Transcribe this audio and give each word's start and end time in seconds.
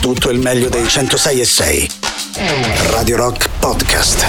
tutto 0.00 0.30
il 0.30 0.38
meglio 0.38 0.68
dei 0.70 0.88
106 0.88 1.40
e 1.40 1.44
6. 1.44 1.90
Radio 2.90 3.16
Rock 3.16 3.48
Podcast. 3.58 4.24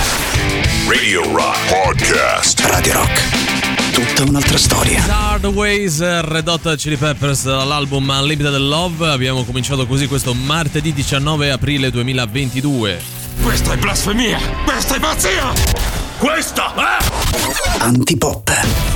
Radio 0.88 1.24
Rock 1.34 1.58
Podcast. 1.70 2.60
Radio 2.66 2.94
Rock. 2.94 3.92
Tutta 3.94 4.30
un'altra 4.30 4.58
storia. 4.58 5.02
Hard 5.08 5.46
Ways, 5.46 6.00
Red 6.00 6.48
Hot 6.50 6.76
Chili 6.76 6.98
Peppers, 6.98 7.46
l'album 7.46 8.08
Unlimited 8.10 8.56
Love. 8.58 9.10
Abbiamo 9.10 9.46
cominciato 9.46 9.88
così 9.88 10.08
questo 10.08 10.34
martedì 10.34 10.92
19 10.92 11.52
aprile 11.52 11.90
2022. 11.90 13.02
Questa 13.42 13.74
è 13.74 13.78
blasfemia! 13.78 14.40
Questa 14.66 14.96
è 14.96 15.00
pazzia! 15.00 15.54
Questa 16.18 16.74
è... 16.76 17.80
Antipop. 17.80 18.91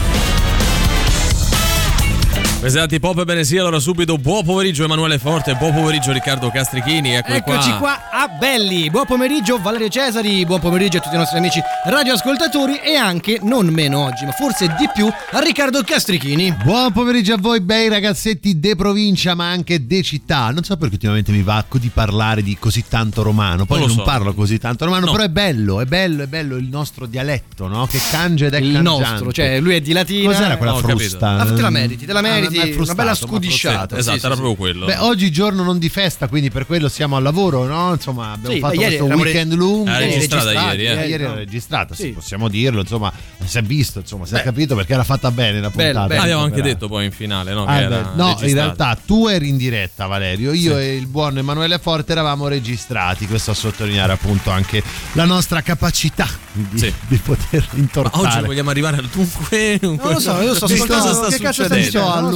Presenti 2.66 3.00
pop 3.00 3.24
bene 3.26 3.44
sì, 3.44 3.60
allora 3.60 3.78
subito 3.78 4.18
buon 4.18 4.44
pomeriggio 4.44 4.86
Emanuele 4.86 5.20
Forte, 5.20 5.54
buon 5.54 5.72
pomeriggio 5.72 6.12
Riccardo 6.12 6.50
Castrichini, 6.50 7.14
eccoli 7.14 7.36
Eccoci 7.38 7.70
qua 7.78 8.10
a 8.10 8.28
Belli. 8.28 8.90
Buon 8.90 9.06
pomeriggio 9.06 9.60
Valerio 9.62 9.88
Cesari, 9.88 10.44
buon 10.48 10.60
pomeriggio 10.62 10.98
a 10.98 11.02
tutti 11.02 11.14
i 11.14 11.18
nostri 11.20 11.38
amici 11.38 11.62
radioascoltatori 11.84 12.80
e 12.84 12.96
anche, 12.96 13.38
non 13.44 13.68
meno 13.68 14.06
oggi, 14.06 14.26
ma 14.26 14.32
forse 14.32 14.74
di 14.80 14.90
più, 14.92 15.06
a 15.06 15.40
Riccardo 15.42 15.84
Castrichini. 15.84 16.54
Buon 16.64 16.92
pomeriggio 16.92 17.36
a 17.36 17.38
voi, 17.38 17.62
bei 17.62 17.88
ragazzetti 17.88 18.60
de 18.60 18.76
provincia, 18.76 19.36
ma 19.36 19.48
anche 19.48 19.86
de 19.86 20.02
città. 20.02 20.50
Non 20.50 20.64
so 20.64 20.76
perché 20.76 20.96
ultimamente 20.96 21.32
mi 21.32 21.44
va 21.44 21.64
di 21.74 21.92
parlare 21.94 22.42
di 22.42 22.58
così 22.60 22.84
tanto 22.90 23.22
romano. 23.22 23.66
Poi 23.66 23.78
Non 23.78 23.90
non, 23.90 23.98
so. 23.98 24.04
parlo 24.04 24.34
così 24.34 24.58
tanto 24.58 24.86
romano, 24.86 25.06
No. 25.06 25.12
però 25.12 25.24
è 25.24 25.30
bello, 25.30 25.82
è 25.82 25.86
bello, 25.86 26.24
è 26.24 26.28
bello 26.28 26.56
il 26.56 26.68
nostro 26.68 27.06
dialetto, 27.06 27.68
no? 27.68 27.86
Che 27.86 28.00
cangia 28.10 28.48
ed 28.48 28.56
è 28.56 28.58
Il 28.58 28.74
cangiante. 28.74 29.10
nostro, 29.12 29.32
cioè 29.32 29.60
lui 29.60 29.76
è 29.76 29.82
di 29.82 29.94
latina. 29.94 30.32
Cos'era 30.32 30.58
quella 30.58 30.74
capito. 30.74 30.98
frusta? 30.98 31.30
Ah, 31.38 31.46
te 31.54 31.62
la 31.62 31.70
meriti, 31.70 32.06
te 32.08 32.12
la 32.12 32.20
Ah, 32.20 32.22
meriti. 32.24 32.54
Ma 32.58 32.64
è 32.64 32.66
una 32.68 32.74
frustato, 32.76 32.98
bella 33.02 33.16
scudisciata. 33.16 33.98
Esatto, 33.98 34.16
sì, 34.16 34.20
sì, 34.20 34.26
era 34.26 34.36
sì. 34.36 34.42
proprio 34.42 34.56
quello. 34.56 34.86
Beh, 34.86 34.98
oggi 34.98 35.32
giorno 35.32 35.64
non 35.64 35.78
di 35.80 35.90
festa, 35.90 36.28
quindi 36.28 36.50
per 36.50 36.66
quello 36.66 36.88
siamo 36.90 37.16
al 37.16 37.24
lavoro, 37.24 37.66
no? 37.66 37.92
Insomma, 37.94 38.32
abbiamo 38.34 38.56
Sì, 38.56 38.62
fatto 38.62 38.76
questo 38.76 39.04
weekend 39.06 39.54
lungo. 39.54 39.90
Era 39.90 40.00
Ieri 40.00 40.14
registrata 40.14 40.52
ieri, 40.52 40.86
eh. 40.88 41.08
Ieri 41.08 41.24
no. 41.24 41.30
era 41.30 41.34
registrata, 41.40 41.96
sì, 41.96 42.02
Sì. 42.04 42.10
possiamo 42.12 42.48
dirlo, 42.50 42.82
insomma, 42.82 43.12
si 43.44 43.58
è 43.58 43.62
visto, 43.62 44.00
insomma, 44.00 44.26
si 44.26 44.36
è 44.36 44.42
capito 44.44 44.76
perché 44.76 44.94
era 44.94 45.04
fatta 45.04 45.32
bene 45.32 45.60
la 45.60 45.70
puntata. 45.70 46.08
bello. 46.08 46.22
Abbiamo 46.22 46.44
anche 46.44 46.56
Però- 46.56 46.68
detto 46.68 46.88
poi 46.88 47.06
in 47.06 47.12
finale, 47.12 47.54
no? 47.54 47.66
Ah, 47.66 47.78
che 47.80 47.88
beh, 47.88 47.94
era 47.96 48.12
no, 48.16 48.38
in 48.42 48.54
realtà 48.54 48.98
tu 49.06 49.28
eri 49.28 49.48
in 49.50 49.58
diretta, 49.58 50.06
Valerio. 50.08 50.52
Io 50.54 50.78
e 50.78 50.96
il 50.96 51.08
buon 51.08 51.38
Emanuele 51.38 51.78
Forte 51.80 52.12
eravamo 52.12 52.48
registrati. 52.48 53.28
Questo 53.28 53.52
a 53.52 53.54
sottolineare 53.54 54.14
appunto 54.14 54.50
anche 54.50 54.82
la 55.14 55.26
nostra 55.26 55.62
capacità 55.62 56.28
di, 56.52 56.78
Sì. 56.80 56.94
di 57.08 57.18
poter 57.18 57.68
Ma 57.72 57.80
intortare. 57.80 58.28
oggi 58.38 58.46
vogliamo 58.46 58.70
arrivare 58.70 58.98
al 58.98 59.08
dunque. 59.08 59.78
Non 59.82 60.00
lo 60.02 60.20
so, 60.20 60.40
io 60.42 60.54
sto 60.56 60.66
Che 60.68 60.78
cosa 60.78 61.14
sta 61.14 61.28
che 61.30 61.40
cazzo 61.40 61.62
Mi 61.64 61.68
stai 61.68 61.84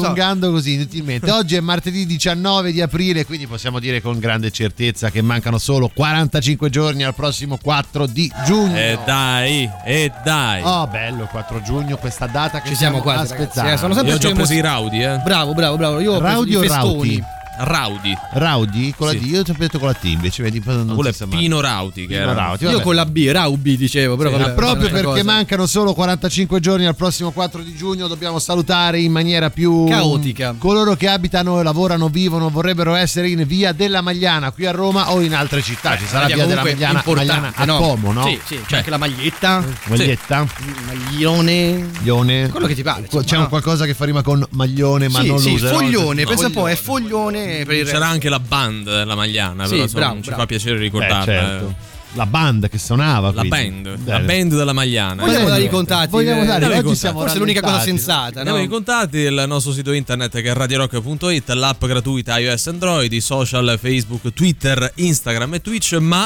lo 0.09 0.15
so. 0.15 0.21
allungando 0.21 0.51
così 0.51 0.73
inutilmente. 0.73 1.31
Oggi 1.31 1.55
è 1.55 1.59
martedì 1.59 2.05
19 2.05 2.71
di 2.71 2.81
aprile, 2.81 3.25
quindi 3.25 3.47
possiamo 3.47 3.79
dire 3.79 4.01
con 4.01 4.19
grande 4.19 4.51
certezza 4.51 5.09
che 5.09 5.21
mancano 5.21 5.57
solo 5.57 5.89
45 5.93 6.69
giorni 6.69 7.03
al 7.03 7.15
prossimo 7.15 7.57
4 7.61 8.05
di 8.07 8.31
giugno. 8.45 8.75
E 8.77 8.97
dai, 9.05 9.69
e 9.85 10.11
dai. 10.23 10.61
Oh, 10.63 10.87
bello, 10.87 11.25
4 11.29 11.61
giugno, 11.61 11.97
questa 11.97 12.27
data 12.27 12.61
che 12.61 12.69
Ci 12.69 12.75
siamo 12.75 13.01
quasi, 13.01 13.33
aspettando. 13.33 13.53
ragazzi, 13.55 13.73
eh, 13.73 13.77
sono 13.77 13.93
sempre 13.93 14.11
Io 14.11 14.17
ho 14.17 14.19
già 14.19 14.31
preso 14.33 14.53
i 14.53 14.61
Raudi, 14.61 15.01
eh. 15.01 15.17
Bravo, 15.23 15.53
bravo, 15.53 15.77
bravo. 15.77 15.99
Io 15.99 16.13
ho 16.13 16.19
preso 16.19 16.33
Raudi 16.33 16.51
i 16.51 16.55
festoni. 16.57 16.93
Rauti? 17.17 17.23
Raudi. 17.61 18.15
Raudi 18.33 18.93
con 18.95 19.07
la 19.07 19.13
Sì. 19.13 19.19
D, 19.19 19.25
io 19.25 19.43
ti 19.43 19.51
ho 19.51 19.55
detto 19.57 19.79
con 19.79 19.87
la 19.89 19.93
T 19.93 20.05
invece, 20.05 20.43
vedi, 20.43 20.61
non 20.65 20.93
Quello 20.95 21.09
è. 21.09 21.27
Pino 21.27 21.59
Rauti. 21.59 22.01
Che 22.01 22.07
Pino 22.17 22.19
era. 22.21 22.33
Rauti, 22.33 22.63
Io 22.65 22.79
con 22.81 22.95
la 22.95 23.05
B, 23.05 23.27
Raubi 23.31 23.75
dicevo, 23.77 24.15
però 24.15 24.29
Sì, 24.29 24.35
vabbè, 24.37 24.47
ma 24.49 24.53
proprio 24.55 24.89
perché 24.89 25.03
cosa. 25.03 25.23
mancano 25.23 25.65
solo 25.65 25.93
45 25.93 26.59
giorni 26.59 26.85
al 26.85 26.95
prossimo 26.95 27.31
4 27.31 27.61
di 27.61 27.75
giugno 27.75 28.07
dobbiamo 28.07 28.39
salutare 28.39 28.99
in 29.01 29.11
maniera 29.11 29.49
più 29.49 29.85
Caotica. 29.87 30.55
coloro 30.57 30.95
che 30.95 31.07
abitano, 31.09 31.61
lavorano, 31.61 32.07
vivono, 32.07 32.49
vorrebbero 32.49 32.95
essere 32.95 33.29
in 33.29 33.43
via 33.45 33.73
della 33.73 34.01
Magliana 34.01 34.51
qui 34.51 34.65
a 34.65 34.71
Roma 34.71 35.11
o 35.11 35.19
in 35.21 35.33
altre 35.35 35.61
città. 35.61 35.97
Ci 35.97 36.05
sarà 36.05 36.27
Via 36.27 36.35
via 36.35 36.45
della 36.45 36.63
Magliana, 36.63 37.03
Magliana 37.05 37.51
a 37.55 37.65
no? 37.65 37.77
Como, 37.77 38.11
no? 38.13 38.23
Sì, 38.23 38.39
sì, 38.45 38.59
c'è 38.65 38.77
anche 38.77 38.89
la 38.89 38.97
maglietta, 38.97 39.63
Maglietta, 39.87 40.45
il 40.59 40.75
maglione. 40.85 41.87
maglione. 41.93 42.49
Quello 42.49 42.67
che 42.67 42.75
ti 42.75 42.83
pare, 42.83 43.07
C'è 43.23 43.37
un 43.37 43.49
qualcosa 43.49 43.85
che 43.85 43.93
fa 43.93 44.05
rima 44.05 44.21
con 44.21 44.45
maglione, 44.51 45.09
ma 45.09 45.19
sì, 45.21 45.27
non 45.27 45.39
sì, 45.39 45.49
lo 45.49 45.55
userò. 45.55 45.77
foglione, 45.77 46.23
pensa 46.25 46.45
un 46.47 46.51
po', 46.53 46.69
è 46.69 46.75
foglione 46.75 47.48
per 47.65 47.75
il 47.75 47.85
C'era 47.85 47.97
resto. 47.99 48.03
anche 48.13 48.29
la 48.29 48.39
band, 48.39 49.03
la 49.05 49.15
magliana, 49.15 49.63
Sì, 49.65 49.71
però 49.71 49.83
insomma, 49.83 50.03
bravo, 50.05 50.15
ci 50.21 50.25
bravo. 50.27 50.41
fa 50.41 50.47
piacere 50.47 50.75
Beh, 50.75 50.81
ricordarla. 50.81 51.23
certo. 51.25 51.75
La 52.13 52.25
band 52.25 52.69
che 52.69 52.79
suonava 52.79 53.27
La 53.31 53.43
quindi. 53.45 53.49
band, 53.83 53.97
Bene. 54.03 54.17
la 54.19 54.25
band 54.25 54.55
della 54.55 54.73
magliana. 54.73 55.21
Vogliamo 55.21 55.37
Bene. 55.45 55.49
dare 55.51 55.63
i 55.63 55.69
contatti? 55.69 56.09
Vogliamo 56.09 56.41
eh, 56.41 56.45
dare, 56.47 56.63
i 56.63 56.67
oggi 56.69 56.73
contatti. 56.77 56.95
siamo 56.95 57.19
Forse 57.19 57.35
è 57.35 57.37
l'unica 57.37 57.61
cosa 57.61 57.79
sensata, 57.81 58.37
Andiamo 58.39 58.57
no? 58.57 58.63
ai 58.63 58.67
contatti, 58.67 59.17
il 59.17 59.43
nostro 59.47 59.71
sito 59.73 59.91
internet 59.91 60.41
che 60.41 60.49
è 60.49 60.53
radiorock.it, 60.53 61.49
l'app 61.49 61.85
gratuita 61.85 62.39
iOS 62.39 62.65
Android, 62.67 63.13
i 63.13 63.21
social 63.21 63.77
Facebook, 63.79 64.33
Twitter, 64.33 64.91
Instagram 64.95 65.53
e 65.53 65.61
Twitch, 65.61 65.93
ma 65.99 66.25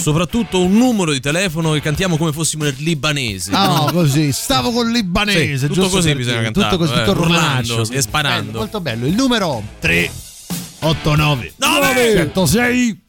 soprattutto 0.00 0.62
un 0.62 0.72
numero 0.78 1.12
di 1.12 1.20
telefono 1.20 1.72
che 1.72 1.82
cantiamo 1.82 2.16
come 2.16 2.32
fossimo 2.32 2.64
nel 2.64 2.74
libanese. 2.78 3.50
Ah, 3.52 3.66
no, 3.66 3.84
così. 3.92 4.32
Stavo 4.32 4.72
con 4.72 4.86
il 4.86 4.92
libanese. 4.94 5.58
Sì, 5.58 5.66
tutto 5.66 5.74
giusto 5.82 5.96
così 5.96 6.14
bisogna 6.14 6.40
cantare, 6.40 6.68
Tutto 6.70 6.78
così, 6.78 6.92
eh, 6.98 7.04
tutto 7.04 7.20
urlando 7.20 7.86
e 7.90 8.00
sparando. 8.00 8.44
Bello, 8.46 8.58
molto 8.60 8.80
bello. 8.80 9.06
Il 9.06 9.12
numero 9.14 9.62
389 10.86 11.52
Nove! 11.58 12.14
106 12.16 13.00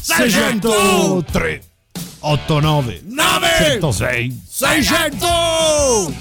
600 0.00 1.24
389 1.30 3.02
9 3.04 3.46
106 3.58 4.40
600 4.50 5.26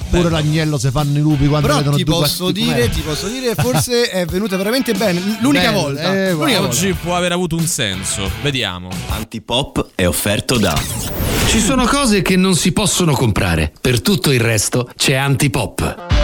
Pure 0.10 0.30
l'agnello 0.30 0.78
se 0.78 0.92
fanno 0.92 1.18
i 1.18 1.22
lupi 1.22 1.48
quando 1.48 1.68
Però 1.68 1.80
vedono 1.80 1.96
ti 1.96 2.04
due 2.04 2.16
posso 2.16 2.44
guasti- 2.52 2.62
dire, 2.62 2.90
ti 2.90 3.00
posso 3.00 3.28
dire, 3.30 3.56
forse 3.56 4.10
è 4.10 4.26
venuta 4.26 4.58
veramente 4.58 4.94
bene. 4.94 5.38
L'unica 5.40 5.70
Bello, 5.72 5.82
volta. 5.82 6.02
eh, 6.02 6.32
l'unica 6.32 6.36
guarda. 6.36 6.60
volta. 6.60 6.76
Oggi 6.76 6.94
può 7.02 7.16
aver 7.16 7.32
avuto 7.32 7.56
un 7.56 7.66
senso, 7.68 8.30
vediamo. 8.42 8.90
Antipop 9.10 9.92
è 9.96 10.06
offerto 10.06 10.58
da 10.58 10.78
Ci 11.48 11.62
sono 11.62 11.86
cose 11.86 12.22
che 12.22 12.36
non 12.36 12.56
si 12.56 12.74
possono 12.74 13.14
comprare. 13.14 13.72
Per 13.80 14.02
tutto 14.02 14.32
il 14.34 14.42
resto 14.42 14.90
c'è 14.98 15.14
Antipop. 15.14 16.15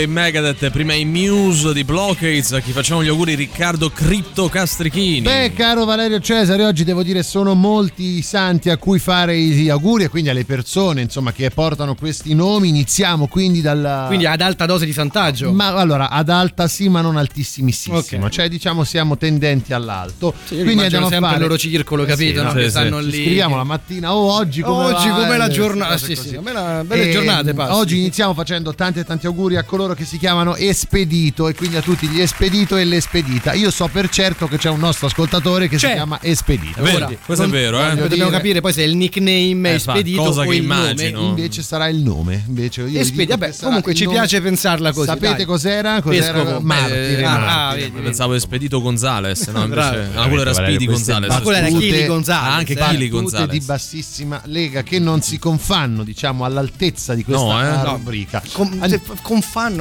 E 0.00 0.06
Megadeth, 0.06 0.70
prima 0.70 0.94
i 0.94 1.04
Muse 1.04 1.74
di 1.74 1.84
Blockades, 1.84 2.52
a 2.52 2.60
chi 2.60 2.72
facciamo 2.72 3.04
gli 3.04 3.08
auguri 3.08 3.34
Riccardo 3.34 3.90
Cripto 3.90 4.48
Castrichini. 4.48 5.20
Beh, 5.20 5.52
caro 5.54 5.84
Valerio 5.84 6.18
Cesare, 6.20 6.64
oggi 6.64 6.84
devo 6.84 7.02
dire 7.02 7.22
sono 7.22 7.52
molti 7.52 8.16
i 8.16 8.22
santi 8.22 8.70
a 8.70 8.78
cui 8.78 8.98
fare 8.98 9.36
gli 9.38 9.68
auguri 9.68 10.04
e 10.04 10.08
quindi 10.08 10.30
alle 10.30 10.46
persone, 10.46 11.02
insomma, 11.02 11.32
che 11.32 11.50
portano 11.50 11.94
questi 11.94 12.32
nomi. 12.34 12.68
Iniziamo 12.70 13.26
quindi 13.26 13.60
dalla 13.60 14.04
Quindi 14.06 14.24
ad 14.24 14.40
alta 14.40 14.64
dose 14.64 14.86
di 14.86 14.94
santaggio. 14.94 15.52
Ma 15.52 15.74
allora, 15.74 16.08
ad 16.08 16.30
alta 16.30 16.66
sì, 16.66 16.88
ma 16.88 17.02
non 17.02 17.18
altissimissimo. 17.18 17.98
Ok. 17.98 18.28
Cioè, 18.30 18.48
diciamo, 18.48 18.84
siamo 18.84 19.18
tendenti 19.18 19.74
all'alto. 19.74 20.32
Sì, 20.44 20.62
Quindi 20.62 20.84
andiamo 20.84 21.08
a 21.08 21.10
sempre 21.10 21.28
fare 21.28 21.42
il 21.42 21.46
loro 21.46 21.58
circolo, 21.58 22.04
capito? 22.06 22.38
sì, 22.38 22.44
no? 22.46 22.50
sì, 22.52 22.56
che 22.56 22.62
sì. 22.62 22.70
stanno 22.70 23.02
Ci 23.02 23.10
lì. 23.10 23.22
scriviamo 23.22 23.54
la 23.54 23.64
mattina 23.64 24.14
o 24.14 24.32
oggi 24.32 24.62
come 24.62 24.94
Oggi 24.94 25.08
va, 25.08 25.14
com'è 25.16 25.36
la 25.36 25.46
eh, 25.46 25.50
giornata? 25.50 25.98
Sì, 25.98 26.16
sì, 26.16 26.38
bella- 26.38 26.84
belle 26.86 27.10
E, 27.10 27.12
giornate, 27.12 27.52
passi. 27.52 27.72
Oggi 27.74 27.98
iniziamo 27.98 28.32
facendo 28.32 28.74
tanti 28.74 29.00
e 29.00 29.04
tanti 29.04 29.26
auguri 29.26 29.56
a 29.56 29.62
coloro 29.62 29.88
che 29.94 30.04
si 30.04 30.18
chiamano 30.18 30.56
Espedito 30.56 31.48
e 31.48 31.54
quindi 31.54 31.76
a 31.76 31.82
tutti 31.82 32.06
gli 32.08 32.20
Espedito 32.20 32.76
e 32.76 32.84
l'Espedita. 32.84 33.52
Io 33.52 33.70
so 33.70 33.88
per 33.88 34.08
certo 34.08 34.46
che 34.48 34.56
c'è 34.58 34.68
un 34.70 34.78
nostro 34.78 35.06
ascoltatore 35.06 35.68
che 35.68 35.78
si 35.78 35.86
C'è. 35.86 35.94
chiama 35.94 36.18
Espedito. 36.22 36.82
Vero, 36.82 36.96
Quindi 37.06 37.18
questo 37.24 37.44
è 37.44 37.48
vero, 37.48 37.78
eh. 37.80 37.88
dobbiamo 37.96 38.08
dire- 38.08 38.30
capire 38.30 38.60
poi 38.60 38.72
se 38.72 38.82
è 38.82 38.86
il 38.86 38.96
nickname 38.96 39.70
Eh, 39.70 39.74
espedito 39.74 40.22
cosa 40.22 40.42
o 40.42 40.52
il 40.52 40.62
immagino. 40.62 41.20
nome. 41.20 41.28
Invece 41.40 41.62
sarà 41.62 41.88
il 41.88 41.98
nome. 41.98 42.44
Invece 42.46 42.80
io 42.82 42.86
vi 42.88 42.98
Espedi- 42.98 43.26
dico 43.26 43.38
vabbè, 43.38 43.56
comunque 43.60 43.94
ci 43.94 44.04
nome. 44.04 44.16
piace 44.16 44.40
pensarla 44.40 44.92
così. 44.92 45.06
Sapete 45.06 45.36
dai. 45.36 45.44
cos'era? 45.44 46.00
Cos'era? 46.02 46.60
Martire, 46.60 47.18
Eh, 47.18 47.24
ah, 47.24 47.30
martire. 47.38 47.50
ah, 47.50 47.74
vedi, 47.74 47.90
vedi. 47.90 48.02
Pensavo 48.04 48.34
Espedito 48.34 48.80
Gonzales, 48.80 49.46
no? 49.48 49.62
Invece, 49.64 50.08
ah, 50.14 50.26
quello 50.26 50.40
era 50.42 50.52
Speedy 50.52 50.86
Gonzales. 50.86 51.28
Ma 51.28 51.40
quello 51.40 51.58
era 51.58 51.68
Chili 51.68 52.06
Gonzales. 52.06 52.48
Ah, 52.50 52.54
anche 52.56 52.72
eh. 52.72 52.76
Chili 52.88 53.08
Gonzales. 53.08 53.48
di 53.50 53.60
bassissima 53.60 54.40
lega 54.44 54.82
che 54.82 54.98
non 54.98 55.22
si 55.22 55.38
confanno 55.38 56.04
diciamo 56.04 56.44
all'altezza 56.44 57.14
di 57.14 57.24
questa 57.24 57.82
eh? 57.82 57.84
rubrica 57.84 58.42
Con, 58.52 58.78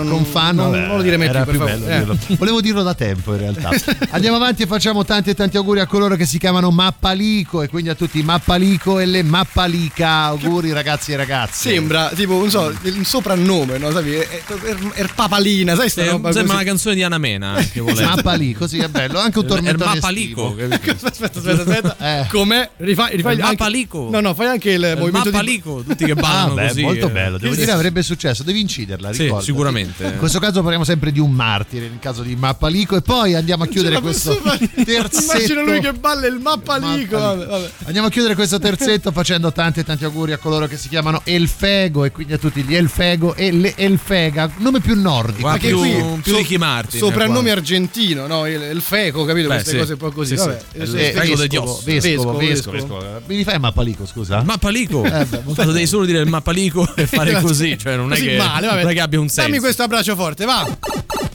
Non, 0.04 0.26
non, 0.32 0.72
vabbè, 0.72 0.86
non 0.88 0.98
lo 0.98 1.02
dire 1.04 1.18
più, 1.18 1.30
per 1.30 1.46
bello 1.46 1.86
favore. 1.86 2.18
Eh. 2.28 2.36
volevo 2.38 2.62
dirlo 2.62 2.84
da 2.84 2.94
tempo 2.94 3.34
in 3.34 3.40
realtà 3.40 3.70
andiamo 4.12 4.38
avanti 4.38 4.64
e 4.64 4.68
facciamo 4.68 5.04
tanti 5.06 5.30
e 5.32 5.36
tanti 5.36 5.58
auguri 5.58 5.80
a 5.80 5.86
coloro 5.88 6.16
che 6.16 6.26
si 6.26 6.38
chiamano 6.40 6.72
Mappalico 6.72 7.62
e 7.62 7.68
quindi 7.70 7.90
a 7.90 7.96
tutti 7.96 8.22
Mappalico 8.24 9.00
e 9.00 9.06
le 9.06 9.24
Mappalica 9.24 10.08
auguri 10.24 10.72
ragazzi 10.72 11.12
e 11.12 11.16
ragazze 11.16 11.70
Sembra 11.72 12.10
tipo, 12.16 12.34
non 12.34 12.50
so, 12.50 12.74
un 12.84 13.04
soprannome, 13.06 13.78
no? 13.78 13.92
Sai, 13.92 14.16
er, 14.16 14.28
er- 14.64 14.92
er 14.94 15.14
papalina, 15.14 15.76
sai 15.76 15.90
sta 15.90 16.04
Eh, 16.04 16.10
roba 16.10 16.32
Sembra 16.32 16.56
una 16.56 16.64
canzone 16.64 16.96
di 16.96 17.04
Anna 17.04 17.18
Mena, 17.18 17.54
anche 17.56 17.80
volete. 17.80 18.04
Mappalico 18.04 18.68
sì 18.68 18.78
è 18.80 18.88
bello 18.88 19.20
anche 19.20 19.38
un 19.40 19.44
Il 19.46 19.50
tormentone 19.50 19.94
Mappalico. 19.96 20.56
Aspetta, 20.70 21.10
aspetta, 21.40 21.62
aspetta. 21.62 21.98
Eh. 22.22 22.28
Com'è? 22.30 22.70
Rifai, 22.78 23.16
rifai 23.16 23.34
Il 23.36 23.42
anche- 23.42 23.56
Mappalico. 23.58 24.10
No, 24.12 24.20
no, 24.20 24.34
fai 24.34 24.48
anche 24.48 24.72
il 24.72 24.82
Il 24.84 24.96
movimento 24.98 25.30
di 25.30 25.36
Mappalico, 25.36 25.84
tutti 25.86 26.06
che 26.06 26.12
Ah, 26.12 26.16
ballano 26.16 26.54
beh, 26.56 26.68
così. 26.68 26.82
molto 26.82 27.08
eh. 27.08 27.12
bello, 27.12 27.38
devo 27.38 27.52
Sì, 27.54 27.60
dire 27.60 27.72
sì. 27.72 27.76
avrebbe 27.78 28.02
successo, 28.02 28.44
devi 28.44 28.60
inciderla, 28.62 29.14
Sì, 29.14 29.24
ricordati. 29.24 29.46
Sicuramente. 29.92 30.14
In 30.14 30.18
questo 30.20 30.40
caso 30.40 30.62
parliamo 30.62 30.84
sempre 30.84 31.12
di 31.12 31.20
un 31.20 31.32
martire, 31.32 31.88
nel 31.90 32.00
caso 32.00 32.22
di 32.24 32.36
Mappalico 32.36 32.96
e 32.96 33.02
poi 33.02 33.36
andiamo 33.36 33.64
a 33.64 33.68
chiudere 33.68 34.00
questo 34.02 34.40
terzetto. 34.40 35.20
Immagino 35.22 35.64
lui 35.64 35.80
che 35.80 35.94
balla 35.94 36.28
il 36.28 36.40
mappalico. 36.40 37.18
Mappalico. 37.18 37.18
Vabbè, 37.18 37.46
vabbè. 37.46 37.70
Andiamo 37.86 38.08
a 38.08 38.10
chiudere 38.10 38.36
questo 38.36 38.60
terzetto 38.60 39.12
facendo 39.12 39.52
tanti 39.52 39.80
e 39.80 39.84
tanti 39.84 40.06
auguri 40.06 40.34
a 40.34 40.38
coloro 40.38 40.68
che 40.68 40.78
si 40.78 40.90
chiamano 40.90 41.22
Elfego 41.24 42.06
e 42.06 42.12
quindi 42.12 42.34
a 42.34 42.38
tutti 42.38 42.64
gli 42.64 42.76
Elfego 42.76 43.36
e 43.36 43.52
le 43.52 43.74
Elfega, 43.76 44.50
nome 44.58 44.80
più 44.80 45.00
nordico. 45.00 45.42
Guarda, 45.42 45.60
Perché 45.60 45.74
più, 45.76 45.80
qui 45.80 46.22
più 46.22 46.32
so- 46.34 46.38
Ricky 46.38 46.58
Martin. 46.58 47.00
Soprannome 47.00 47.42
qua. 47.42 47.52
argentino, 47.52 48.28
no? 48.28 48.44
Feco, 48.80 49.26
capito? 49.26 49.48
Beh, 49.48 49.54
Queste 49.56 49.72
sì. 49.72 49.78
cose 49.78 49.92
un 49.94 50.00
po' 50.00 50.12
così. 50.12 50.36
Sì, 50.38 50.42
sì. 50.42 50.48
Vabbè. 50.48 50.62
Eh, 50.74 50.82
eh, 50.82 51.12
Fego 51.12 51.36
degli 51.36 51.48
vescovo, 51.50 51.82
vescovo, 51.84 52.00
Vescovo, 52.00 52.38
vescovo, 52.38 52.72
vescovo. 52.72 52.98
vescovo. 53.00 53.22
Mi 53.28 53.36
rifai 53.36 53.60
Mappalico, 53.60 54.06
scusa? 54.06 54.38
Il 54.40 54.46
Mappalico. 54.50 55.04
Eh, 55.04 55.26
beh, 55.26 55.66
devi 55.66 55.88
solo 55.88 56.06
dire 56.06 56.20
il 56.20 56.28
Mappalico 56.28 56.96
e 56.96 57.06
fare 57.08 57.40
così, 57.42 57.78
cioè 57.78 57.96
non 57.96 58.14
è, 58.14 58.20
che, 58.20 58.38
male, 58.38 58.68
non 58.68 58.90
è 58.90 58.94
che 58.94 59.00
abbia 59.02 59.20
un 59.20 59.28
senso. 59.30 59.50
Questo 59.70 59.86
abbraccio 59.86 60.16
forte, 60.16 60.46
va. 60.46 60.68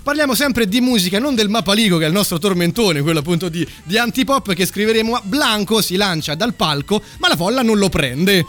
Parliamo 0.02 0.34
sempre 0.34 0.66
di 0.66 0.80
musica, 0.80 1.20
non 1.20 1.36
del 1.36 1.48
Mapalico 1.48 1.98
che 1.98 2.04
è 2.06 2.08
il 2.08 2.12
nostro 2.12 2.36
tormentone, 2.38 3.00
quello 3.00 3.20
appunto 3.20 3.48
di, 3.48 3.64
di 3.84 3.96
antipop 3.96 4.54
che 4.54 4.66
scriveremo. 4.66 5.20
Blanco 5.22 5.80
si 5.80 5.94
lancia 5.94 6.34
dal 6.34 6.52
palco, 6.54 7.00
ma 7.18 7.28
la 7.28 7.36
folla 7.36 7.62
non 7.62 7.78
lo 7.78 7.88
prende. 7.88 8.44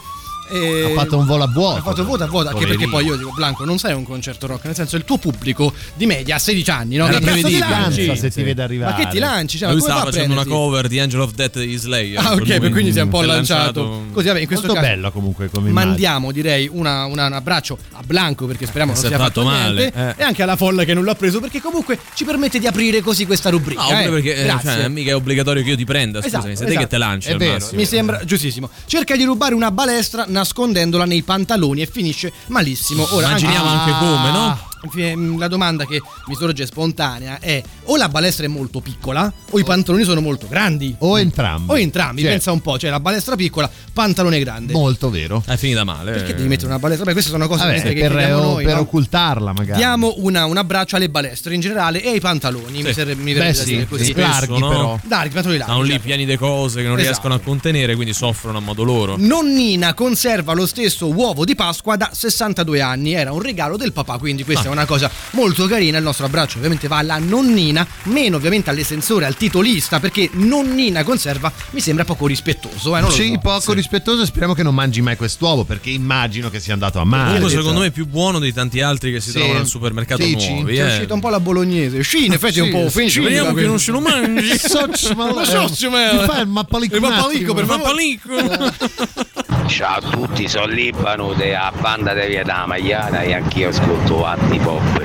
E- 0.50 0.84
Ha 0.92 0.94
fatto 1.00 1.18
un 1.18 1.26
volo 1.26 1.44
a 1.44 1.48
vuoto. 1.48 1.78
Ha 1.78 1.82
fatto 1.82 2.04
vuoto 2.04 2.24
a 2.24 2.26
vuoto, 2.26 2.48
anche 2.48 2.60
Poverino. 2.60 2.78
perché 2.78 2.90
poi 2.92 3.04
io 3.06 3.16
dico, 3.16 3.32
Blanco, 3.34 3.64
non 3.64 3.78
sei 3.78 3.94
un 3.94 4.04
concerto 4.04 4.46
rock, 4.46 4.64
nel 4.64 4.74
senso 4.74 4.96
il 4.96 5.04
tuo 5.04 5.18
pubblico 5.18 5.72
di 5.94 6.06
media 6.06 6.36
ha 6.36 6.38
16 6.38 6.70
anni, 6.70 6.96
no? 6.96 7.06
Era 7.08 7.18
Che 7.18 7.42
ti 7.42 7.58
lanci? 7.58 8.16
Se 8.16 8.30
ti 8.30 8.42
vede 8.42 8.62
arrivare. 8.62 8.92
Ma 8.92 8.98
che 8.98 9.08
ti 9.10 9.18
lanci? 9.18 9.58
Cioè, 9.58 9.70
Lui 9.70 9.80
stava 9.80 10.04
facendo 10.04 10.32
una 10.34 10.44
cover 10.44 10.88
di 10.88 10.98
Angel 11.00 11.20
of 11.20 11.32
Death 11.32 11.58
di 11.58 11.76
Slayer. 11.76 12.24
Ah, 12.24 12.32
ok, 12.34 12.70
quindi 12.70 12.92
si 12.92 12.98
è 12.98 13.02
un 13.02 13.08
po' 13.08 13.22
è 13.22 13.26
lanciato. 13.26 14.04
Così, 14.12 14.26
vabbè, 14.28 14.40
in 14.40 14.46
questo 14.46 14.66
Molto 14.66 14.80
caso 14.80 14.94
bello 14.94 15.10
comunque 15.12 15.48
come 15.50 15.70
mandiamo 15.70 16.32
direi 16.32 16.68
una- 16.72 17.04
una- 17.06 17.26
un 17.26 17.32
abbraccio 17.32 17.78
a 17.92 18.02
Blanco 18.04 18.46
perché 18.46 18.64
speriamo 18.66 18.92
non 18.92 19.00
Si 19.00 19.06
è 19.06 19.08
sia 19.10 19.18
fatto 19.18 19.42
fatto 19.42 19.56
male, 19.56 19.80
niente 19.94 20.14
eh. 20.18 20.22
e 20.22 20.24
anche 20.24 20.42
alla 20.42 20.56
folla 20.56 20.84
che 20.84 20.94
non 20.94 21.04
l'ha 21.04 21.14
preso 21.14 21.40
perché 21.40 21.60
comunque 21.60 21.98
ci 22.14 22.24
permette 22.24 22.58
di 22.58 22.66
aprire 22.66 23.00
così 23.00 23.26
questa 23.26 23.50
rubrica 23.50 23.80
No, 23.82 23.88
pure 23.88 24.04
eh. 24.04 24.08
perché 24.10 24.36
eh, 24.36 24.44
Grazie. 24.44 24.70
cioè, 24.72 24.88
mica 24.88 25.10
è 25.10 25.14
obbligatorio 25.14 25.62
che 25.62 25.70
io 25.70 25.76
ti 25.76 25.84
prenda, 25.84 26.18
Esatto, 26.18 26.34
scusami, 26.36 26.56
sei 26.56 26.64
te 26.66 26.70
esatto. 26.72 26.84
che 26.86 26.90
te 26.90 26.98
lanci 26.98 27.28
È 27.30 27.36
vero. 27.36 27.52
massimo. 27.54 27.80
mi 27.80 27.86
sembra 27.86 28.24
giustissimo. 28.24 28.70
Cerca 28.86 29.16
di 29.16 29.24
rubare 29.24 29.54
una 29.54 29.70
balestra 29.70 30.24
nascondendola 30.36 31.04
nei 31.04 31.22
pantaloni 31.22 31.80
e 31.82 31.86
finisce 31.86 32.32
malissimo. 32.48 33.06
Ora, 33.12 33.28
Immaginiamo 33.28 33.68
anche- 33.68 33.90
anche 33.90 34.06
come, 34.06 34.30
no? 34.30 34.58
Fi- 34.90 35.36
La 35.38 35.48
domanda 35.48 35.84
che 35.86 36.00
mi 36.26 36.34
sorge 36.34 36.66
spontanea 36.66 37.38
è: 37.40 37.62
o 37.84 37.96
la 37.96 38.08
balestra 38.08 38.44
è 38.44 38.48
molto 38.48 38.80
piccola, 38.80 39.32
o 39.50 39.58
i 39.58 39.64
pantaloni 39.64 40.04
sono 40.04 40.20
molto 40.20 40.46
grandi. 40.48 40.94
O 40.98 41.18
entrambi. 41.18 41.72
O 41.72 41.78
entrambi, 41.78 42.22
Cioè, 42.22 42.30
pensa 42.30 42.52
un 42.52 42.60
po', 42.60 42.78
cioè 42.78 42.90
la 42.90 43.00
balestra 43.00 43.36
piccola, 43.36 43.70
pantalone 43.92 44.38
grande. 44.38 44.72
Molto 44.72 45.10
vero. 45.10 45.42
È 45.46 45.56
finita 45.56 45.84
male. 45.84 46.12
Perché 46.12 46.34
devi 46.34 46.48
mettere 46.48 46.66
una 46.68 46.78
balestra? 46.78 47.04
Beh, 47.06 47.12
queste 47.12 47.30
sono 47.30 47.46
cose 47.48 47.64
Vabbè, 47.64 47.82
per, 47.82 48.14
che 48.14 48.32
o- 48.32 48.40
noi. 48.42 48.64
per 48.64 48.74
no? 48.74 48.80
occultarla 48.80 49.52
magari. 49.52 49.78
Diamo 49.78 50.14
una- 50.18 50.44
un 50.46 50.56
abbraccio 50.56 50.96
alle 50.96 51.08
balestre 51.08 51.54
in 51.54 51.60
generale 51.60 52.02
e 52.02 52.08
ai 52.10 52.20
pantaloni. 52.20 52.82
Mi, 52.82 52.88
Sì. 52.88 52.92
serve, 52.94 53.14
mi 53.14 53.32
Beh 53.34 53.54
sì, 53.54 53.64
dire 53.64 53.86
così. 53.86 54.04
spesso, 54.06 54.20
larghi 54.28 54.58
no? 54.58 54.68
però. 54.68 55.00
Dai, 55.04 55.26
i 55.26 55.30
pantaloni 55.30 55.58
larghi. 55.58 55.72
Hanno 55.72 55.82
lì 55.82 55.90
certo. 55.90 56.04
pieni 56.06 56.26
di 56.26 56.36
cose 56.36 56.80
che 56.82 56.86
non 56.88 56.98
Esatto. 56.98 57.08
riescono 57.10 57.34
a 57.34 57.38
contenere, 57.40 57.94
quindi 57.94 58.12
soffrono 58.12 58.58
a 58.58 58.60
modo 58.60 58.82
loro. 58.82 59.16
Nonnina 59.18 59.94
conserva 59.94 60.52
lo 60.52 60.66
stesso 60.66 61.12
uovo 61.12 61.44
di 61.44 61.54
Pasqua 61.54 61.96
da 61.96 62.10
62 62.12 62.80
anni. 62.80 63.12
Era 63.12 63.32
un 63.32 63.40
regalo 63.40 63.76
del 63.76 63.92
papà, 63.92 64.18
quindi 64.18 64.44
questa 64.44 64.64
Ah. 64.64 64.70
è 64.70 64.72
una 64.72 64.75
cosa 64.84 65.10
molto 65.30 65.66
carina. 65.66 65.96
Il 65.98 66.04
nostro 66.04 66.26
abbraccio 66.26 66.58
ovviamente 66.58 66.88
va 66.88 66.98
alla 66.98 67.18
nonnina, 67.18 67.86
meno 68.04 68.36
ovviamente 68.36 68.70
all'estensore, 68.70 69.24
al 69.24 69.36
titolista, 69.36 70.00
perché 70.00 70.28
nonnina 70.32 71.02
conserva 71.04 71.50
mi 71.70 71.80
sembra 71.80 72.04
poco 72.04 72.26
rispettoso. 72.26 72.96
Eh, 72.96 73.00
non 73.00 73.08
lo 73.10 73.14
Sì, 73.14 73.30
so. 73.32 73.38
poco 73.38 73.72
rispettoso 73.72 74.22
e 74.22 74.26
speriamo 74.26 74.54
che 74.54 74.62
non 74.62 74.74
mangi 74.74 75.00
mai 75.00 75.16
quest'uovo 75.16 75.64
perché 75.64 75.90
immagino 75.90 76.50
che 76.50 76.60
sia 76.60 76.72
andato 76.74 76.98
a 76.98 77.04
male. 77.04 77.34
Comunque, 77.34 77.50
secondo 77.56 77.80
me 77.80 77.86
è 77.86 77.90
più 77.90 78.06
buono 78.06 78.38
di 78.38 78.52
tanti 78.52 78.80
altri 78.80 79.12
che 79.12 79.20
si 79.20 79.30
Sì. 79.30 79.38
trovano 79.38 79.60
al 79.60 79.66
supermercato 79.66 80.22
Dici? 80.22 80.52
nuovi. 80.52 80.76
È 80.76 80.82
eh. 80.84 80.86
uscita 80.94 81.14
un 81.14 81.20
po' 81.20 81.28
la 81.28 81.40
bolognese. 81.40 82.02
Sì, 82.02 82.26
in 82.26 82.32
effetti 82.32 82.58
è 82.58 82.62
un 82.62 82.68
Sì, 82.68 82.72
po' 82.72 82.80
sì, 82.80 82.84
offensiva. 82.86 83.24
Vediamo 83.26 83.52
che 83.54 83.66
non 83.66 83.78
ce 83.78 83.90
lo 83.92 84.00
mangi. 84.00 84.58
Soc, 84.58 85.14
ma 85.14 85.32
Ma 85.32 85.44
socio, 85.44 85.90
ma- 85.90 86.12
Mi 86.12 86.24
fai 86.26 86.40
il 86.42 86.48
mappalico 86.48 86.96
Il 86.96 87.02
un 87.02 87.08
mappalico, 87.08 87.52
attimo? 87.52 87.54
per 87.54 87.64
Ma 87.66 87.72
favore. 87.78 87.92
palico. 87.92 89.24
Ciao 89.66 89.96
a 89.96 90.00
tutti, 90.00 90.48
sono 90.48 90.66
Libano 90.66 91.32
della 91.34 91.72
banda 91.80 92.14
di 92.14 92.26
Via 92.28 92.44
da 92.44 92.64
Magliana 92.66 93.22
e 93.22 93.34
anch'io 93.34 93.68
ascolto 93.68 94.24
Antipop. 94.24 95.02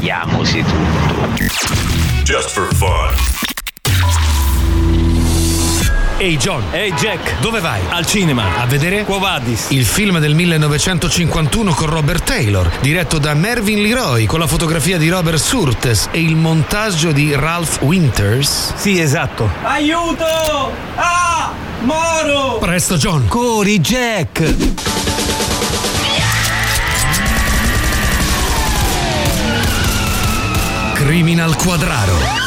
Chiamosi 0.00 0.62
tutto. 0.62 1.44
Just 2.24 2.50
for 2.50 2.74
fun. 2.74 3.14
Ehi 6.18 6.36
John. 6.36 6.62
Ehi 6.72 6.92
Jack. 6.92 7.40
Dove 7.40 7.60
vai? 7.60 7.80
Al 7.88 8.04
cinema. 8.04 8.60
A 8.60 8.66
vedere? 8.66 9.04
Quo 9.04 9.18
vadis? 9.18 9.70
Il 9.70 9.86
film 9.86 10.18
del 10.18 10.34
1951 10.34 11.72
con 11.72 11.88
Robert 11.88 12.24
Taylor, 12.24 12.68
diretto 12.80 13.18
da 13.18 13.32
Mervyn 13.32 13.80
Leroy, 13.80 14.26
con 14.26 14.38
la 14.40 14.46
fotografia 14.46 14.98
di 14.98 15.08
Robert 15.08 15.38
Surtes 15.38 16.08
e 16.10 16.20
il 16.20 16.36
montaggio 16.36 17.12
di 17.12 17.34
Ralph 17.34 17.80
Winters. 17.80 18.74
Sì, 18.74 19.00
esatto. 19.00 19.48
Aiuto! 19.62 20.72
Ah! 20.96 21.69
Moro! 21.82 22.58
Presto 22.58 22.96
John. 22.96 23.26
Corri 23.28 23.80
Jack. 23.80 24.54
Criminal 30.94 31.56
Quadraro. 31.56 32.39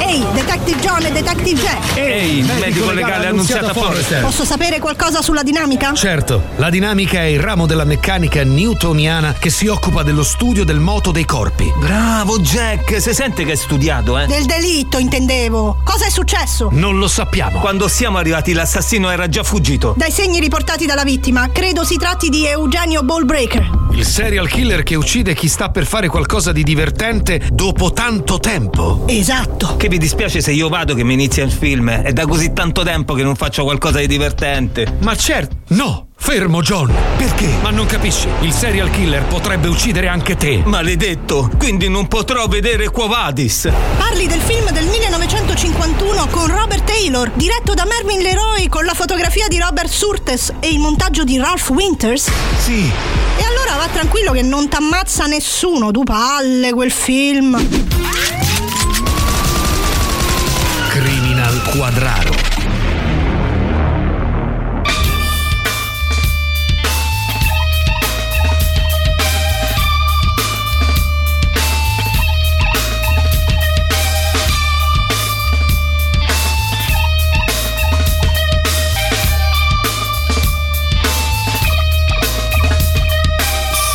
Ehi, 0.00 0.24
Detective 0.32 0.80
John 0.80 1.04
e 1.04 1.12
Detective 1.12 1.60
Jack! 1.60 1.96
Ehi, 1.96 2.42
medico 2.58 2.90
legale 2.90 3.26
annunziata 3.26 3.72
Forrester. 3.74 4.22
Posso 4.22 4.44
sapere 4.46 4.78
qualcosa 4.78 5.20
sulla 5.20 5.42
dinamica? 5.42 5.92
Certo, 5.92 6.42
la 6.56 6.70
dinamica 6.70 7.20
è 7.20 7.26
il 7.26 7.38
ramo 7.38 7.66
della 7.66 7.84
meccanica 7.84 8.42
newtoniana 8.42 9.34
che 9.38 9.50
si 9.50 9.66
occupa 9.66 10.02
dello 10.02 10.24
studio 10.24 10.64
del 10.64 10.80
moto 10.80 11.10
dei 11.10 11.26
corpi. 11.26 11.70
Bravo 11.76 12.38
Jack, 12.38 13.00
si 13.00 13.12
sente 13.12 13.44
che 13.44 13.52
hai 13.52 13.56
studiato, 13.58 14.18
eh? 14.18 14.26
Del 14.26 14.46
delitto, 14.46 14.96
intendevo. 14.96 15.82
Cosa 15.84 16.06
è 16.06 16.10
successo? 16.10 16.70
Non 16.72 16.98
lo 16.98 17.06
sappiamo. 17.06 17.60
Quando 17.60 17.86
siamo 17.86 18.16
arrivati 18.16 18.52
l'assassino 18.54 19.10
era 19.10 19.28
già 19.28 19.42
fuggito. 19.42 19.92
Dai 19.96 20.10
segni 20.10 20.40
riportati 20.40 20.86
dalla 20.86 21.04
vittima, 21.04 21.50
credo 21.52 21.84
si 21.84 21.96
tratti 21.96 22.30
di 22.30 22.46
Eugenio 22.46 23.02
Ballbreaker. 23.02 23.88
Il 23.92 24.06
serial 24.06 24.48
killer 24.48 24.82
che 24.82 24.94
uccide 24.94 25.34
chi 25.34 25.48
sta 25.48 25.68
per 25.68 25.84
fare 25.84 26.08
qualcosa 26.08 26.52
di 26.52 26.62
divertente 26.62 27.48
dopo 27.52 27.92
tanto 27.92 28.38
tempo. 28.38 29.02
Esatto. 29.06 29.76
Che 29.76 29.88
vi 29.90 29.98
dispiace 29.98 30.40
se 30.40 30.52
io 30.52 30.68
vado 30.68 30.94
che 30.94 31.02
mi 31.02 31.14
inizia 31.14 31.42
il 31.42 31.50
film? 31.50 31.90
È 31.90 32.12
da 32.12 32.24
così 32.24 32.52
tanto 32.52 32.84
tempo 32.84 33.12
che 33.14 33.24
non 33.24 33.34
faccio 33.34 33.64
qualcosa 33.64 33.98
di 33.98 34.06
divertente. 34.06 34.86
Ma 35.00 35.16
certo, 35.16 35.56
no! 35.70 36.06
Fermo, 36.16 36.60
John. 36.60 36.94
Perché? 37.16 37.48
Ma 37.60 37.70
non 37.70 37.86
capisci. 37.86 38.28
Il 38.42 38.52
serial 38.52 38.90
killer 38.90 39.24
potrebbe 39.24 39.66
uccidere 39.66 40.06
anche 40.06 40.36
te. 40.36 40.62
Maledetto, 40.64 41.50
quindi 41.58 41.88
non 41.88 42.06
potrò 42.06 42.46
vedere 42.46 42.88
Quo 42.90 43.08
Vadis. 43.08 43.68
Parli 43.96 44.28
del 44.28 44.38
film 44.40 44.70
del 44.70 44.84
1951 44.84 46.28
con 46.28 46.46
Robert 46.46 46.84
Taylor, 46.84 47.28
diretto 47.34 47.74
da 47.74 47.84
Mervyn 47.84 48.22
Leroy 48.22 48.68
con 48.68 48.84
la 48.84 48.94
fotografia 48.94 49.48
di 49.48 49.58
Robert 49.58 49.88
Surtes 49.88 50.52
e 50.60 50.68
il 50.68 50.78
montaggio 50.78 51.24
di 51.24 51.36
Ralph 51.36 51.68
Winters? 51.70 52.30
Sì. 52.58 52.84
E 53.38 53.42
allora 53.42 53.76
va 53.76 53.88
tranquillo 53.90 54.30
che 54.30 54.42
non 54.42 54.68
t'ammazza 54.68 55.26
nessuno, 55.26 55.90
tu 55.90 56.04
palle 56.04 56.72
quel 56.72 56.92
film. 56.92 57.58
Quadraro. 61.66 62.34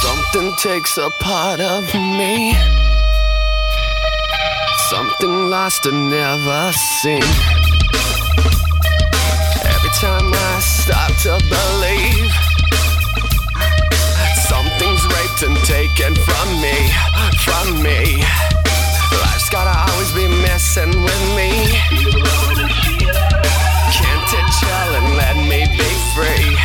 Something 0.02 0.56
takes 0.56 0.98
a 0.98 1.10
part 1.20 1.60
of 1.60 1.94
me. 1.94 2.56
Something 4.90 5.50
lost 5.50 5.88
and 5.88 6.12
never 6.12 6.72
seen. 7.02 7.24
Every 9.74 9.94
time 9.98 10.32
I 10.32 10.60
start 10.62 11.12
to 11.26 11.34
believe 11.50 12.32
something's 14.48 15.04
raped 15.08 15.42
and 15.42 15.58
taken 15.66 16.14
from 16.14 16.62
me, 16.62 16.78
from 17.44 17.82
me. 17.82 18.22
Life's 19.22 19.50
gotta 19.50 19.74
always 19.92 20.12
be 20.12 20.28
messing 20.46 20.94
with 21.02 21.24
me. 21.36 21.50
Can't 23.98 24.30
it 24.40 24.48
chill 24.60 24.90
and 25.00 25.18
let 25.18 25.36
me 25.50 25.66
be 25.82 25.92
free? 26.14 26.56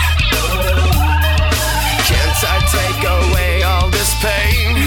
Can't 2.04 2.40
I 2.52 2.56
take 2.68 3.02
away 3.16 3.62
all 3.62 3.88
this 3.88 4.12
pain? 4.20 4.79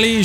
Rock 0.00 0.24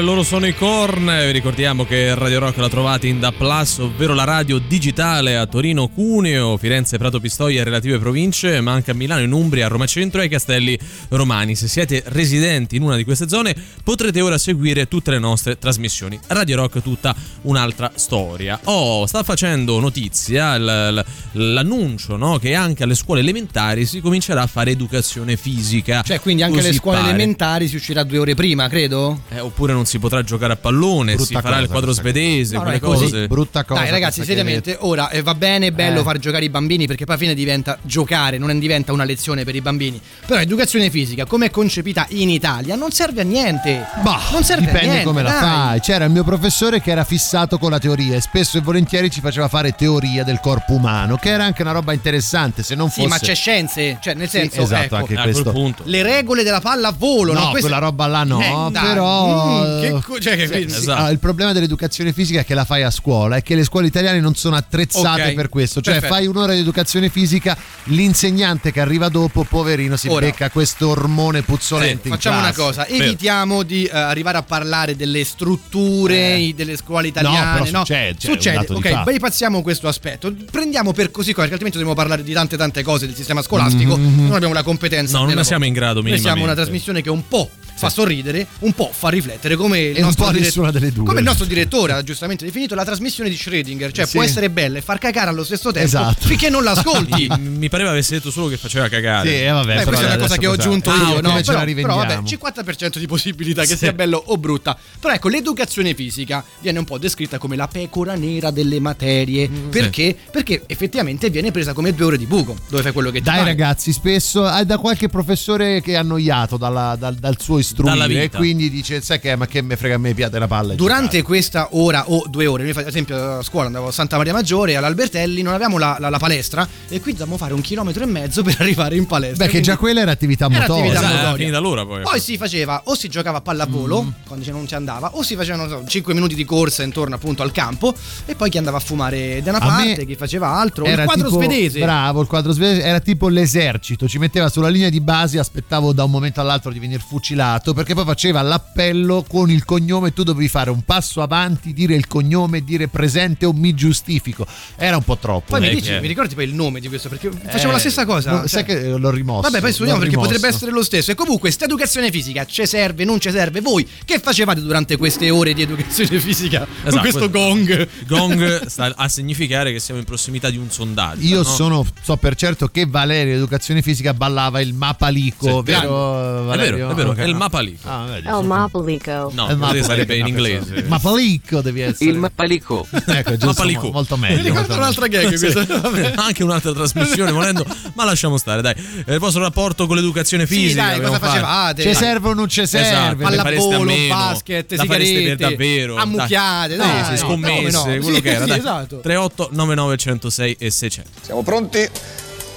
loro 0.00 0.22
sono 0.22 0.46
i 0.46 0.54
Korn. 0.54 1.06
Vi 1.06 1.30
ricordiamo 1.32 1.84
che 1.84 2.14
Radio 2.14 2.38
Rock 2.38 2.58
la 2.58 2.68
trovate 2.68 3.06
in 3.06 3.20
Da 3.20 3.32
Plus, 3.32 3.78
ovvero 3.78 4.14
la 4.14 4.24
radio 4.24 4.58
digitale 4.58 5.36
a 5.36 5.46
Torino, 5.46 5.88
Cuneo, 5.88 6.56
Firenze, 6.56 6.98
Prato 6.98 7.20
Pistoia 7.20 7.60
e 7.60 7.64
relative 7.64 7.98
province, 7.98 8.60
ma 8.60 8.72
anche 8.72 8.90
a 8.90 8.94
Milano, 8.94 9.22
in 9.22 9.32
Umbria, 9.32 9.66
a 9.66 9.68
Roma 9.68 9.86
Centro 9.86 10.20
e 10.20 10.24
ai 10.24 10.28
Castelli 10.28 10.78
Romani. 11.08 11.54
Se 11.54 11.68
siete 11.68 12.02
residenti 12.06 12.76
in 12.76 12.82
una 12.82 12.96
di 12.96 13.04
queste 13.04 13.28
zone, 13.28 13.54
potrete 13.82 14.20
ora 14.20 14.38
seguire 14.38 14.88
tutte 14.88 15.10
le 15.10 15.18
nostre 15.18 15.58
trasmissioni. 15.58 16.18
Radio 16.28 16.56
Rock 16.56 16.82
tutta 16.82 17.14
un'altra 17.42 17.90
storia. 17.94 18.60
Oh, 18.64 19.06
sta 19.06 19.22
facendo 19.22 19.80
notizia 19.80 20.56
l'annuncio, 20.58 22.16
no, 22.16 22.38
che 22.38 22.54
anche 22.54 22.82
alle 22.84 22.94
scuole 22.94 23.20
elementari 23.20 23.86
si 23.86 24.00
comincerà 24.00 24.42
a 24.42 24.46
fare 24.46 24.70
educazione 24.70 25.36
fisica. 25.36 26.02
Cioè, 26.02 26.20
quindi 26.20 26.42
anche 26.42 26.60
alle 26.60 26.72
scuole 26.72 26.98
pare. 26.98 27.10
elementari 27.10 27.68
si 27.68 27.76
uscirà 27.76 28.04
due 28.04 28.18
ore 28.18 28.34
prima, 28.34 28.68
credo? 28.68 29.22
Eh, 29.30 29.40
oppure 29.40 29.72
non 29.72 29.86
si 29.88 29.98
potrà 29.98 30.22
giocare 30.22 30.52
a 30.52 30.56
pallone, 30.56 31.14
Brutta 31.14 31.26
si 31.26 31.32
farà 31.34 31.48
cosa 31.48 31.60
il 31.60 31.66
quadro 31.68 31.86
questa 31.86 32.02
svedese, 32.02 32.54
No, 32.56 32.62
quelle 32.62 32.76
è 32.76 32.80
così. 32.80 33.04
cose. 33.04 33.26
Brutta 33.28 33.64
cosa. 33.64 33.80
Dai 33.80 33.90
ragazzi, 33.90 34.16
questa 34.22 34.34
che 34.34 34.38
seriamente, 34.40 34.76
ora 34.80 35.10
eh, 35.10 35.22
va 35.22 35.34
bene, 35.34 35.72
bello 35.72 36.00
Eh. 36.00 36.02
far 36.04 36.18
giocare 36.18 36.44
i 36.44 36.48
bambini 36.50 36.86
perché 36.86 37.04
poi 37.04 37.14
alla 37.14 37.24
fine 37.24 37.34
diventa 37.34 37.78
giocare, 37.82 38.38
non 38.38 38.56
diventa 38.58 38.92
una 38.92 39.04
lezione 39.04 39.44
per 39.44 39.54
i 39.54 39.60
bambini. 39.60 40.00
Però 40.26 40.38
educazione 40.40 40.90
fisica, 40.90 41.24
come 41.24 41.46
è 41.46 41.50
concepita 41.50 42.06
in 42.10 42.28
Italia, 42.28 42.74
non 42.76 42.90
serve 42.90 43.22
a 43.22 43.24
niente. 43.24 43.86
Bah, 44.02 44.20
non 44.32 44.44
serve 44.44 44.64
a 44.64 44.66
dipende 44.66 44.86
niente. 44.88 45.04
come 45.04 45.22
la 45.22 45.30
dai. 45.30 45.40
fai. 45.40 45.80
C'era 45.80 46.04
il 46.04 46.10
mio 46.10 46.24
professore 46.24 46.80
che 46.80 46.90
era 46.90 47.04
fissato 47.04 47.58
con 47.58 47.70
la 47.70 47.78
teoria 47.78 48.16
e 48.16 48.20
spesso 48.20 48.58
e 48.58 48.60
volentieri 48.60 49.10
ci 49.10 49.20
faceva 49.20 49.48
fare 49.48 49.72
teoria 49.72 50.24
del 50.24 50.40
corpo 50.40 50.74
umano, 50.74 51.16
che 51.16 51.30
era 51.30 51.44
anche 51.44 51.62
una 51.62 51.72
roba 51.72 51.92
interessante, 51.92 52.62
se 52.62 52.74
non 52.74 52.88
Sì, 52.90 52.96
fosse 53.02 53.08
ma 53.08 53.18
c'è 53.18 53.34
scienze, 53.34 53.98
cioè 54.00 54.14
nel 54.14 54.28
Sì, 54.28 54.38
senso, 54.38 54.62
esatto, 54.62 54.82
ecco, 54.84 54.94
anche 54.96 55.14
a 55.14 55.22
quel 55.22 55.32
questo. 55.32 55.52
punto. 55.52 55.82
le 55.86 56.02
regole 56.02 56.42
della 56.42 56.60
palla 56.60 56.88
a 56.88 56.94
volo, 56.96 57.32
No, 57.32 57.38
no? 57.40 57.50
Queste- 57.50 57.68
quella 57.68 57.78
roba 57.84 58.06
là 58.06 58.24
no, 58.24 58.40
Eh, 58.68 58.70
però 58.72 59.64
mm, 59.77 59.77
che 59.80 60.00
co- 60.02 60.18
cioè, 60.18 60.36
che 60.36 60.46
Sì. 60.46 60.62
Esatto. 60.76 61.02
Ah, 61.02 61.10
il 61.10 61.18
problema 61.18 61.52
dell'educazione 61.52 62.12
fisica 62.12 62.40
è 62.40 62.44
che 62.44 62.54
la 62.54 62.64
fai 62.64 62.82
a 62.82 62.90
scuola 62.90 63.36
e 63.36 63.42
che 63.42 63.54
le 63.54 63.64
scuole 63.64 63.86
italiane 63.86 64.20
non 64.20 64.34
sono 64.34 64.56
attrezzate 64.56 65.22
Ok, 65.28 65.34
per 65.34 65.48
questo. 65.48 65.80
Cioè, 65.80 65.94
perfetto. 65.94 66.14
fai 66.14 66.26
un'ora 66.26 66.52
di 66.52 66.60
educazione 66.60 67.08
fisica, 67.08 67.56
l'insegnante 67.84 68.70
che 68.72 68.80
arriva 68.80 69.08
dopo, 69.08 69.44
poverino, 69.44 69.96
si 69.96 70.08
Ora. 70.08 70.26
becca 70.26 70.50
questo 70.50 70.88
ormone 70.88 71.42
puzzolente. 71.42 72.02
Sì, 72.02 72.08
in 72.08 72.14
facciamo 72.14 72.38
una 72.38 72.52
classe. 72.52 72.82
cosa, 72.82 72.86
evitiamo 72.86 73.62
di 73.62 73.84
eh, 73.84 73.96
arrivare 73.96 74.38
a 74.38 74.42
parlare 74.42 74.96
delle 74.96 75.24
strutture 75.24 76.36
i- 76.36 76.54
delle 76.54 76.76
scuole 76.76 77.08
italiane. 77.08 77.60
No, 77.60 77.64
però 77.64 77.78
succede, 77.84 78.16
cioè, 78.18 78.30
è 78.30 78.32
succede. 78.64 78.66
ok, 78.72 79.02
bypassiamo 79.04 79.62
questo 79.62 79.88
aspetto. 79.88 80.32
Prendiamo 80.50 80.92
per 80.92 81.10
così 81.10 81.32
cosa, 81.32 81.48
perché 81.48 81.54
altrimenti 81.64 81.78
dobbiamo 81.78 81.94
parlare 81.94 82.22
di 82.22 82.32
tante 82.32 82.56
tante 82.56 82.82
cose 82.82 83.06
del 83.06 83.14
sistema 83.14 83.42
scolastico. 83.42 83.96
Non 83.96 84.32
abbiamo 84.32 84.54
la 84.54 84.62
competenza. 84.62 85.18
No, 85.18 85.24
non 85.24 85.34
ne 85.34 85.44
siamo 85.44 85.64
in 85.64 85.72
grado 85.72 86.02
Noi 86.02 86.18
siamo 86.18 86.42
una 86.44 86.54
trasmissione 86.54 87.02
che 87.02 87.10
un 87.10 87.26
po' 87.28 87.50
fa 87.78 87.88
sorridere, 87.90 88.46
un 88.60 88.72
po' 88.72 88.90
fa 88.92 89.08
riflettere, 89.08 89.56
come 89.56 89.78
il 89.80 89.96
un 89.96 90.02
nostro 90.02 90.24
po' 90.26 90.32
dire- 90.32 90.44
nessuna 90.44 90.70
delle 90.70 90.92
due. 90.92 91.04
Come 91.04 91.20
il 91.20 91.24
nostro 91.24 91.44
direttore 91.46 91.92
ha 91.92 92.02
giustamente 92.02 92.44
definito 92.44 92.74
la 92.74 92.84
trasmissione 92.84 93.30
di 93.30 93.36
Schrödinger, 93.36 93.92
cioè 93.92 94.04
Sì. 94.06 94.12
può 94.12 94.22
essere 94.22 94.50
bella 94.50 94.78
e 94.78 94.80
far 94.82 94.98
cagare 94.98 95.30
allo 95.30 95.44
stesso 95.44 95.70
tempo 95.70 95.86
Esatto. 95.86 96.26
finché 96.26 96.50
non 96.50 96.62
l'ascolti. 96.64 97.28
Mi 97.38 97.68
pareva 97.68 97.90
avesse 97.90 98.14
detto 98.16 98.30
solo 98.30 98.48
che 98.48 98.56
faceva 98.56 98.88
cagare. 98.88 99.28
Sì, 99.28 99.34
eh, 99.42 99.48
vabbè, 99.50 99.66
Beh, 99.66 99.74
però 99.84 99.86
questa 99.86 100.04
è 100.04 100.08
una 100.14 100.18
cosa 100.22 100.36
che 100.36 100.46
ho 100.46 100.52
aggiunto 100.52 100.90
Ah, 100.90 100.96
io, 100.96 101.16
ok, 101.16 101.22
no? 101.22 101.42
ce 101.42 101.52
la 101.52 101.64
Però, 101.64 101.74
però 101.80 101.96
vabbè, 101.96 102.18
50% 102.22 102.98
di 102.98 103.06
possibilità 103.06 103.64
che 103.64 103.76
sia 103.76 103.92
bello 103.92 104.22
o 104.26 104.36
brutta. 104.36 104.76
Però 104.98 105.12
ecco, 105.14 105.28
l'educazione 105.28 105.94
fisica 105.94 106.44
viene 106.60 106.78
un 106.80 106.84
po' 106.84 106.98
descritta 106.98 107.38
come 107.38 107.56
la 107.56 107.68
pecora 107.68 108.14
nera 108.14 108.50
delle 108.50 108.80
materie. 108.80 109.48
Mm, 109.48 109.68
perché? 109.68 110.16
Perché 110.30 110.62
effettivamente 110.66 111.30
viene 111.30 111.50
presa 111.52 111.72
come 111.72 111.94
due 111.94 112.06
ore 112.06 112.18
di 112.18 112.26
buco, 112.26 112.56
dove 112.68 112.82
fai 112.82 112.92
quello 112.92 113.10
che 113.10 113.18
ti 113.18 113.24
Dai 113.24 113.38
pare. 113.38 113.48
ragazzi, 113.48 113.92
spesso 113.92 114.44
hai 114.44 114.64
da 114.66 114.78
qualche 114.78 115.08
professore 115.08 115.80
che 115.80 115.92
è 115.92 115.96
annoiato 115.96 116.56
dalla- 116.56 116.96
dal, 116.98 117.14
dal 117.14 117.36
suo 117.40 117.58
istruire 117.58 117.66
Dalla 117.74 118.06
e 118.06 118.30
quindi 118.30 118.70
dice, 118.70 119.00
sai 119.00 119.20
che, 119.20 119.36
ma 119.36 119.46
che 119.46 119.62
me 119.62 119.76
frega 119.76 119.94
a 119.96 119.98
me 119.98 120.14
piate 120.14 120.38
la 120.38 120.46
palla. 120.46 120.74
Durante 120.74 121.22
questa 121.22 121.68
ora 121.72 122.04
o 122.10 122.24
due 122.28 122.46
ore, 122.46 122.62
noi 122.64 122.72
ad 122.72 122.86
esempio 122.86 123.38
a 123.38 123.42
scuola 123.42 123.66
andavo 123.66 123.88
a 123.88 123.92
Santa 123.92 124.16
Maria 124.16 124.32
Maggiore 124.32 124.76
all'Albertelli, 124.76 125.42
non 125.42 125.52
avevamo 125.54 125.78
la, 125.78 125.96
la- 125.98 126.08
la 126.08 126.18
palestra 126.18 126.66
e 126.88 127.00
qui 127.00 127.12
dovevamo 127.12 127.36
fare 127.36 127.52
un 127.54 127.60
chilometro 127.60 128.02
e 128.02 128.06
mezzo 128.06 128.42
per 128.42 128.56
arrivare 128.60 128.96
in 128.96 129.06
palestra. 129.06 129.46
Beh, 129.46 129.50
che 129.50 129.60
già 129.60 129.76
quella 129.76 130.00
era 130.00 130.10
attività 130.10 130.46
Era 130.46 130.60
motoria. 130.60 130.92
attività 130.98 131.18
Esatto, 131.18 131.36
finita 131.36 131.58
l'ora 131.58 131.84
poi. 131.86 132.02
Poi 132.02 132.20
si 132.20 132.36
faceva 132.36 132.82
o 132.84 132.94
si 132.94 133.08
giocava 133.08 133.38
a 133.38 133.40
pallavolo 133.40 134.02
Mm. 134.02 134.08
quando 134.26 134.50
non 134.50 134.66
si 134.68 134.74
andava, 134.74 135.10
o 135.14 135.22
si 135.22 135.34
facevano 135.36 135.68
so, 135.68 135.82
5 135.86 136.14
minuti 136.14 136.34
di 136.34 136.44
corsa 136.44 136.82
intorno 136.82 137.14
appunto 137.16 137.42
al 137.42 137.52
campo 137.52 137.94
e 138.26 138.34
poi 138.34 138.48
chi 138.50 138.58
andava 138.58 138.76
a 138.76 138.80
fumare 138.80 139.40
da 139.42 139.50
una 139.50 139.58
A 139.60 139.66
parte, 139.66 140.06
chi 140.06 140.14
faceva 140.14 140.48
altro. 140.48 140.84
Era 140.84 141.02
il 141.02 141.08
quadro 141.08 141.28
tipo- 141.28 141.42
svedese. 141.42 141.80
Bravo, 141.80 142.20
il 142.20 142.26
quadro 142.26 142.52
svedese 142.52 142.82
era 142.82 143.00
tipo 143.00 143.28
l'esercito, 143.28 144.06
ci 144.08 144.18
metteva 144.18 144.48
sulla 144.48 144.68
linea 144.68 144.88
di 144.88 145.00
base, 145.00 145.38
aspettavo 145.38 145.92
da 145.92 146.04
un 146.04 146.10
momento 146.10 146.40
all'altro 146.40 146.70
di 146.70 146.78
venire 146.78 147.02
fucilato, 147.06 147.57
perché 147.74 147.94
poi 147.94 148.04
faceva 148.04 148.42
l'appello 148.42 149.24
con 149.28 149.50
il 149.50 149.64
cognome, 149.64 150.12
tu 150.12 150.22
dovevi 150.22 150.48
fare 150.48 150.70
un 150.70 150.82
passo 150.82 151.22
avanti, 151.22 151.72
dire 151.72 151.94
il 151.94 152.06
cognome, 152.06 152.62
dire 152.64 152.88
presente 152.88 153.46
o 153.46 153.52
mi 153.52 153.74
giustifico. 153.74 154.46
Era 154.76 154.96
un 154.96 155.02
po' 155.04 155.16
troppo. 155.18 155.46
Poi 155.50 155.60
mi, 155.60 155.68
Eh, 155.68 155.74
dici, 155.74 155.90
che- 155.90 156.00
mi 156.00 156.08
ricordi 156.08 156.34
poi 156.34 156.44
il 156.44 156.54
nome 156.54 156.80
di 156.80 156.88
questo? 156.88 157.08
Perché 157.08 157.30
faceva 157.30 157.70
Eh, 157.70 157.72
la 157.72 157.78
stessa 157.78 158.04
cosa. 158.04 158.30
no, 158.30 158.38
cioè- 158.38 158.48
sai 158.48 158.64
che 158.64 158.88
l'ho 158.96 159.10
rimosso. 159.10 159.42
Vabbè, 159.42 159.60
poi 159.60 159.72
studiamo 159.72 159.98
perché 159.98 160.14
rimosso. 160.14 160.30
potrebbe 160.32 160.54
essere 160.54 160.70
lo 160.70 160.82
stesso. 160.82 161.10
E 161.10 161.14
comunque, 161.14 161.50
sta 161.50 161.64
educazione 161.64 162.10
fisica 162.10 162.44
ci 162.46 162.66
serve, 162.66 163.04
non 163.04 163.20
ci 163.20 163.30
serve? 163.30 163.60
Voi 163.60 163.86
che 164.04 164.18
facevate 164.18 164.60
durante 164.60 164.96
queste 164.96 165.30
ore 165.30 165.52
di 165.54 165.62
educazione 165.62 166.18
fisica 166.20 166.60
con 166.60 166.68
Esatto, 166.84 167.00
questo 167.00 167.30
questo- 167.30 167.38
gong? 167.48 167.88
Gong 168.06 168.66
sta 168.66 168.92
a 168.96 169.08
significare 169.08 169.72
che 169.72 169.78
siamo 169.80 170.00
in 170.00 170.06
prossimità 170.06 170.50
di 170.50 170.56
un 170.56 170.70
sondaggio. 170.70 171.26
Io 171.26 171.38
no? 171.38 171.42
sono, 171.44 171.86
so 172.02 172.16
per 172.16 172.34
certo 172.36 172.68
che 172.68 172.86
Valerio, 172.86 173.34
educazione 173.34 173.82
fisica, 173.82 174.14
ballava 174.14 174.60
il 174.60 174.74
mapalico, 174.74 175.58
Sì, 175.58 175.62
vero? 175.64 176.42
È 176.42 176.44
Valerio? 176.44 176.76
vero, 176.76 176.90
è 176.90 176.94
vero, 176.94 177.10
Ok. 177.10 177.16
è 177.18 177.22
il 177.24 177.34
Mapalico. 177.34 177.47
Ah, 177.84 178.04
vedi, 178.06 178.28
Oh, 178.28 178.42
Mapalico. 178.42 179.30
No, 179.34 179.48
Il 179.50 179.56
così 179.58 179.82
sarebbe 179.82 180.16
in 180.16 180.20
Mapalico. 180.24 180.28
inglese. 180.28 180.82
Mapalico 180.86 181.60
devi 181.60 181.80
essere. 181.80 182.10
Il 182.10 182.16
Mappalico. 182.18 182.86
Ecco, 183.06 183.30
giusto, 183.32 183.46
Mapalico. 183.46 183.86
mo- 183.86 183.90
molto 183.92 184.16
Mi 184.16 184.28
meglio. 184.28 184.42
ricordo 184.42 184.58
molto 184.60 184.74
un'altra 184.74 185.06
gag 185.06 185.34
Sì. 185.34 186.12
Anche 186.16 186.42
un'altra 186.44 186.72
trasmissione 186.72 187.32
volendo, 187.32 187.64
ma 187.94 188.04
lasciamo 188.04 188.36
stare, 188.36 188.62
dai. 188.62 188.74
Eh, 189.06 189.14
Il 189.14 189.18
vostro 189.18 189.42
rapporto 189.42 189.86
con 189.86 189.96
l'educazione 189.96 190.46
Sì, 190.46 190.54
fisica. 190.54 190.82
dai, 190.82 190.94
abbiamo 190.96 191.14
cosa 191.18 191.26
facevate? 191.26 191.82
Ci 191.82 191.94
serve 191.94 192.28
o 192.28 192.34
non 192.34 192.48
ci 192.48 192.66
serve? 192.66 192.88
Esatto, 192.88 193.42
Pallavolo, 193.42 193.92
basket, 194.08 194.72
la 194.72 194.84
fareste 194.84 195.12
per 195.14 195.20
sigarette, 195.22 195.36
davvero. 195.36 195.96
ammucchiate, 195.96 196.76
dai. 196.76 196.86
dai, 196.86 196.98
Sì, 196.98 197.04
sì, 197.04 197.10
no, 197.22 197.28
scommesse, 197.28 197.98
quello 197.98 198.14
Sì, 198.16 198.22
che 198.22 198.30
era. 198.30 198.42
sì, 198.44 198.48
dai. 198.50 198.58
esatto. 198.58 199.00
38 199.00 199.48
99 199.52 199.96
106 199.96 200.56
e 200.58 200.70
600. 200.70 201.10
Siamo 201.22 201.42
pronti? 201.42 201.88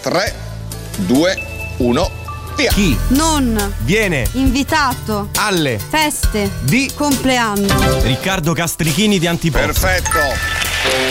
3, 0.02 0.36
2, 1.06 1.42
1, 1.78 2.12
via! 2.62 2.72
Chi 2.72 2.98
Non. 3.10 3.74
viene 3.80 4.28
Invitato. 4.34 5.30
alle 5.38 5.80
Feste. 5.90 6.52
di 6.62 6.92
Compleanno. 6.96 8.02
Riccardo 8.02 8.54
Castrichini 8.54 9.18
di 9.20 9.28
Antipop? 9.28 9.62
Perfetto! 9.66 11.11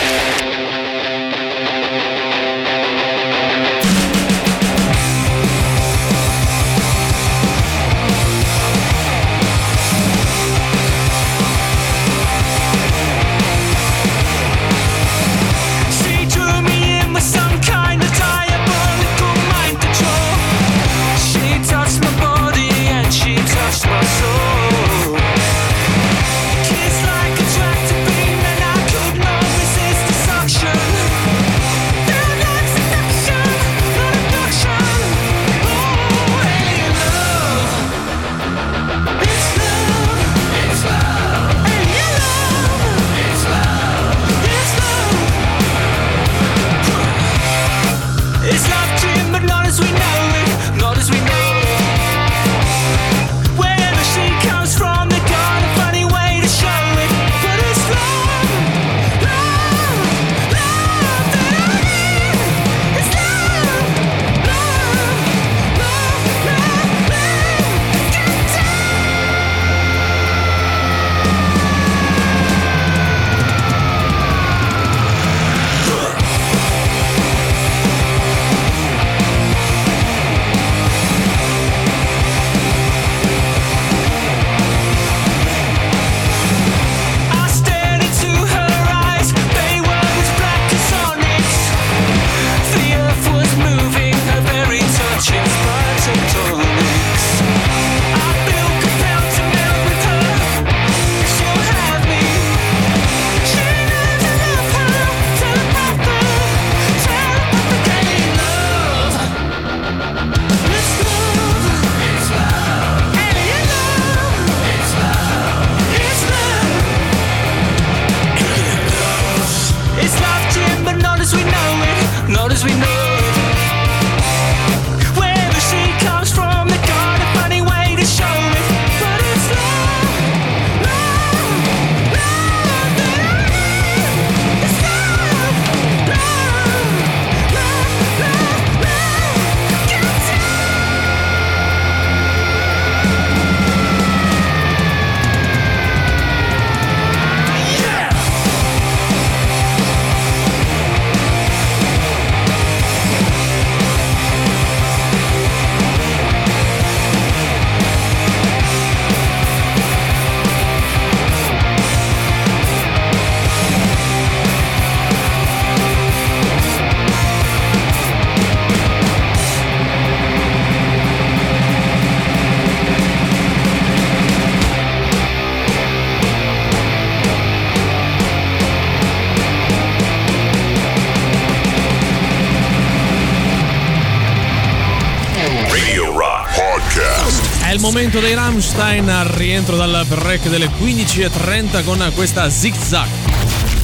È 187.70 187.74
il 187.74 187.80
momento 187.80 188.18
dei 188.18 188.34
Rammstein 188.34 189.08
al 189.08 189.26
rientro 189.26 189.76
dal 189.76 190.04
break 190.08 190.48
delle 190.48 190.66
15.30 190.66 191.84
con 191.84 192.04
questa 192.16 192.50
Zig 192.50 192.74
Zag. 192.74 193.06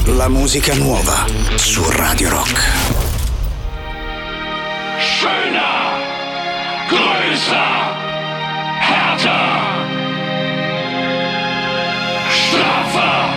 La 0.07 0.27
musica 0.27 0.75
nuova 0.75 1.25
su 1.55 1.89
Radio 1.91 2.27
Rock. 2.27 2.59
Schöner, 4.99 6.03
größer, 6.89 7.95
härter, 8.81 9.61
straffer, 12.27 13.29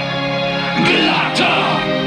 glatter, 0.83 2.00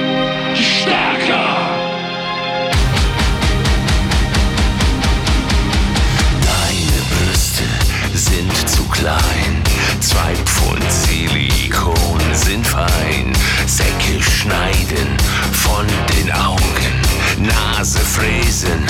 klein. 9.03 9.61
Zwei 9.99 10.33
Pfund 10.45 10.83
Silikon 10.89 12.21
sind 12.31 12.65
fein. 12.65 13.33
Säcke 13.67 14.23
schneiden 14.23 15.09
von 15.51 15.85
den 16.15 16.31
Augen. 16.31 16.95
Nase 17.37 17.99
fräsen, 17.99 18.81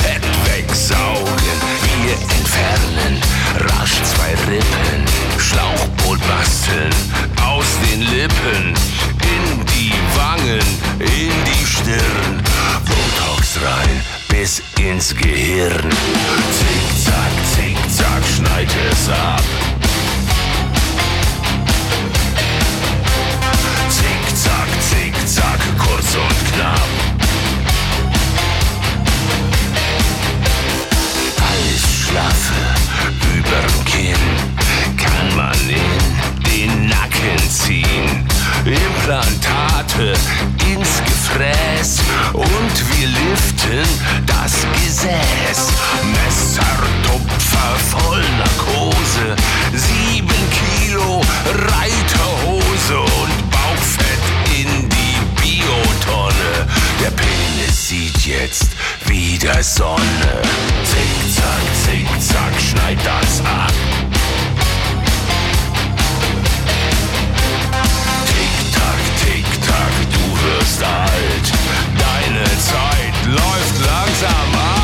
Fett 0.00 0.24
wegsaugen. 0.46 1.56
Wir 1.84 2.14
entfernen 2.38 3.20
rasch 3.68 3.96
zwei 4.04 4.32
Rippen. 4.50 5.00
Schlauchboot 5.38 6.20
basteln 6.26 6.94
aus 7.44 7.66
den 7.90 8.00
Lippen. 8.00 8.74
In 9.34 9.66
die 9.74 9.92
Wangen, 10.16 10.66
in 10.98 11.34
die 11.44 11.66
Stirn. 11.66 12.42
Botox 12.86 13.58
rein 13.62 14.00
bis 14.28 14.62
ins 14.78 15.14
Gehirn. 15.14 15.90
Zick-Zack, 16.58 17.47
Zick-Zack, 17.98 18.22
schneid 18.36 18.68
es 18.92 19.08
ab. 19.08 19.42
Zick-Zack, 23.90 24.68
Zick-Zack, 24.88 25.58
kurz 25.78 26.14
und 26.14 26.54
knapp. 26.54 26.88
Alles 31.40 31.82
Schlaffe 32.06 32.54
überm 33.36 33.84
Kinn 33.84 34.96
kann 34.96 35.36
man 35.36 35.58
in 35.68 36.52
den 36.52 36.86
Nacken 36.86 37.50
ziehen. 37.50 38.27
Implantate 38.68 40.12
ins 40.70 41.02
Gefräß 41.04 42.00
und 42.34 42.98
wir 42.98 43.08
liften 43.08 43.88
das 44.26 44.66
Gesäß. 44.74 45.72
Messertupfer 46.12 47.76
voll 47.90 48.24
Narkose, 48.38 49.36
sieben 49.72 50.42
Kilo 50.50 51.22
Reiterhose 51.46 53.00
und 53.00 53.50
Bauchfett 53.50 54.24
in 54.60 54.88
die 54.88 55.16
Biotonne. 55.40 56.66
Der 57.02 57.10
Penis 57.10 57.88
sieht 57.88 58.26
jetzt 58.26 58.72
wieder 59.06 59.62
Sonne. 59.62 60.42
Zickzack, 60.84 61.62
zickzack, 61.84 62.52
schneid 62.60 62.98
das 63.04 63.40
ab. 63.40 63.72
Wirst 70.68 70.82
alt. 70.82 71.52
Deine 71.98 72.44
Zeit 72.44 73.26
läuft 73.26 73.86
langsam 73.86 74.54
ab. 74.54 74.77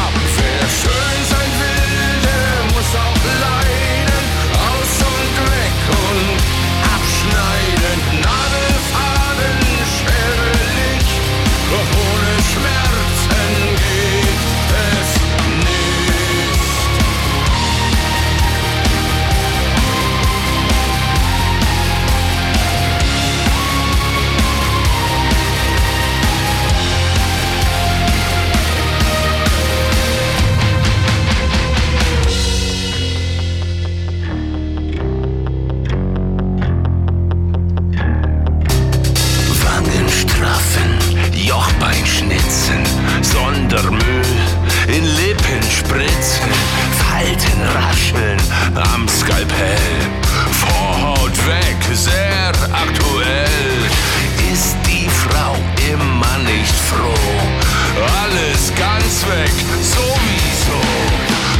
Ganz 59.04 59.26
weg, 59.26 59.52
sowieso. 59.82 60.80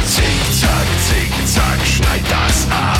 Zick-Zack, 0.07 0.87
Zick-Zack, 1.07 1.79
schneid 1.85 2.23
das 2.29 2.67
ab. 2.71 2.99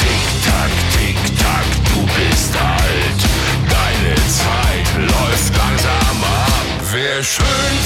Tick-Tack, 0.00 0.70
Tick-Tack, 0.94 1.66
du 1.92 2.00
bist 2.06 2.54
alt. 2.56 3.20
Deine 3.68 4.14
Zeit 4.38 4.88
läuft 5.08 5.56
langsam 5.56 6.22
ab. 6.22 6.66
Wer 6.92 7.22
schön 7.24 7.79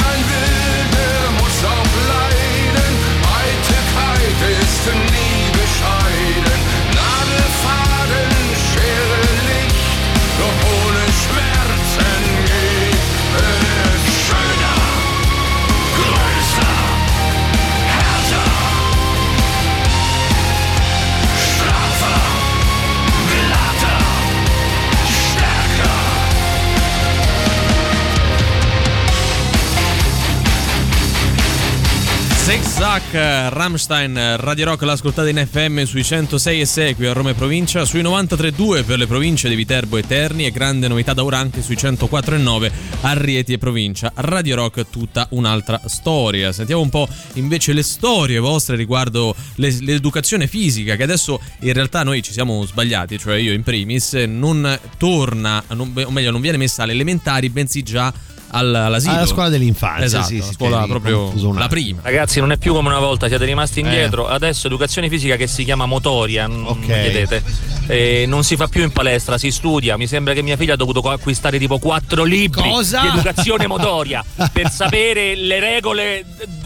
Zig 32.94 33.10
Zag, 33.10 33.48
Rammstein, 33.52 34.36
Radio 34.36 34.66
Rock 34.66 34.82
l'ascoltate 34.82 35.30
in 35.30 35.44
FM 35.44 35.82
sui 35.82 36.04
106 36.04 36.60
e 36.60 36.64
6 36.64 36.94
qui 36.94 37.06
a 37.06 37.12
Roma 37.12 37.30
e 37.30 37.34
provincia, 37.34 37.84
sui 37.84 38.02
93.2 38.02 38.84
per 38.84 38.98
le 38.98 39.08
province 39.08 39.48
di 39.48 39.56
Viterbo 39.56 39.96
e 39.96 40.06
Terni 40.06 40.46
e 40.46 40.52
grande 40.52 40.86
novità 40.86 41.12
da 41.12 41.24
ora 41.24 41.38
anche 41.38 41.60
sui 41.60 41.76
104 41.76 42.36
e 42.36 42.38
9 42.38 42.72
a 43.00 43.12
Rieti 43.14 43.52
e 43.54 43.58
provincia. 43.58 44.12
Radio 44.14 44.54
Rock 44.54 44.86
tutta 44.90 45.26
un'altra 45.30 45.80
storia. 45.86 46.52
Sentiamo 46.52 46.82
un 46.82 46.90
po' 46.90 47.08
invece 47.32 47.72
le 47.72 47.82
storie 47.82 48.38
vostre 48.38 48.76
riguardo 48.76 49.34
le- 49.56 49.76
l'educazione 49.80 50.46
fisica 50.46 50.94
che 50.94 51.02
adesso 51.02 51.40
in 51.60 51.72
realtà 51.72 52.04
noi 52.04 52.22
ci 52.22 52.30
siamo 52.30 52.64
sbagliati, 52.64 53.18
cioè 53.18 53.36
io 53.36 53.52
in 53.52 53.64
primis, 53.64 54.12
non 54.12 54.78
torna, 54.98 55.60
non- 55.70 55.92
o 56.04 56.10
meglio 56.12 56.30
non 56.30 56.40
viene 56.40 56.58
messa 56.58 56.84
alle 56.84 56.92
elementari 56.92 57.50
bensì 57.50 57.82
già 57.82 58.12
all'asilo. 58.54 59.14
Alla 59.14 59.26
scuola 59.26 59.48
dell'infanzia, 59.48 60.04
esatto, 60.04 60.26
sì, 60.26 60.38
la 60.38 60.44
sì, 60.44 60.52
scuola 60.52 60.86
proprio 60.86 61.32
la 61.52 61.68
prima. 61.68 62.00
Ragazzi, 62.02 62.40
non 62.40 62.52
è 62.52 62.56
più 62.56 62.72
come 62.72 62.88
una 62.88 62.98
volta, 62.98 63.28
siete 63.28 63.44
rimasti 63.44 63.80
indietro. 63.80 64.26
Adesso 64.28 64.66
educazione 64.66 65.08
fisica 65.08 65.36
che 65.36 65.46
si 65.46 65.64
chiama 65.64 65.86
motoria, 65.86 66.46
non 66.46 66.64
Ok. 66.66 66.76
mi 66.78 66.84
chiedete. 66.86 67.42
Eh, 67.86 68.24
non 68.26 68.44
si 68.44 68.56
fa 68.56 68.66
più 68.68 68.82
in 68.82 68.90
palestra, 68.92 69.36
si 69.38 69.50
studia. 69.50 69.96
Mi 69.96 70.06
sembra 70.06 70.32
che 70.32 70.42
mia 70.42 70.56
figlia 70.56 70.74
ha 70.74 70.76
dovuto 70.76 71.00
acquistare 71.00 71.58
tipo 71.58 71.78
quattro 71.78 72.24
libri 72.24 72.68
Cosa? 72.68 73.00
di 73.02 73.08
educazione 73.08 73.66
motoria 73.66 74.24
per 74.52 74.70
sapere 74.70 75.34
le 75.36 75.60
regole 75.60 76.24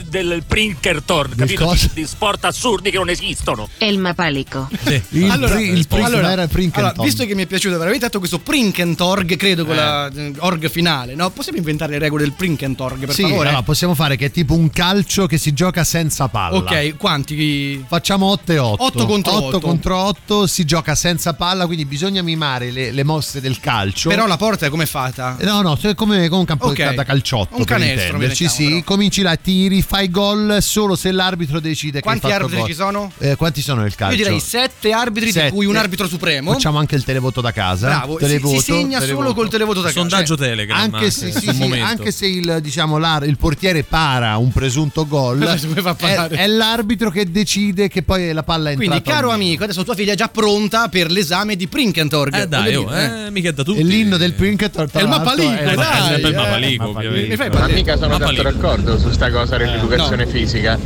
del 0.08 0.42
Prinkerton, 0.46 1.34
capito? 1.36 1.72
Di, 1.72 1.90
di 1.94 2.06
sport 2.06 2.44
assurdi 2.44 2.90
che 2.90 2.96
non 2.98 3.08
esistono. 3.08 3.68
El 3.78 3.98
mapalico. 3.98 4.68
Il, 5.10 5.30
allora, 5.30 5.54
pri- 5.54 5.68
il 5.70 5.86
allora- 5.90 6.30
era 6.32 6.46
Prinkenton. 6.46 6.84
allora, 6.92 7.02
visto 7.02 7.24
che 7.26 7.34
mi 7.34 7.42
è 7.42 7.46
piaciuto 7.46 7.74
veramente 7.74 8.00
tanto 8.00 8.18
questo 8.18 8.38
Prinkentorg, 8.38 9.36
credo 9.36 9.64
con 9.64 9.76
la 9.76 10.10
eh, 10.14 10.32
org 10.38 10.68
finale, 10.70 11.14
no? 11.14 11.30
Possiamo 11.30 11.58
inventare 11.58 11.77
inventare 11.78 11.92
le 11.92 11.98
regole 11.98 12.22
del 12.24 12.32
Prinkentorg, 12.32 12.98
per 13.06 13.14
sì, 13.14 13.22
favore? 13.22 13.48
allora, 13.48 13.62
possiamo 13.62 13.94
fare 13.94 14.16
che 14.16 14.26
è 14.26 14.30
tipo 14.30 14.54
un 14.54 14.70
calcio 14.70 15.26
che 15.26 15.38
si 15.38 15.52
gioca 15.54 15.84
senza 15.84 16.28
palla. 16.28 16.56
Ok, 16.58 16.96
quanti? 16.96 17.84
Facciamo 17.86 18.26
8 18.26 18.52
e 18.52 18.58
8. 18.58 18.82
8 18.84 19.06
contro 19.06 19.32
8. 19.46 19.60
contro 19.60 19.96
8 19.96 20.46
si 20.46 20.64
gioca 20.64 20.94
senza 20.94 21.34
palla, 21.34 21.66
quindi 21.66 21.84
bisogna 21.84 22.22
mimare 22.22 22.70
le, 22.70 22.90
le 22.90 23.04
mosse 23.04 23.40
del 23.40 23.60
calcio. 23.60 24.08
Però 24.08 24.26
la 24.26 24.36
porta 24.36 24.66
è 24.66 24.68
come 24.68 24.86
fatta? 24.86 25.36
Eh, 25.38 25.44
No, 25.44 25.62
no, 25.62 25.78
cioè 25.78 25.94
come, 25.94 26.28
come 26.28 26.40
un 26.40 26.46
campo 26.46 26.66
Ok. 26.66 26.94
da 26.94 27.04
calciotto. 27.04 27.56
Un 27.56 27.64
per 27.64 27.76
canestro, 27.78 28.18
mettiamo, 28.18 28.52
sì. 28.52 28.82
Cominci 28.84 29.22
là, 29.22 29.36
tiri, 29.36 29.80
fai 29.82 30.10
gol 30.10 30.58
solo 30.60 30.94
se 30.96 31.10
l'arbitro 31.12 31.60
decide 31.60 32.00
Quanti 32.00 32.20
che 32.20 32.26
hai 32.26 32.32
fatto 32.32 32.44
arbitri 32.44 32.60
gol. 32.66 32.70
ci 32.70 32.76
sono? 32.76 33.12
Eh, 33.18 33.36
quanti 33.36 33.62
sono 33.62 33.82
nel 33.82 33.94
calcio? 33.94 34.16
Io 34.16 34.24
direi 34.24 34.40
7 34.40 34.92
arbitri, 34.92 35.32
Sette. 35.32 35.46
di 35.46 35.52
cui 35.52 35.66
un 35.66 35.76
arbitro 35.76 36.06
supremo. 36.08 36.52
Facciamo 36.52 36.78
anche 36.78 36.96
il 36.96 37.04
televoto 37.04 37.40
da 37.40 37.52
casa. 37.52 37.86
Bravo, 37.86 38.18
si- 38.18 38.24
televoto, 38.24 38.56
si 38.60 38.72
segna 38.72 38.98
televoto. 38.98 39.22
solo 39.22 39.34
col 39.34 39.48
televoto 39.48 39.80
da 39.80 39.88
casa. 39.88 39.98
Sondaggio 40.00 40.36
Cioè, 40.36 40.46
Telegram. 40.48 40.78
Anche 40.78 41.10
se, 41.10 41.26
anche, 41.26 41.38
sì, 41.40 41.46
sul 41.46 41.54
sì, 41.54 41.67
momento. 41.68 41.86
anche 41.90 42.10
se 42.10 42.26
il, 42.26 42.58
diciamo, 42.62 42.98
l'ar- 42.98 43.26
il 43.26 43.36
portiere 43.36 43.82
para 43.84 44.36
un 44.36 44.50
presunto 44.52 45.06
gol, 45.06 45.40
è, 45.42 46.28
è 46.28 46.46
l'arbitro 46.46 47.10
che 47.10 47.30
decide 47.30 47.88
che 47.88 48.02
poi 48.02 48.32
la 48.32 48.42
palla 48.42 48.70
è 48.70 48.72
entrata. 48.72 48.90
Quindi, 48.92 49.10
caro 49.10 49.30
amico, 49.30 49.64
adesso 49.64 49.84
tua 49.84 49.94
figlia 49.94 50.12
è 50.12 50.16
già 50.16 50.28
pronta 50.28 50.88
per 50.88 51.10
l'esame 51.10 51.56
di 51.56 51.66
Prinkentorg. 51.68 52.34
Eh 52.34 52.46
dai, 52.46 52.74
oh, 52.74 52.94
eh, 52.94 53.30
mica 53.30 53.52
da 53.52 53.62
tutti. 53.62 53.80
E 53.80 53.84
l'inno 53.84 54.16
del 54.16 54.34
Prinketor 54.34 54.90
È 54.90 55.00
il 55.00 55.08
mappalico, 55.08 55.48
dai, 55.50 55.74
È 55.74 56.08
sempre 56.08 56.28
il 56.30 56.34
eh. 56.34 56.36
Mapalico, 56.36 56.84
Mi 56.84 56.90
ovviamente. 56.90 57.36
fai 57.36 57.50
Ma 57.50 57.66
mica 57.68 57.96
sono 57.96 58.18
tanto 58.18 58.42
d'accordo 58.42 58.98
su 58.98 59.10
sta 59.10 59.30
cosa 59.30 59.56
dell'educazione 59.56 60.24
No. 60.24 60.30
fisica. 60.30 60.78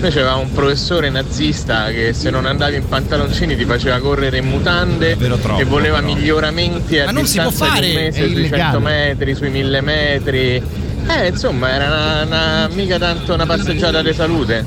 Noi 0.00 0.10
c'avevamo 0.10 0.42
un 0.42 0.52
professore 0.52 1.10
nazista 1.10 1.86
che 1.90 2.12
se 2.12 2.30
non 2.30 2.46
andavi 2.46 2.76
in 2.76 2.86
pantaloncini 2.88 3.56
ti 3.56 3.64
faceva 3.64 3.98
correre 3.98 4.38
in 4.38 4.46
mutande 4.46 5.16
troppo, 5.16 5.58
e 5.58 5.64
voleva 5.64 6.00
però. 6.00 6.14
miglioramenti 6.14 6.98
a 6.98 7.06
Ma 7.06 7.10
non 7.10 7.26
si 7.26 7.38
può 7.40 7.48
distanza 7.50 7.80
di 7.80 7.88
un 7.88 7.94
mese 7.94 8.22
sui 8.22 8.32
illegale. 8.32 8.62
100 8.62 8.80
metri, 8.80 9.34
sui 9.34 9.50
1000 9.50 9.80
metri. 9.80 10.62
Eh, 11.08 11.26
insomma, 11.28 11.70
era 11.72 11.86
una, 11.86 12.22
una- 12.24 12.68
mica 12.72 12.98
tanto 12.98 13.34
una 13.34 13.46
passeggiata 13.46 14.00
di 14.02 14.12
salute. 14.12 14.64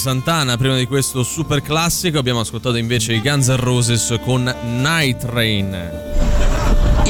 Santana, 0.00 0.56
prima 0.56 0.76
di 0.76 0.86
questo 0.86 1.22
super 1.22 1.60
classico 1.60 2.18
abbiamo 2.18 2.40
ascoltato 2.40 2.76
invece 2.76 3.12
i 3.12 3.20
Guns 3.20 3.48
N' 3.48 3.56
Roses 3.58 4.18
con 4.24 4.42
Night 4.80 5.26
Train. 5.26 6.09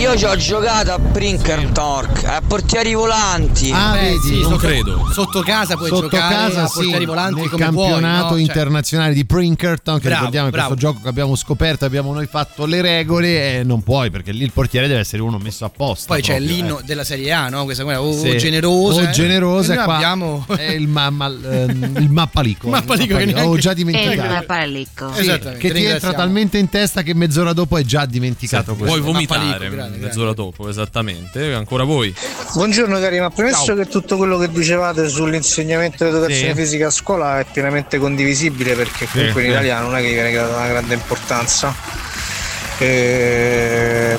Io 0.01 0.17
ci 0.17 0.25
ho 0.25 0.35
giocato 0.35 0.93
a 0.93 0.99
Brinker 0.99 1.69
Torque, 1.73 2.27
a 2.27 2.41
portieri 2.41 2.95
volanti. 2.95 3.71
Ah, 3.71 3.99
Eh, 3.99 4.13
vedi, 4.13 4.19
sì, 4.29 4.33
non 4.41 4.53
sotto, 4.53 4.57
credo. 4.57 5.09
Sotto 5.13 5.43
casa 5.43 5.77
puoi 5.77 5.91
Sotto 5.91 6.09
giocare 6.09 6.35
casa 6.35 6.63
a 6.63 6.67
sì, 6.69 6.75
portieri 6.77 7.05
volanti 7.05 7.41
nel 7.41 7.51
come 7.51 7.65
campionato 7.65 8.01
vuoi, 8.01 8.11
no? 8.23 8.29
Cioè, 8.31 8.41
internazionale 8.41 9.13
di 9.13 9.27
Prinkerton 9.27 9.97
che 9.99 10.05
Bravo, 10.05 10.17
ricordiamo 10.17 10.49
è 10.49 10.51
questo 10.53 10.75
bravo. 10.75 10.81
gioco 10.81 11.03
che 11.03 11.09
abbiamo 11.11 11.37
scoperto 11.37 11.85
abbiamo 11.85 12.15
noi 12.15 12.27
fatto 12.27 12.65
le 12.65 12.81
regole 12.81 13.59
e 13.59 13.63
non 13.63 13.83
puoi 13.83 14.11
perché 14.11 14.33
lì 14.33 14.43
il 14.43 14.53
portiere 14.53 14.89
deve 14.89 15.01
essere 15.01 15.21
uno 15.21 15.37
messo 15.37 15.67
apposta 15.67 16.15
Poi 16.15 16.23
c'è 16.23 16.37
proprio, 16.37 16.57
l'inno 16.57 16.79
eh. 16.79 16.83
della 16.87 17.05
Serie 17.05 17.33
A, 17.33 17.49
no? 17.51 17.65
Questa 17.65 17.83
qua, 17.85 18.01
o 18.01 18.17
Sì. 18.19 18.39
generosa. 18.39 19.01
o 19.01 19.05
eh. 19.05 19.11
generosa 19.11 19.71
E 19.73 19.75
e 19.75 19.77
noi 19.77 19.85
qua 19.85 19.95
abbiamo 19.97 20.47
è 20.57 20.63
il, 20.71 20.89
mamma, 20.89 21.27
ehm, 21.45 21.97
il 21.99 22.09
mappalico 22.11 22.65
Il 22.69 22.73
mappalico 22.73 23.17
che 23.19 23.35
ho 23.43 23.57
già 23.59 23.75
dimenticato 23.75 24.33
Mapalicco. 24.33 25.13
Sì, 25.13 25.21
Esattamente, 25.21 25.59
che 25.69 25.75
ti 25.75 25.85
entra 25.85 26.15
talmente 26.15 26.57
in 26.57 26.71
testa 26.71 27.03
che 27.03 27.15
mezz'ora 27.15 27.53
dopo 27.53 27.77
hai 27.77 27.85
già 27.85 28.07
dimenticato 28.07 28.75
questo 28.77 28.99
Puoi 28.99 29.13
vomitare 29.13 29.69
Mappalico, 29.69 29.90
grande, 29.91 30.07
mezz'ora 30.07 30.33
dopo, 30.33 30.69
esattamente. 30.69 31.53
Ancora 31.53 31.85
voi. 31.85 32.15
Buongiorno 32.55 32.99
cari, 33.01 33.21
ma 33.21 33.31
premesso 33.31 33.67
Ciao. 33.67 33.77
che 33.77 33.87
tutto 33.87 34.17
quello 34.17 34.39
che 34.39 34.51
dicevate 34.51 35.09
sull'insegnamento 35.09 36.05
dell'educazione 36.05 36.55
Sì. 36.55 36.61
fisica 36.61 36.87
a 36.89 36.91
scuola 36.91 37.41
è 37.41 37.47
pienamente 37.51 37.99
condivisibile 37.99 38.75
perché 38.75 39.07
comunque 39.11 39.41
sì. 39.41 39.47
in 39.47 39.53
Italia 39.53 39.81
non 39.81 39.97
è 39.97 40.01
che 40.01 40.13
viene 40.13 40.33
data 40.33 40.57
una 40.57 40.69
grande 40.69 40.95
importanza. 40.95 41.75
Eh, 42.79 44.17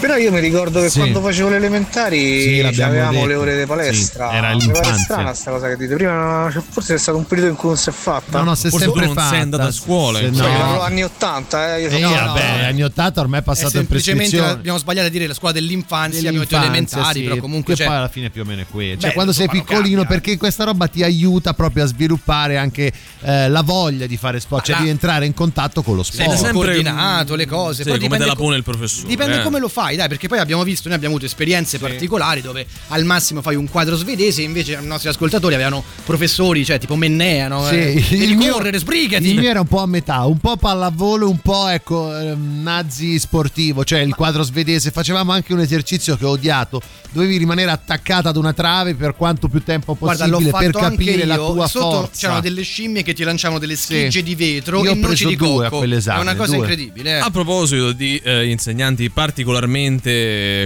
Però 0.00 0.16
io 0.16 0.30
mi 0.32 0.40
ricordo 0.40 0.80
che 0.80 0.90
Sì. 0.90 0.98
quando 0.98 1.20
facevo 1.22 1.48
le 1.48 1.56
elementari 1.56 2.42
Sì, 2.42 2.60
avevamo 2.82 3.12
detto. 3.12 3.26
le 3.26 3.34
ore 3.36 3.58
di 3.58 3.64
palestra. 3.66 4.28
Sì, 4.30 4.36
era 4.36 4.48
Mi 4.54 4.58
pare 4.58 4.72
l'infanzia. 4.72 5.02
strana 5.04 5.34
sta 5.34 5.50
cosa 5.50 5.68
che 5.68 5.76
dite. 5.76 5.94
Prima 5.94 6.48
cioè, 6.52 6.62
forse 6.68 6.94
è 6.94 6.98
stato 6.98 7.16
un 7.16 7.26
periodo 7.26 7.50
in 7.50 7.56
cui 7.56 7.68
non 7.68 7.78
si 7.78 7.88
è 7.88 7.92
fatta. 7.92 8.38
No, 8.38 8.44
no, 8.44 8.52
è 8.52 8.56
Forse 8.56 8.78
sempre 8.78 9.06
non 9.06 9.14
sei 9.14 9.24
fatta. 9.24 9.36
andato 9.40 9.62
a 9.62 9.70
scuola, 9.72 10.18
Se 10.18 10.24
in 10.26 10.34
no. 10.34 10.42
Poi 10.42 10.52
erano 10.52 10.80
anni 10.82 11.04
80, 11.04 11.76
eh. 11.76 11.80
Io 11.82 11.88
E 11.88 12.00
sono- 12.02 12.14
vabbè, 12.26 12.64
anni 12.66 12.82
80 12.82 13.20
ormai 13.20 13.38
è 13.38 13.42
È 13.42 13.44
passato 13.46 13.66
in 13.68 13.72
semplicemente 13.72 14.22
prescrizione. 14.30 14.58
abbiamo 14.60 14.78
sbagliato 14.78 15.06
a 15.06 15.10
dire 15.10 15.26
la 15.26 15.34
scuola 15.34 15.54
dell'infanzia, 15.54 16.18
abbiamo 16.18 16.38
detto 16.40 16.58
Dell'infanzia, 16.58 16.96
elementari, 16.98 17.20
sì, 17.20 17.28
però 17.28 17.40
comunque 17.40 17.74
c'è 17.74 17.86
poi 17.86 17.94
alla 17.96 18.08
fine 18.08 18.30
più 18.30 18.42
o 18.42 18.44
meno 18.44 18.60
è 18.60 18.66
quello. 18.70 18.98
Cioè, 19.00 19.08
Beh, 19.08 19.14
quando 19.14 19.32
sei 19.32 19.48
piccolino, 19.48 20.00
cambia. 20.02 20.04
perché 20.06 20.36
questa 20.36 20.64
roba 20.64 20.86
ti 20.88 21.02
aiuta 21.02 21.54
proprio 21.54 21.84
a 21.84 21.86
sviluppare 21.86 22.58
anche 22.58 22.92
eh, 23.22 23.48
la 23.48 23.62
voglia 23.62 24.06
di 24.06 24.16
fare 24.18 24.38
sport, 24.38 24.66
cioè 24.66 24.76
di 24.82 24.88
entrare 24.90 25.24
in 25.24 25.32
contatto 25.34 25.82
con 25.82 25.96
lo 25.96 26.02
Sei 26.02 26.24
sport. 26.24 26.38
sempre 26.38 26.52
coordinato 26.52 27.34
le 27.36 27.46
cose, 27.46 27.82
poi 27.84 27.92
come 27.92 27.98
dipende 28.02 28.24
te 28.24 28.30
la 28.30 28.36
pone 28.36 28.56
il 28.56 28.62
professore. 28.62 29.08
Dipende 29.08 29.40
eh. 29.40 29.42
come 29.42 29.58
lo 29.58 29.68
fai, 29.68 29.83
fai, 29.84 29.96
dai, 29.96 30.08
perché 30.08 30.28
poi 30.28 30.38
abbiamo 30.38 30.62
visto, 30.64 30.88
noi 30.88 30.96
abbiamo 30.96 31.14
avuto 31.16 31.28
esperienze 31.30 31.78
particolari 31.78 32.40
dove 32.40 32.66
al 32.88 33.04
massimo 33.04 33.42
fai 33.42 33.54
un 33.54 33.68
quadro 33.68 33.96
svedese, 33.96 34.40
invece 34.40 34.78
i 34.80 34.86
nostri 34.86 35.10
ascoltatori 35.10 35.54
avevano 35.54 35.84
professori, 36.06 36.64
cioè 36.64 36.78
tipo 36.78 36.96
Mennea, 36.96 37.48
no? 37.48 37.66
Sì, 37.66 37.74
Eh, 37.74 38.04
il 38.12 38.36
mio- 38.36 38.52
correre, 38.54 38.78
sbrigati. 38.78 39.28
Il 39.28 39.38
mio 39.38 39.50
era 39.50 39.60
un 39.60 39.66
po' 39.66 39.80
a 39.80 39.86
metà, 39.86 40.24
un 40.24 40.38
po' 40.38 40.56
pallavolo, 40.56 41.28
un 41.28 41.38
po' 41.38 41.68
ecco 41.68 42.16
ehm, 42.18 42.62
nazi 42.62 43.18
sportivo, 43.18 43.84
cioè 43.84 43.98
il 44.00 44.14
quadro 44.14 44.42
svedese. 44.42 44.90
Facevamo 44.90 45.32
anche 45.32 45.52
un 45.52 45.60
esercizio 45.60 46.16
che 46.16 46.24
ho 46.24 46.30
odiato. 46.30 46.80
Dovevi 47.10 47.36
rimanere 47.36 47.70
attaccata 47.70 48.30
ad 48.30 48.36
una 48.36 48.52
trave 48.52 48.94
per 48.94 49.14
quanto 49.14 49.48
più 49.48 49.62
tempo 49.62 49.94
Guarda, 49.98 50.26
possibile 50.26 50.50
fatto 50.50 50.64
per 50.78 50.90
capire 50.90 51.24
la 51.26 51.36
tua 51.36 51.68
Sotto 51.68 51.90
forza. 51.90 52.10
c'erano 52.18 52.40
delle 52.40 52.62
scimmie 52.62 53.02
che 53.02 53.12
ti 53.12 53.22
lanciavano 53.22 53.60
delle 53.60 53.76
schegge 53.76 54.10
Sì. 54.18 54.22
di 54.24 54.34
vetro 54.34 54.78
Io 54.82 54.86
e 54.86 54.88
ho 54.88 54.94
noci 54.94 55.06
preso 55.06 55.28
di 55.28 55.36
due 55.36 55.66
a 55.66 55.68
cocco. 55.68 55.78
quell'esame, 55.78 56.18
È 56.18 56.22
una 56.22 56.34
cosa 56.34 56.48
due. 56.50 56.56
incredibile. 56.58 57.10
eh. 57.10 57.20
A 57.20 57.30
proposito 57.30 57.92
di 57.92 58.16
eh, 58.24 58.46
insegnanti 58.50 59.10
particolarmente, 59.10 59.72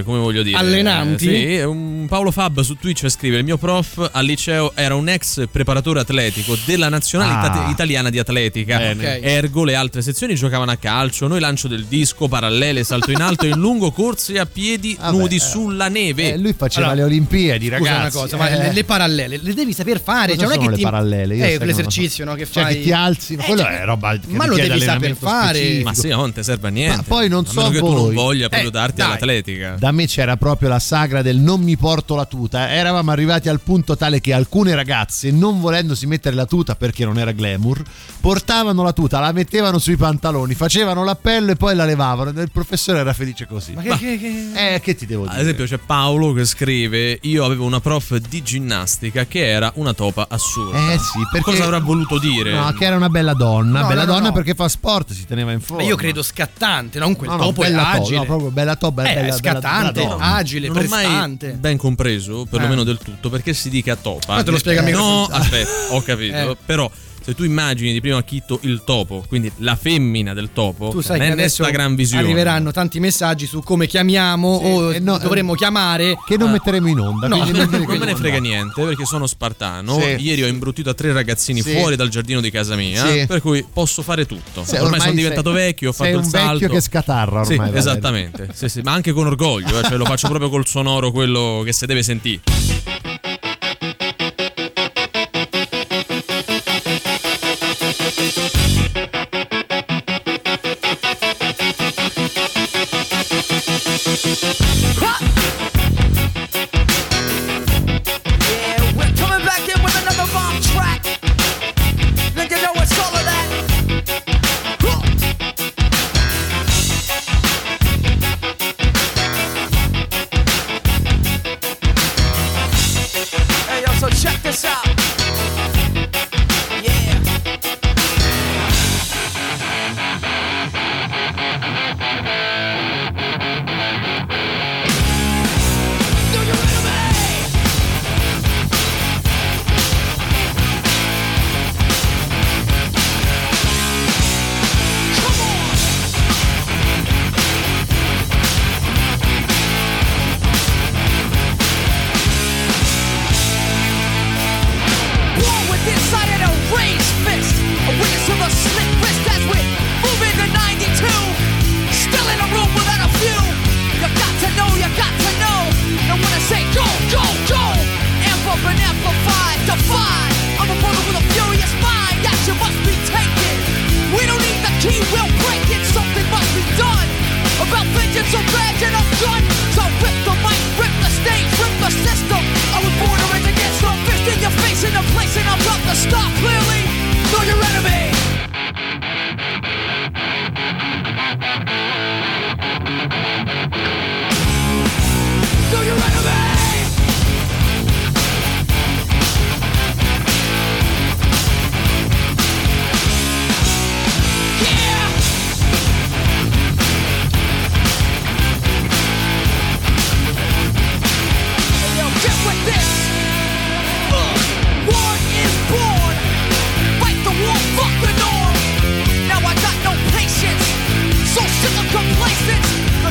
come 0.05 0.19
voglio 0.19 0.43
dire, 0.43 0.57
Allenanti? 0.57 1.27
eh, 1.29 1.57
sì, 1.59 1.63
un 1.65 2.07
Paolo 2.09 2.31
Fab 2.31 2.61
su 2.61 2.75
Twitch 2.77 3.09
scrive: 3.09 3.39
Il 3.39 3.45
mio 3.45 3.57
prof 3.57 4.09
al 4.13 4.25
liceo 4.25 4.73
era 4.75 4.95
un 4.95 5.09
ex 5.09 5.47
preparatore 5.51 6.01
atletico 6.01 6.57
della 6.65 6.89
nazionale 6.89 7.33
Ah. 7.33 7.47
ita- 7.47 7.71
italiana 7.71 8.11
di 8.11 8.19
atletica. 8.19 8.79
Bene. 8.79 9.17
Ok. 9.17 9.25
Ergo, 9.25 9.65
le 9.65 9.75
altre 9.75 10.03
sezioni 10.03 10.35
giocavano 10.35 10.71
a 10.71 10.77
calcio. 10.77 11.27
Noi 11.27 11.41
lancio 11.41 11.69
del 11.69 11.85
disco, 11.87 12.29
parallele, 12.29 12.85
salto 12.85 13.11
in 13.11 13.21
alto 13.21 13.45
e 13.45 13.49
in 13.49 13.59
lungo, 13.59 13.91
corse 13.91 14.39
a 14.39 14.47
piedi 14.47 14.97
Vabbè, 14.99 15.17
nudi 15.17 15.37
eh. 15.37 15.41
sulla 15.41 15.89
neve. 15.89 16.33
Eh, 16.35 16.39
lui 16.39 16.55
faceva 16.57 16.87
Allora, 16.89 17.03
le 17.03 17.07
Olimpiadi, 17.09 17.67
Scusa 17.67 17.79
ragazzi. 17.79 18.01
una 18.01 18.11
cosa, 18.11 18.37
ma 18.37 18.49
eh. 18.51 18.59
le, 18.59 18.73
le 18.73 18.85
parallele 18.85 19.39
le 19.41 19.55
devi 19.55 19.73
saper 19.73 20.01
fare. 20.01 20.35
Cosa 20.35 20.47
Cioè, 20.47 20.57
non 20.57 20.63
è 20.63 20.65
che 20.67 20.71
le 20.71 20.77
ti... 20.77 20.83
parallele? 20.83 21.37
Io 21.37 21.45
Eh, 21.45 21.53
lo 21.55 21.59
so. 21.61 21.65
l'esercizio 21.65 22.25
no, 22.25 22.35
che 22.35 22.47
Cioè 22.51 22.63
fai. 22.65 22.75
che 22.77 22.81
ti 22.83 22.93
alzi, 22.93 23.37
ma 23.37 23.45
quello 23.45 23.63
cioè, 23.63 23.81
è 23.81 23.85
roba 23.85 24.13
che 24.19 24.21
ma 24.29 24.47
lo 24.47 24.55
devi 24.57 24.81
saper 24.81 25.17
fare. 25.17 25.59
specifico. 25.59 25.89
Ma 25.89 25.95
sì, 25.95 26.09
non 26.09 26.33
ti 26.33 26.43
serve 26.43 26.69
a 26.69 26.71
niente. 26.71 26.97
Ma 26.97 27.03
poi 27.03 27.29
non 27.29 27.45
a 27.47 27.51
so 27.51 27.61
meno 27.61 27.71
che 27.73 27.79
tu 27.79 27.93
non 27.93 28.15
voglia 28.15 28.49
proprio 28.49 28.69
Eh, 28.71 28.73
darti 28.99 29.25
dai. 29.27 29.29
all'atletica. 29.37 29.77
Da 29.79 29.93
me 29.93 30.07
c'era 30.07 30.37
proprio 30.37 30.69
la 30.69 30.79
sagra 30.79 31.23
del 31.23 31.39
non 31.39 31.61
mi 31.63 31.77
porto 31.77 32.15
la 32.15 32.25
tuta. 32.25 32.71
Eravamo 32.71 33.11
arrivati 33.11 33.49
al 33.49 33.61
punto 33.61 33.97
tale 33.97 34.21
che 34.21 34.33
alcune 34.33 34.75
ragazze, 34.75 35.31
non 35.31 35.61
volendosi 35.61 36.07
mettere 36.07 36.35
la 36.37 36.47
tuta 36.47 36.75
perché 36.77 37.05
non 37.05 37.19
era 37.19 37.33
glamour, 37.33 37.83
portavano 38.21 38.83
la 38.83 38.93
tuta, 38.93 39.21
la 39.21 39.33
mettevano 39.33 39.79
sui 39.79 39.97
pantaloni, 39.97 40.55
facevano 40.55 41.05
l'appello 41.05 41.53
e 41.53 41.57
poi 41.57 41.75
la 41.75 41.85
levavano. 41.85 42.31
Il 42.41 42.51
professore 42.53 42.99
era 42.99 43.13
felice 43.13 43.47
così. 43.47 43.73
Ma 43.75 43.83
che, 43.83 43.97
che- 43.97 44.19
che- 44.19 44.75
Eh, 44.75 44.81
che 44.81 44.95
ti 44.95 45.07
devo 45.07 45.25
Ad 45.25 45.31
dire? 45.31 45.43
esempio 45.43 45.65
c'è 45.67 45.79
Paolo 45.79 46.33
che 46.33 46.45
scrive 46.45 47.19
Io 47.23 47.45
avevo 47.45 47.65
una 47.65 47.81
prof 47.81 48.17
di 48.17 48.43
ginnastica 48.43 49.25
che 49.27 49.47
era 49.47 49.71
una 49.77 49.93
topa 49.93 50.27
assurda 50.29 50.93
Eh 50.93 50.99
sì, 50.99 51.19
perché 51.31 51.51
Cosa 51.51 51.65
avrà 51.65 51.79
voluto 51.79 52.19
dire? 52.19 52.53
No, 52.53 52.73
che 52.73 52.85
era 52.85 52.97
una 52.97 53.09
bella 53.09 53.35
donna, 53.35 53.81
No, 53.83 53.87
bella 53.89 54.01
no, 54.05 54.07
no, 54.07 54.13
donna 54.15 54.29
no. 54.29 54.35
perché 54.35 54.55
fa 54.55 54.69
sport, 54.69 55.13
si 55.13 55.27
teneva 55.27 55.53
in 55.53 55.61
forma. 55.61 55.83
Ma 55.83 55.89
io 55.89 55.97
credo 55.97 56.23
scattante, 56.23 56.99
non 56.99 57.15
quel 57.17 57.31
No, 57.31 57.37
no, 57.37 57.43
topo 57.45 57.63
è 57.63 57.69
bella 57.71 57.83
to- 57.93 58.03
agile. 58.03 58.17
no, 58.19 58.25
proprio 58.25 58.51
bella 58.51 58.77
to- 58.89 58.93
bella- 58.95 59.11
Eh, 59.11 59.15
bella- 59.23 59.33
scattante, 59.37 60.03
bella 60.03 60.17
agile, 60.19 60.67
non 60.69 60.77
prestante. 60.77 61.49
ben 61.53 61.77
compreso, 61.77 62.47
perlomeno 62.49 62.83
Eh. 62.83 62.85
del 62.85 62.99
tutto, 62.99 63.31
perché 63.31 63.53
si 63.55 63.69
dica 63.71 63.97
topa. 63.97 64.35
Ma 64.37 64.43
te 64.43 64.51
lo 64.51 64.59
spiega 64.59 64.81
Eh, 64.83 64.85
mica 64.85 64.97
No, 64.99 65.25
aspetta, 65.25 65.71
ho 65.91 66.03
capito. 66.03 66.37
Eh. 66.53 66.57
Però 66.67 66.91
se 67.29 67.35
tu 67.35 67.45
immagini 67.45 67.93
di 67.93 68.01
prima 68.01 68.17
acchitto 68.17 68.59
il 68.63 68.85
topo, 68.87 69.23
quindi 69.29 69.53
la 69.59 69.77
femmina 69.77 70.33
del 70.33 70.49
topo, 70.55 70.89
Tu 70.89 71.03
sai 71.03 71.19
non 71.19 71.27
che 71.27 71.33
è 71.33 71.37
adesso 71.37 71.63
sta 71.63 71.71
gran 71.71 71.95
visione. 71.95 72.23
arriveranno 72.25 72.71
tanti 72.71 73.01
messaggi 73.01 73.45
su 73.45 73.61
come 73.63 73.87
chiamiamo 73.87 74.49
o 74.49 74.95
eh, 74.95 74.99
no, 74.99 75.19
dovremmo 75.19 75.53
chiamare 75.53 76.17
Che 76.27 76.39
non 76.39 76.51
metteremo 76.53 76.89
in 76.89 76.99
onda. 76.99 77.29
No. 77.29 77.45
non, 77.45 77.69
me 77.87 77.99
ne 77.99 78.15
frega 78.17 78.39
niente 78.39 78.83
perché 78.83 79.05
sono 79.05 79.27
spartano. 79.27 80.01
Sì. 80.01 80.17
Ieri 80.21 80.43
ho 80.43 80.47
imbruttito 80.47 80.89
a 80.89 80.95
tre 80.95 81.13
ragazzini 81.13 81.61
Sì. 81.61 81.73
fuori 81.73 81.97
dal 81.97 82.09
giardino 82.09 82.41
di 82.41 82.51
casa 82.51 82.77
mia. 82.77 83.07
Sì. 83.07 83.27
Per 83.27 83.43
cui 83.43 83.63
posso 83.71 84.01
fare 84.03 84.25
tutto. 84.25 84.65
Sì, 84.65 84.77
ormai, 84.77 85.01
sono 85.01 85.13
diventato 85.13 85.53
sei- 85.53 85.65
vecchio, 85.67 85.91
ho 85.91 85.93
sei 85.93 86.07
fatto 86.07 86.19
il 86.21 86.25
un 86.25 86.31
salto. 86.31 86.53
vecchio 86.61 86.69
che 86.71 86.81
scatarra 86.81 87.45
Sì, 87.45 87.53
ormai. 87.53 87.77
esattamente. 87.77 88.49
Sì, 88.55 88.69
sì, 88.71 88.81
ma 88.81 88.93
anche 88.93 89.13
con 89.13 89.27
orgoglio, 89.27 89.81
eh, 89.81 89.83
cioè 89.83 89.99
lo 89.99 90.07
faccio 90.07 90.29
proprio 90.29 90.49
col 90.49 90.67
sonoro, 90.67 91.11
quello 91.11 91.61
che 91.63 91.75
si 91.75 91.85
deve 91.85 92.03
sentire. 92.03 92.41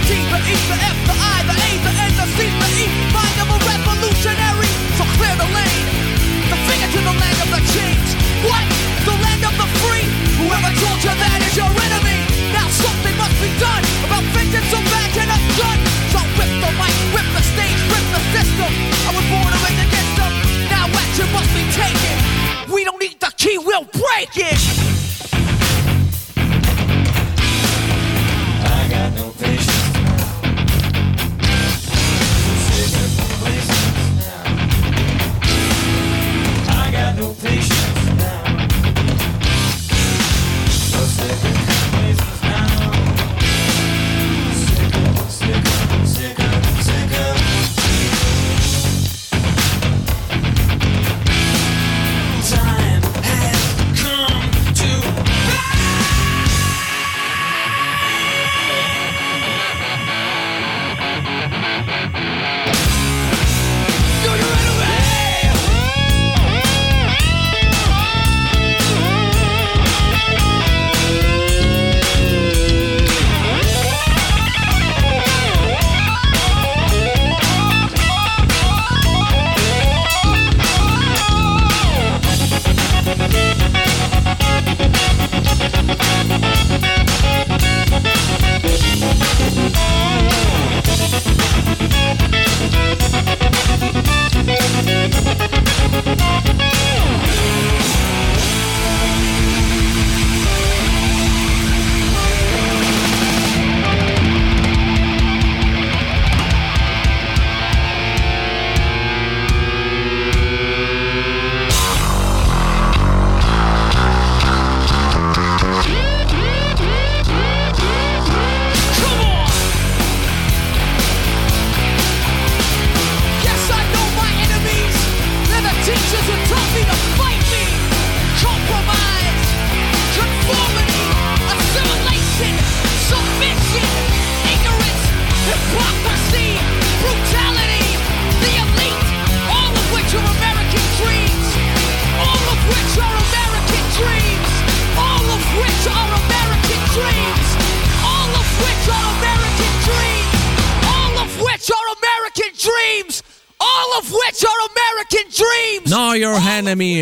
deeper, 0.07 0.39
deeper. 0.45 0.76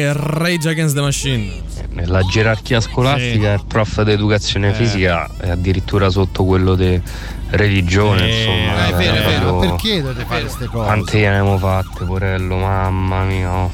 Enemy, 0.09 0.37
Rage 0.39 0.69
Against 0.69 0.95
the 0.95 1.01
Machine. 1.01 1.63
Nella 1.91 2.21
gerarchia 2.23 2.81
scolastica 2.81 3.53
il 3.53 3.63
prof 3.67 4.01
di 4.01 4.11
educazione 4.11 4.69
Eh. 4.69 4.73
fisica 4.73 5.29
è 5.39 5.49
addirittura 5.49 6.09
sotto 6.09 6.43
quello 6.43 6.75
di 6.75 6.99
religione, 7.51 8.27
Eh, 8.29 8.37
insomma. 8.37 8.87
è 8.87 8.93
vero, 8.95 9.15
è 9.15 9.25
vero, 9.25 9.57
perché 9.59 10.01
dovete 10.01 10.25
fare 10.25 10.41
queste 10.41 10.65
cose? 10.65 10.85
Quante 10.85 11.19
ne 11.19 11.27
abbiamo 11.27 11.57
fatte, 11.57 12.03
porello, 12.05 12.55
mamma 12.57 13.23
mia. 13.23 13.51
oh. 13.53 13.71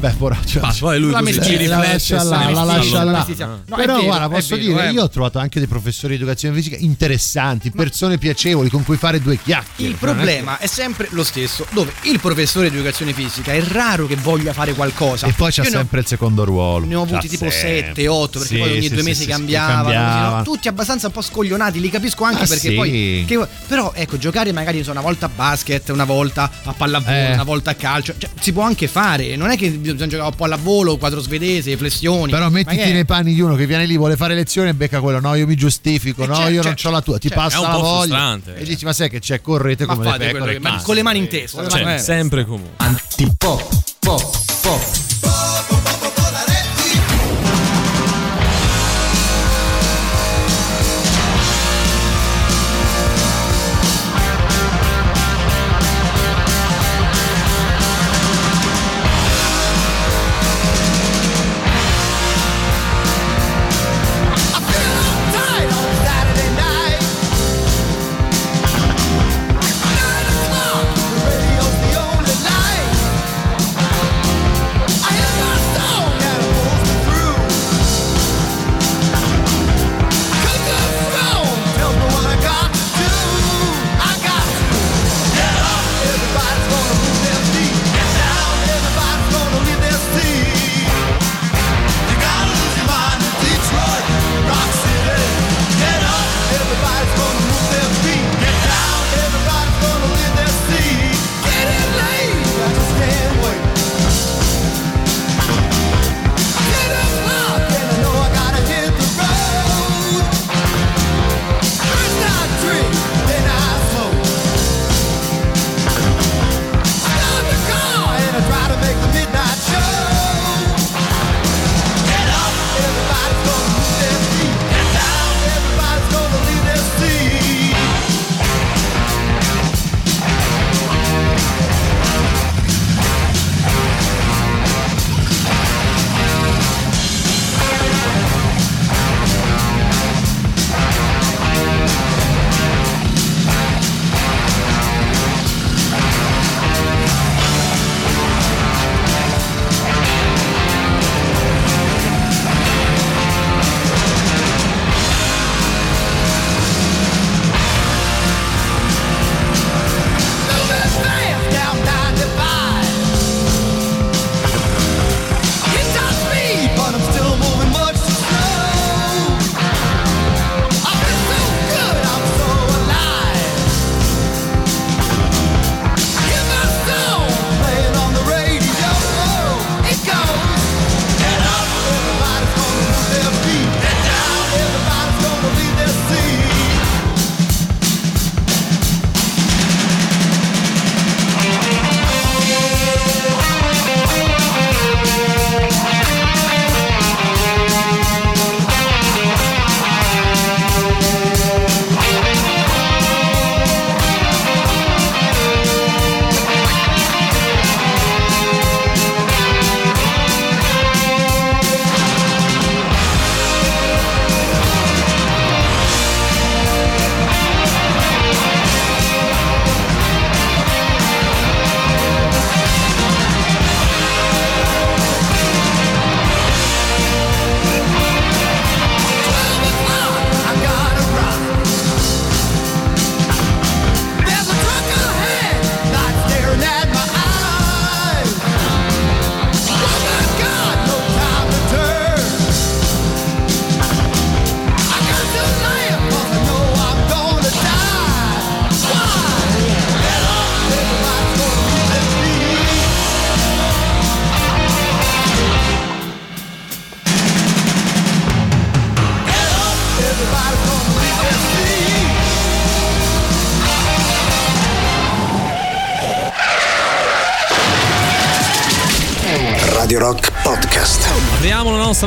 Beh, 0.00 0.10
poraccio. 0.12 0.60
Ma 0.60 0.74
poi 0.78 0.98
lui 0.98 1.10
la, 1.10 1.18
così 1.20 1.32
ci 1.34 1.38
la 1.66 1.78
riflette, 1.80 1.92
lascia 1.92 2.22
là, 2.22 2.50
la 2.50 2.62
lascia 2.64 3.04
là. 3.04 3.26
No, 3.66 3.76
Però 3.76 3.94
vero, 3.96 4.02
guarda, 4.06 4.28
posso 4.30 4.56
vero, 4.56 4.68
dire, 4.68 4.88
eh. 4.88 4.92
io 4.92 5.02
ho 5.02 5.08
trovato 5.10 5.38
anche 5.38 5.58
dei 5.58 5.68
professori 5.68 6.16
di 6.16 6.22
educazione 6.22 6.54
fisica 6.54 6.76
interessanti, 6.78 7.70
persone 7.70 8.16
piacevoli 8.16 8.70
con 8.70 8.82
cui 8.82 8.96
fare 8.96 9.20
due 9.20 9.36
chiacchiere. 9.36 9.90
Il 9.92 9.96
problema 9.98 10.58
è 10.58 10.66
sempre 10.66 11.08
lo 11.10 11.22
stesso, 11.22 11.66
dove 11.72 11.92
il 12.04 12.18
professore 12.18 12.70
di 12.70 12.76
educazione 12.76 13.12
fisica 13.12 13.52
è 13.52 13.62
raro 13.62 14.06
che 14.06 14.16
voglia 14.16 14.52
fare 14.54 14.72
qualcosa. 14.72 15.26
E 15.26 15.32
poi 15.32 15.50
c'è 15.50 15.62
Io 15.64 15.68
ne 15.70 15.76
ho- 15.76 15.78
sempre 15.80 16.00
il 16.00 16.06
secondo 16.06 16.44
ruolo. 16.44 16.86
Ne 16.86 16.94
ho 16.94 17.02
avuti 17.02 17.28
tipo 17.28 17.50
sempre. 17.50 17.88
7, 17.88 18.08
8, 18.08 18.38
perché 18.38 18.54
Sì, 18.54 18.60
poi 18.60 18.72
ogni 18.72 18.82
sì, 18.82 18.94
due 18.94 19.02
mesi 19.02 19.22
sì, 19.24 19.28
cambiavano, 19.28 19.82
cambiava. 19.82 20.20
così, 20.28 20.36
no? 20.36 20.42
tutti 20.54 20.68
abbastanza 20.68 21.06
un 21.08 21.12
po' 21.12 21.22
scoglionati, 21.22 21.78
li 21.78 21.90
capisco 21.90 22.24
anche 22.24 22.44
Ah, 22.44 22.46
perché 22.46 22.72
poi... 22.72 23.24
che- 23.26 23.46
però 23.66 23.92
ecco, 23.94 24.16
giocare 24.16 24.50
magari 24.52 24.82
so, 24.82 24.90
una 24.92 25.00
volta 25.02 25.26
a 25.26 25.30
basket, 25.34 25.88
una 25.90 26.04
volta 26.04 26.50
a 26.64 26.72
pallavolo, 26.72 27.14
Eh. 27.14 27.32
una 27.34 27.42
volta 27.44 27.70
a 27.72 27.74
calcio, 27.74 28.14
cioè, 28.16 28.30
si 28.40 28.52
può 28.52 28.62
anche 28.62 28.88
fare, 28.88 29.36
non 29.36 29.50
è 29.50 29.56
che 29.58 29.89
bisogna 29.92 30.10
giocare 30.10 30.28
a 30.30 30.32
pallavolo, 30.34 30.96
quadro 30.96 31.20
svedese, 31.20 31.76
flessioni. 31.76 32.30
Però 32.30 32.48
mettiti 32.50 32.92
nei 32.92 33.04
panni 33.04 33.34
di 33.34 33.40
uno 33.40 33.54
che 33.54 33.66
viene 33.66 33.86
lì, 33.86 33.96
vuole 33.96 34.16
fare 34.16 34.34
lezioni 34.34 34.68
e 34.70 34.74
becca 34.74 35.00
quello. 35.00 35.20
No, 35.20 35.34
io 35.34 35.46
mi 35.46 35.56
giustifico, 35.56 36.22
Eh, 36.24 36.26
no, 36.26 36.34
certo, 36.34 36.50
io 36.50 36.62
non 36.62 36.72
certo, 36.74 36.88
ho 36.88 36.90
la 36.92 37.00
tua. 37.02 37.18
Ti 37.18 37.28
certo, 37.28 37.42
passa 37.42 37.56
è 37.56 37.60
un 37.60 37.66
la 37.66 37.72
po' 37.72 37.80
voglia. 37.80 37.98
frustrante. 37.98 38.54
E 38.56 38.64
dici, 38.64 38.84
ma 38.84 38.92
sai 38.92 39.08
che 39.10 39.18
c'è, 39.20 39.40
correte 39.40 39.86
Ma 39.86 39.94
come 39.94 40.10
le 40.18 40.30
pecore. 40.32 40.52
che- 40.54 40.58
ma 40.60 40.80
con 40.82 40.94
le 40.94 41.02
mani 41.02 41.18
in 41.18 41.28
testa. 41.28 41.68
Cioè, 41.68 41.98
sempre 41.98 42.44
comunque. 42.44 42.72
Antipop, 42.76 43.82
pop, 44.00 44.38
pop. 44.60 45.09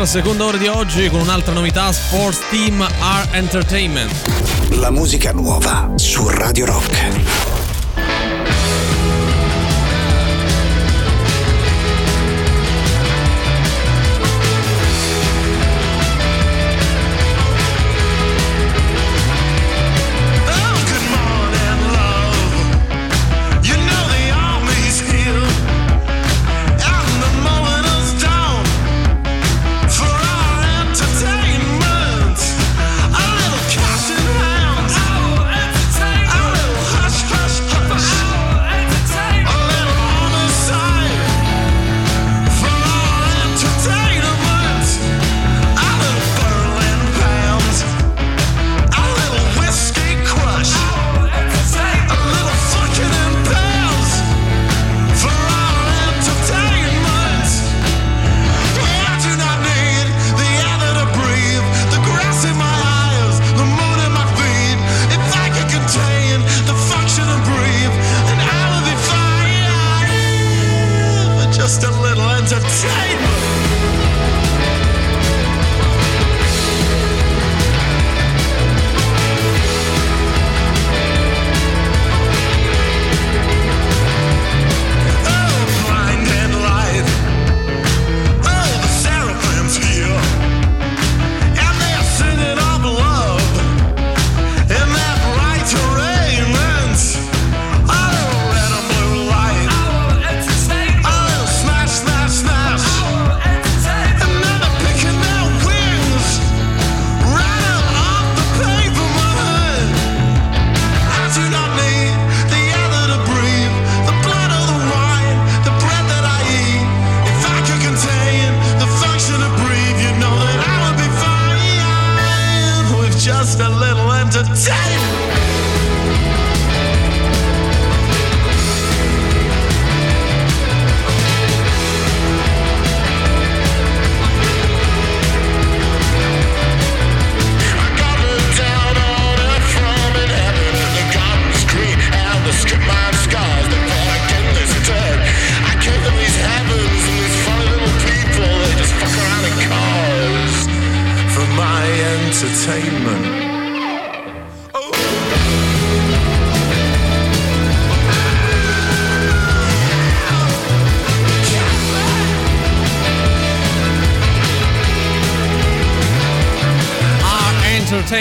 La 0.03 0.09
seconda 0.09 0.43
ora 0.43 0.57
di 0.57 0.67
oggi 0.67 1.09
con 1.09 1.21
un'altra 1.21 1.53
novità 1.53 1.89
Sports 1.93 2.41
Team 2.49 2.85
R 2.85 3.27
Entertainment. 3.31 4.11
La 4.71 4.91
musica 4.91 5.31
nuova 5.31 5.93
su 5.95 6.27
Radio 6.27 6.65
Rock. 6.65 7.52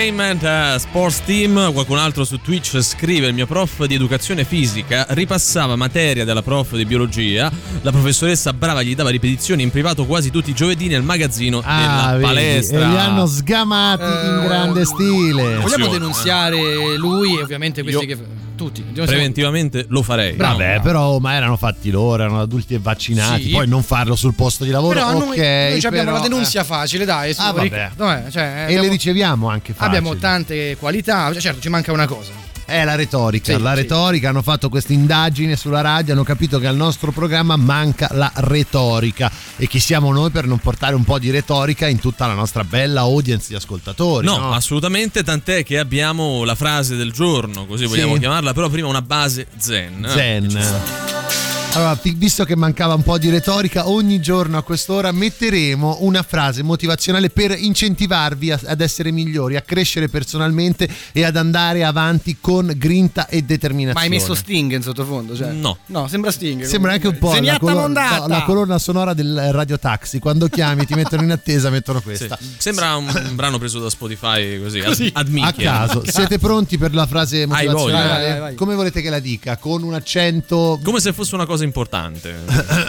Entertainment 0.02 0.42
eh, 0.42 0.78
Sports 0.80 1.22
Team, 1.24 1.72
qualcun 1.72 1.96
altro 1.96 2.24
su 2.24 2.40
Twitch 2.40 2.80
scrive 2.80 3.28
il 3.28 3.34
mio 3.34 3.46
prof 3.46 3.84
di 3.84 3.94
educazione 3.94 4.42
fisica 4.42 5.06
ripassava 5.10 5.76
materia 5.76 6.24
della 6.24 6.42
prof 6.42 6.74
di 6.74 6.84
biologia, 6.84 7.48
la 7.82 7.92
professoressa 7.92 8.52
brava 8.52 8.82
gli 8.82 8.96
dava 8.96 9.10
ripetizioni 9.10 9.62
in 9.62 9.70
privato 9.70 10.04
quasi 10.04 10.32
tutti 10.32 10.50
i 10.50 10.54
giovedì 10.54 10.88
nel 10.88 11.02
magazzino 11.02 11.62
Ah, 11.64 11.78
della 11.78 12.10
vedi, 12.14 12.22
palestra. 12.24 12.80
E 12.80 12.88
li 12.88 12.98
hanno 12.98 13.26
sgamati 13.26 14.02
in 14.02 14.40
grande 14.44 14.84
stile. 14.84 15.58
Vogliamo 15.58 15.86
denunziare 15.86 16.96
lui 16.96 17.38
e 17.38 17.42
ovviamente 17.42 17.84
questi 17.84 18.06
che. 18.06 18.41
Tutti. 18.62 18.82
Preventivamente 18.82 19.86
lo 19.88 20.02
farei. 20.02 20.36
Vabbè, 20.36 20.80
però 20.82 21.18
ma 21.18 21.34
erano 21.34 21.56
fatti 21.56 21.90
loro, 21.90 22.22
erano 22.22 22.40
adulti 22.40 22.74
e 22.74 22.78
vaccinati. 22.78 23.44
Sì. 23.44 23.50
Poi 23.50 23.66
non 23.66 23.82
farlo 23.82 24.14
sul 24.14 24.34
posto 24.34 24.64
di 24.64 24.70
lavoro. 24.70 24.94
Però 24.94 25.12
noi, 25.12 25.38
ok, 25.38 25.70
noi 25.70 25.80
ci 25.80 25.86
abbiamo 25.86 26.10
però, 26.10 26.22
la 26.22 26.28
denunzia 26.28 26.60
eh. 26.60 26.64
facile, 26.64 27.04
dai. 27.04 27.34
Ah, 27.36 27.52
vabbè. 27.52 27.90
Cioè, 28.30 28.42
E 28.42 28.62
abbiamo- 28.62 28.82
le 28.82 28.88
riceviamo 28.88 29.48
anche 29.48 29.72
facili. 29.72 29.96
Abbiamo 29.96 30.16
tante 30.16 30.76
qualità, 30.76 31.30
cioè, 31.32 31.40
certo 31.40 31.60
ci 31.60 31.68
manca 31.68 31.90
una 31.92 32.06
cosa. 32.06 32.50
È 32.64 32.84
la 32.84 32.94
retorica, 32.94 33.54
Sì, 33.54 33.60
la 33.60 33.74
sì. 33.74 33.82
retorica, 33.82 34.28
hanno 34.30 34.40
fatto 34.42 34.68
questa 34.68 34.92
indagine 34.92 35.56
sulla 35.56 35.80
radio, 35.80 36.12
hanno 36.14 36.22
capito 36.22 36.58
che 36.58 36.66
al 36.66 36.76
nostro 36.76 37.10
programma 37.12 37.56
manca 37.56 38.08
la 38.12 38.30
retorica 38.34 39.30
e 39.56 39.66
chi 39.66 39.78
siamo 39.78 40.12
noi 40.12 40.30
per 40.30 40.46
non 40.46 40.58
portare 40.58 40.94
un 40.94 41.04
po' 41.04 41.18
di 41.18 41.30
retorica 41.30 41.86
in 41.86 41.98
tutta 41.98 42.26
la 42.26 42.34
nostra 42.34 42.64
bella 42.64 43.00
audience 43.00 43.46
di 43.48 43.54
ascoltatori. 43.54 44.26
No, 44.26 44.36
No, 44.38 44.52
assolutamente, 44.52 45.22
tant'è 45.22 45.64
che 45.64 45.78
abbiamo 45.78 46.44
la 46.44 46.54
frase 46.54 46.96
del 46.96 47.12
giorno, 47.12 47.66
così 47.66 47.84
vogliamo 47.86 48.14
Sì. 48.14 48.20
chiamarla, 48.20 48.52
però 48.54 48.68
prima 48.68 48.88
una 48.88 49.02
base 49.02 49.46
zen. 49.58 50.06
Zen. 50.08 51.51
Allora, 51.74 51.98
visto 52.16 52.44
che 52.44 52.54
mancava 52.54 52.92
un 52.92 53.02
po' 53.02 53.16
di 53.16 53.30
retorica, 53.30 53.88
ogni 53.88 54.20
giorno 54.20 54.58
a 54.58 54.62
quest'ora 54.62 55.10
metteremo 55.10 55.98
una 56.00 56.22
frase 56.22 56.62
motivazionale 56.62 57.30
per 57.30 57.56
incentivarvi 57.58 58.50
a- 58.50 58.60
ad 58.66 58.82
essere 58.82 59.10
migliori, 59.10 59.56
a 59.56 59.62
crescere 59.62 60.08
personalmente 60.10 60.86
e 61.12 61.24
ad 61.24 61.34
andare 61.36 61.82
avanti 61.82 62.36
con 62.38 62.70
grinta 62.76 63.26
e 63.26 63.40
Ma 63.40 63.46
determinazione. 63.46 64.04
hai 64.04 64.10
messo 64.10 64.34
Sting 64.34 64.70
in 64.74 64.82
sottofondo? 64.82 65.34
Cioè. 65.34 65.50
No. 65.52 65.78
No, 65.86 66.08
sembra 66.08 66.30
Sting. 66.30 66.62
Sembra 66.64 66.92
anche 66.92 67.08
un 67.08 67.16
po' 67.16 67.32
la, 67.40 67.58
mondata. 67.72 68.26
la 68.28 68.42
colonna 68.42 68.76
sonora 68.78 69.14
del 69.14 69.48
radio 69.52 69.78
taxi. 69.78 70.18
Quando 70.18 70.48
chiami 70.48 70.84
ti 70.84 70.92
mettono 70.92 71.22
in 71.22 71.30
attesa, 71.30 71.70
mettono 71.70 72.02
questa. 72.02 72.36
Sì. 72.38 72.48
Sembra 72.58 72.96
un 72.96 73.30
brano 73.32 73.56
preso 73.56 73.78
da 73.80 73.88
Spotify 73.88 74.60
così, 74.60 74.80
ad- 74.80 74.86
Così, 74.88 75.10
ad 75.14 75.26
a 75.26 75.30
minchia. 75.30 75.70
caso. 75.72 76.02
Siete 76.06 76.38
pronti 76.38 76.76
per 76.76 76.92
la 76.94 77.06
frase 77.06 77.46
motivazionale? 77.46 78.08
Vai, 78.20 78.30
vai, 78.30 78.40
vai. 78.40 78.54
Come 78.56 78.74
volete 78.74 79.00
che 79.00 79.08
la 79.08 79.20
dica? 79.20 79.56
Con 79.56 79.82
un 79.82 79.94
accento. 79.94 80.78
Come 80.84 81.00
se 81.00 81.14
fosse 81.14 81.34
una 81.34 81.46
cosa 81.46 81.60
importante. 81.64 82.34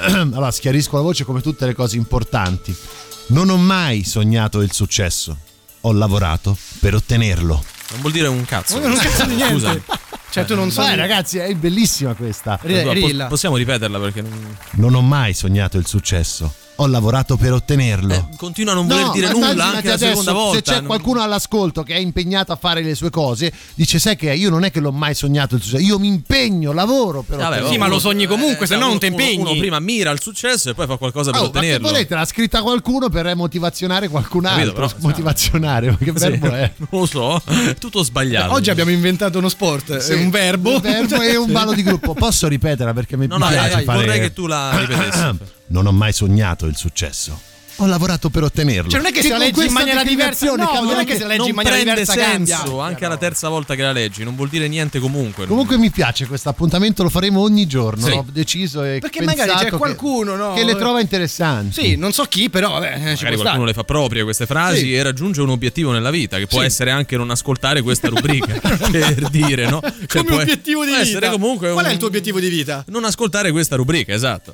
allora, 0.10 0.52
schiarisco 0.52 0.96
la 0.96 1.02
voce 1.02 1.24
come 1.24 1.42
tutte 1.42 1.66
le 1.66 1.74
cose 1.74 1.98
importanti. 1.98 2.76
Non 3.28 3.50
ho 3.50 3.58
mai 3.58 4.04
sognato 4.04 4.62
il 4.62 4.72
successo. 4.72 5.38
Ho 5.82 5.92
lavorato 5.92 6.58
per 6.80 6.96
ottenerlo. 6.96 7.64
Non 7.92 8.00
vuol 8.02 8.12
dire 8.14 8.28
un 8.28 8.44
cazzo. 8.46 8.80
Non 8.80 8.96
cazzo 8.98 9.26
di 9.26 9.36
niente. 9.36 9.54
Scusa. 9.54 9.80
Cioè, 10.30 10.46
tu 10.46 10.56
non 10.56 10.72
so. 10.72 10.82
Beh, 10.82 10.96
ragazzi, 10.96 11.38
è 11.38 11.54
bellissima 11.54 12.14
questa. 12.16 12.58
Po- 13.26 13.28
possiamo 13.28 13.56
ripeterla 13.56 14.00
perché 14.00 14.22
non- 14.22 14.58
Non 14.72 14.96
ho 14.96 15.02
mai 15.02 15.34
sognato 15.34 15.78
il 15.78 15.86
successo. 15.86 16.52
Ho 16.84 16.88
lavorato 16.88 17.38
per 17.38 17.54
ottenerlo. 17.54 18.30
continua 18.36 18.74
a 18.74 18.76
non 18.76 18.88
voler 18.88 19.06
No, 19.06 19.12
dire 19.14 19.28
ma 19.28 19.32
nulla 19.32 19.66
anche 19.76 19.88
la 19.88 19.94
adesso, 19.94 20.10
seconda 20.10 20.34
volta. 20.34 20.56
Se 20.58 20.62
c'è 20.64 20.76
non- 20.80 20.86
qualcuno 20.88 21.22
all'ascolto 21.22 21.82
che 21.84 21.94
è 21.96 21.98
impegnato 22.00 22.52
a 22.52 22.58
fare 22.58 22.82
le 22.84 22.94
sue 22.94 23.10
cose, 23.10 23.54
dice: 23.76 24.00
Sai 24.00 24.18
che 24.18 24.34
io 24.34 24.50
non 24.50 24.66
è 24.66 24.72
che 24.72 24.82
l'ho 24.82 24.92
mai 24.92 25.14
sognato 25.16 25.56
il 25.56 25.62
successo, 25.62 25.82
io 25.82 25.98
mi 25.98 26.08
impegno, 26.08 26.74
lavoro 26.74 27.22
per 27.22 27.38
Vabbè, 27.38 27.48
ottenerlo. 27.48 27.72
Sì, 27.72 27.78
ma 27.78 27.88
lo 27.88 28.00
sogni 28.00 28.26
comunque, 28.26 28.68
se 28.68 28.76
no 28.76 28.88
non 28.88 29.00
ti 29.00 29.06
impegni. 29.06 29.38
Uno 29.42 29.56
prima 29.56 29.80
mira 29.80 30.10
al 30.12 30.20
successo 30.22 30.72
e 30.72 30.74
poi 30.74 30.86
fa 30.88 30.98
qualcosa 30.98 31.32
per 31.32 31.40
Oh, 31.40 31.44
ma 31.46 31.50
che 31.52 31.58
ottenerlo. 31.60 31.88
volete? 31.88 32.16
L'ha 32.16 32.26
scritta 32.26 32.62
qualcuno 32.62 33.08
per 33.10 33.34
motivazionare 33.34 34.10
qualcun 34.10 34.42
Capito, 34.42 34.60
altro. 34.72 34.88
però, 34.88 34.92
motivazionare, 35.08 35.90
ma 35.92 35.98
che 35.98 36.06
Sì, 36.06 36.12
verbo 36.12 36.48
è? 36.52 36.72
Non 36.92 37.00
lo 37.02 37.06
so, 37.06 37.42
è 37.46 37.76
tutto 37.76 38.04
sbagliato. 38.04 38.52
Oggi 38.54 38.70
abbiamo 38.72 38.92
inventato 38.92 39.38
uno 39.38 39.48
sport, 39.48 39.98
Sì, 40.00 40.14
un 40.16 40.30
verbo. 40.30 40.72
Un 40.76 40.82
verbo 40.82 41.22
e 41.22 41.38
un 41.38 41.50
ballo 41.50 41.72
di 41.72 41.82
gruppo. 41.84 42.14
Posso 42.24 42.50
ripeterla 42.50 42.92
perché 42.94 43.16
mi 43.16 43.28
No, 43.28 43.38
no, 43.38 43.48
piace 43.48 43.70
dai, 43.76 43.84
fare. 43.86 44.00
vorrei 44.00 44.20
che 44.20 44.34
tu 44.34 44.48
la 44.48 44.78
ripetessi. 44.78 45.52
Non 45.74 45.88
ho 45.88 45.92
mai 45.92 46.14
sognato 46.14 46.68
il 46.68 46.76
successo. 46.78 47.42
Ho 47.78 47.88
lavorato 47.88 48.30
per 48.30 48.44
ottenerlo. 48.44 48.88
Cioè, 48.92 49.02
non 49.02 49.10
è 49.10 49.12
che 49.12 49.24
se 49.24 49.30
la 49.30 49.40
leggi 49.40 49.66
in 49.66 49.72
maniera 49.74 50.04
diversa. 50.04 50.46
No, 50.54 50.82
non 50.84 51.00
è 51.00 51.04
che 51.06 51.16
se 51.16 51.22
la 51.22 51.30
leggi 51.30 51.50
in 51.50 51.56
maniera 51.56 51.78
prende 51.82 52.00
diversa 52.02 52.14
senso 52.14 52.62
cambia. 52.62 52.84
anche 52.84 53.08
la 53.08 53.18
terza 53.18 53.50
volta 53.50 53.74
che 53.74 53.82
la 53.82 53.92
leggi, 53.92 54.24
non 54.24 54.36
vuol 54.36 54.50
dire 54.50 54.68
niente 54.68 55.00
comunque. 55.00 55.48
Comunque 55.48 55.80
mi 55.80 55.90
piace 55.90 56.28
questo 56.28 56.50
appuntamento, 56.50 57.02
lo 57.02 57.10
faremo 57.10 57.40
ogni 57.42 57.66
giorno. 57.66 58.06
Sì. 58.06 58.12
L'ho 58.12 58.26
deciso 58.32 58.84
e 58.84 59.00
Perché 59.00 59.24
magari 59.24 59.50
c'è 59.54 59.70
che- 59.72 59.78
qualcuno, 59.78 60.36
no? 60.36 60.54
che 60.54 60.64
le 60.64 60.76
trova 60.76 61.00
interessanti. 61.02 61.82
Sì, 61.82 61.96
non 61.96 62.14
so 62.14 62.26
chi, 62.26 62.52
però 62.52 62.74
vabbè, 62.74 62.90
Magari 63.00 63.16
qualcuno 63.18 63.40
stare. 63.42 63.66
le 63.66 63.74
fa 63.74 63.84
proprie 63.84 64.22
queste 64.24 64.46
frasi 64.46 64.78
Sì. 64.82 64.94
e 64.96 65.02
raggiunge 65.02 65.42
un 65.42 65.50
obiettivo 65.50 65.92
nella 65.92 66.12
vita, 66.12 66.38
che 66.38 66.46
può 66.46 66.60
Sì. 66.60 66.66
essere 66.68 66.92
anche 66.92 67.18
non 67.18 67.32
ascoltare 67.32 67.82
questa 67.82 68.08
rubrica, 68.14 68.60
per 68.92 69.30
dire, 69.30 69.68
no? 69.68 69.82
Cioè, 69.82 70.24
Come 70.24 70.44
obiettivo 70.44 70.84
di 70.86 70.92
vita. 70.92 71.02
essere 71.02 71.30
comunque 71.32 71.72
Qual 71.72 71.86
è 71.86 71.92
il 71.92 71.98
tuo 71.98 72.08
obiettivo 72.08 72.40
di 72.40 72.50
vita? 72.50 72.84
Non 72.90 73.04
ascoltare 73.04 73.52
questa 73.52 73.76
rubrica, 73.78 74.14
esatto. 74.14 74.54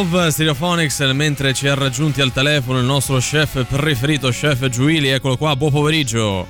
Love 0.00 0.30
Stereophonics 0.30 0.98
mentre 1.12 1.52
ci 1.52 1.68
ha 1.68 1.74
raggiunti 1.74 2.22
al 2.22 2.32
telefono 2.32 2.78
il 2.78 2.86
nostro 2.86 3.18
chef 3.18 3.66
preferito, 3.66 4.30
chef 4.30 4.66
Giuili, 4.70 5.08
eccolo 5.10 5.36
qua, 5.36 5.54
buon 5.56 5.70
pomeriggio. 5.70 6.46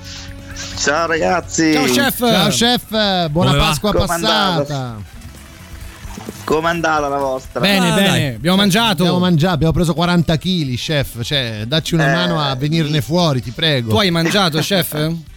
Ciao 0.77 1.05
ragazzi. 1.05 1.73
Ciao 1.73 1.83
chef. 1.83 2.17
Ciao 2.19 2.47
chef, 2.47 3.27
buona 3.27 3.49
Come? 3.51 3.61
Pasqua 3.61 3.91
passata. 3.91 5.01
Com'è 6.45 6.69
andata 6.69 7.09
la 7.09 7.17
vostra? 7.17 7.59
Bene, 7.59 7.91
Ah, 7.91 7.95
bene. 7.95 8.07
dai. 8.09 8.27
Abbiamo 8.35 8.55
mangiato. 8.55 9.01
Abbiamo 9.03 9.19
mangiato, 9.19 9.53
abbiamo 9.55 9.73
preso 9.73 9.93
40 9.93 10.37
kg, 10.37 10.73
chef. 10.75 11.21
Cioè, 11.21 11.63
dacci 11.67 11.93
una 11.93 12.09
Eh, 12.09 12.13
mano 12.15 12.39
a 12.39 12.55
venirne 12.55 13.01
fuori, 13.01 13.41
ti 13.41 13.51
prego. 13.51 13.89
Tu 13.89 13.97
hai 13.97 14.11
mangiato, 14.11 14.59
chef? 14.59 14.93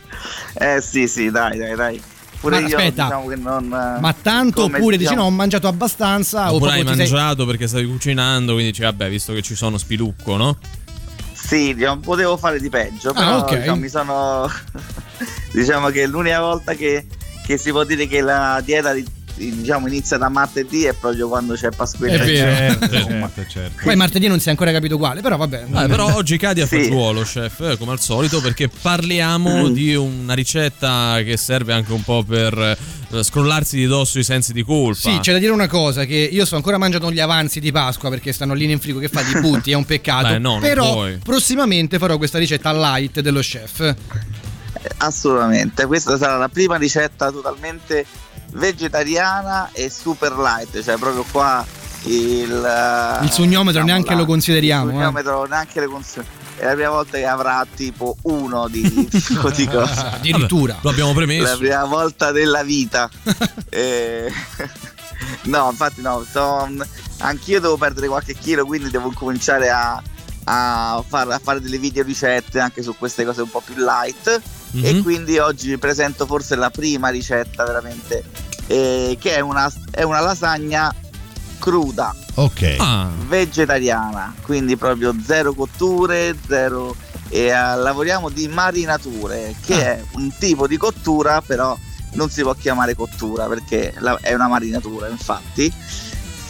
Eh 0.57 0.81
sì, 0.81 1.09
sì, 1.09 1.33
dai, 1.33 1.59
dai, 1.59 1.75
dai. 1.75 2.01
Pure 2.45 2.61
Ma 2.61 2.67
io 2.69 2.77
aspetta. 2.77 3.03
diciamo 3.05 3.27
che 3.27 3.37
non 3.37 3.65
eh, 3.65 4.01
Ma 4.01 4.15
tanto 4.21 4.63
come 4.63 4.77
oppure 4.77 4.97
dici 4.99 5.09
diciamo- 5.09 5.29
no, 5.29 5.35
ho 5.35 5.37
mangiato 5.37 5.67
abbastanza 5.67 6.53
Oppure 6.53 6.73
hai 6.73 6.81
ti 6.83 6.89
sei- 6.89 6.97
mangiato 6.97 7.47
perché 7.47 7.67
stavi 7.67 7.87
cucinando, 7.87 8.53
quindi 8.53 8.71
dici 8.73 8.83
vabbè, 8.83 9.09
visto 9.09 9.33
che 9.33 9.41
ci 9.43 9.55
sono 9.55 9.79
spilucco, 9.79 10.37
no? 10.37 10.59
Sì, 11.33 11.75
diciamo, 11.75 12.01
potevo 12.01 12.37
fare 12.37 12.61
di 12.61 12.69
peggio, 12.69 13.11
Ah, 13.11 13.13
però 13.15 13.39
ok. 13.41 13.59
diciamo, 13.59 13.77
mi 13.81 13.89
sono 13.89 14.51
diciamo 15.53 15.89
che 15.89 16.07
l'unica 16.07 16.41
volta 16.41 16.75
che, 16.75 17.07
che 17.47 17.57
si 17.59 17.71
può 17.71 17.85
dire 17.85 18.07
che 18.07 18.21
la 18.21 18.61
dieta 18.65 18.93
di- 18.93 19.05
diciamo 19.35 19.87
inizia 19.89 20.17
da 20.17 20.29
martedì 20.29 20.85
è 20.85 20.95
proprio 20.95 21.29
quando 21.29 21.55
c'è 21.55 21.71
Pasquetta. 21.71 22.23
È 22.23 22.27
vero. 22.27 22.79
Insomma. 22.81 23.31
Poi 23.83 23.97
martedì 23.97 24.27
non 24.29 24.41
si 24.41 24.49
è 24.49 24.51
ancora 24.51 24.73
capito 24.73 24.97
quale, 24.97 25.21
però 25.21 25.37
vabbè. 25.37 25.67
Eh, 25.75 25.87
però 25.89 26.15
oggi 26.15 26.37
cadi 26.39 26.61
a 26.61 26.67
Sì. 26.67 26.85
fagiolo, 26.85 27.23
chef, 27.23 27.61
eh, 27.61 27.77
come 27.79 27.93
al 27.93 28.01
solito, 28.01 28.41
perché 28.41 28.69
parliamo 28.69 29.69
di 29.69 29.95
una 29.95 30.35
ricetta 30.35 31.21
che 31.25 31.37
serve 31.37 31.73
anche 31.73 31.93
un 31.93 32.03
po' 32.03 32.23
per 32.23 32.57
eh, 32.59 33.23
scrollarsi 33.23 33.77
di 33.77 33.87
dosso 33.87 34.19
i 34.19 34.25
sensi 34.25 34.53
di 34.53 34.63
colpa. 34.63 35.11
Sì, 35.11 35.19
c'è 35.21 35.33
da 35.33 35.39
dire 35.39 35.53
una 35.53 35.69
cosa, 35.69 36.05
che 36.05 36.15
io 36.15 36.45
sto 36.45 36.57
ancora 36.57 36.79
mangiando 36.79 37.11
gli 37.11 37.21
avanzi 37.21 37.61
di 37.61 37.73
Pasqua 37.73 38.11
perché 38.11 38.33
stanno 38.33 38.55
lì 38.55 38.71
in 38.71 38.79
frigo 38.81 38.99
che 38.99 39.09
fa 39.09 39.23
di 39.23 39.41
butti, 39.41 39.71
è 39.73 39.75
un 39.75 39.85
peccato. 39.85 40.29
Beh, 40.29 40.39
no, 40.39 40.59
però 40.61 40.93
puoi. 40.93 41.19
prossimamente 41.23 41.99
farò 41.99 42.17
questa 42.19 42.39
ricetta 42.39 42.73
light 42.73 43.21
dello 43.21 43.41
chef. 43.41 43.95
Assolutamente, 44.99 45.87
questa 45.87 46.17
sarà 46.19 46.37
la 46.37 46.49
prima 46.49 46.77
ricetta 46.77 47.31
totalmente 47.31 48.05
vegetariana 48.55 49.71
e 49.73 49.91
super 49.91 50.33
light, 50.37 50.83
cioè 50.83 50.97
proprio 50.97 51.25
qua 51.31 51.65
il 52.07 53.19
Il 53.23 53.31
sognometro 53.31 53.81
diciamo, 53.83 53.85
neanche 53.87 54.11
la- 54.11 54.17
lo 54.17 54.25
consideriamo. 54.27 54.85
Il 54.85 54.91
eh. 54.91 54.99
sognometro 54.99 55.45
neanche 55.47 55.81
le 55.81 55.87
consideriamo. 55.87 56.43
È 56.57 56.65
la 56.67 56.73
prima 56.75 56.91
volta 56.91 57.19
che 57.19 57.27
avrà 57.27 57.67
tipo 57.75 58.17
uno 58.23 58.69
di 58.69 59.09
tipo 59.09 59.51
di 59.51 59.67
cosa. 59.69 60.13
Addirittura. 60.13 60.79
Lo 60.83 60.91
abbiamo 60.91 61.11
La 61.11 61.17
premesso. 61.17 61.59
prima 61.59 61.85
volta 61.85 62.31
della 62.33 62.63
vita. 62.63 63.09
Eh, 63.75 64.33
no, 65.45 65.69
infatti 65.71 66.01
no, 66.01 66.25
so- 66.31 66.69
anch'io 67.19 67.61
devo 67.61 67.77
perdere 67.77 68.07
qualche 68.07 68.35
chilo, 68.35 68.65
quindi 68.65 68.89
devo 68.89 69.11
cominciare 69.13 69.69
a, 69.69 70.01
a 70.45 71.03
far- 71.05 71.33
a 71.33 71.41
fare 71.43 71.61
delle 71.61 71.79
video 71.79 72.05
ricette 72.05 72.61
anche 72.61 72.83
su 72.85 72.95
queste 72.97 73.25
cose 73.25 73.43
un 73.43 73.51
po' 73.51 73.61
più 73.65 73.75
light. 73.77 74.41
E 74.83 74.93
Mhm. 74.95 75.03
quindi 75.03 75.39
oggi 75.39 75.69
vi 75.69 75.79
presento 75.79 76.27
forse 76.27 76.57
la 76.57 76.71
prima 76.71 77.09
ricetta 77.09 77.65
veramente, 77.65 78.25
eh, 78.67 79.17
che 79.21 79.37
è 79.37 79.41
una, 79.41 79.73
è 79.91 80.03
una 80.03 80.21
lasagna 80.21 80.93
cruda 81.59 82.15
Ok. 82.35 82.75
Ah, 82.79 83.09
vegetariana, 83.27 84.35
quindi 84.43 84.77
proprio 84.77 85.15
zero 85.25 85.55
cotture, 85.55 86.37
zero 86.49 86.97
e 87.29 87.45
eh, 87.47 87.51
lavoriamo 87.53 88.29
di 88.29 88.49
marinature, 88.49 89.55
che 89.65 89.75
Ah. 89.75 89.91
è 89.93 90.05
un 90.15 90.33
tipo 90.39 90.67
di 90.67 90.77
cottura, 90.77 91.41
però 91.41 91.79
non 92.15 92.29
si 92.31 92.43
può 92.43 92.55
chiamare 92.55 92.95
cottura 92.97 93.47
perché 93.47 93.95
la- 93.99 94.19
è 94.21 94.35
una 94.35 94.49
marinatura, 94.49 95.09
infatti. 95.09 95.73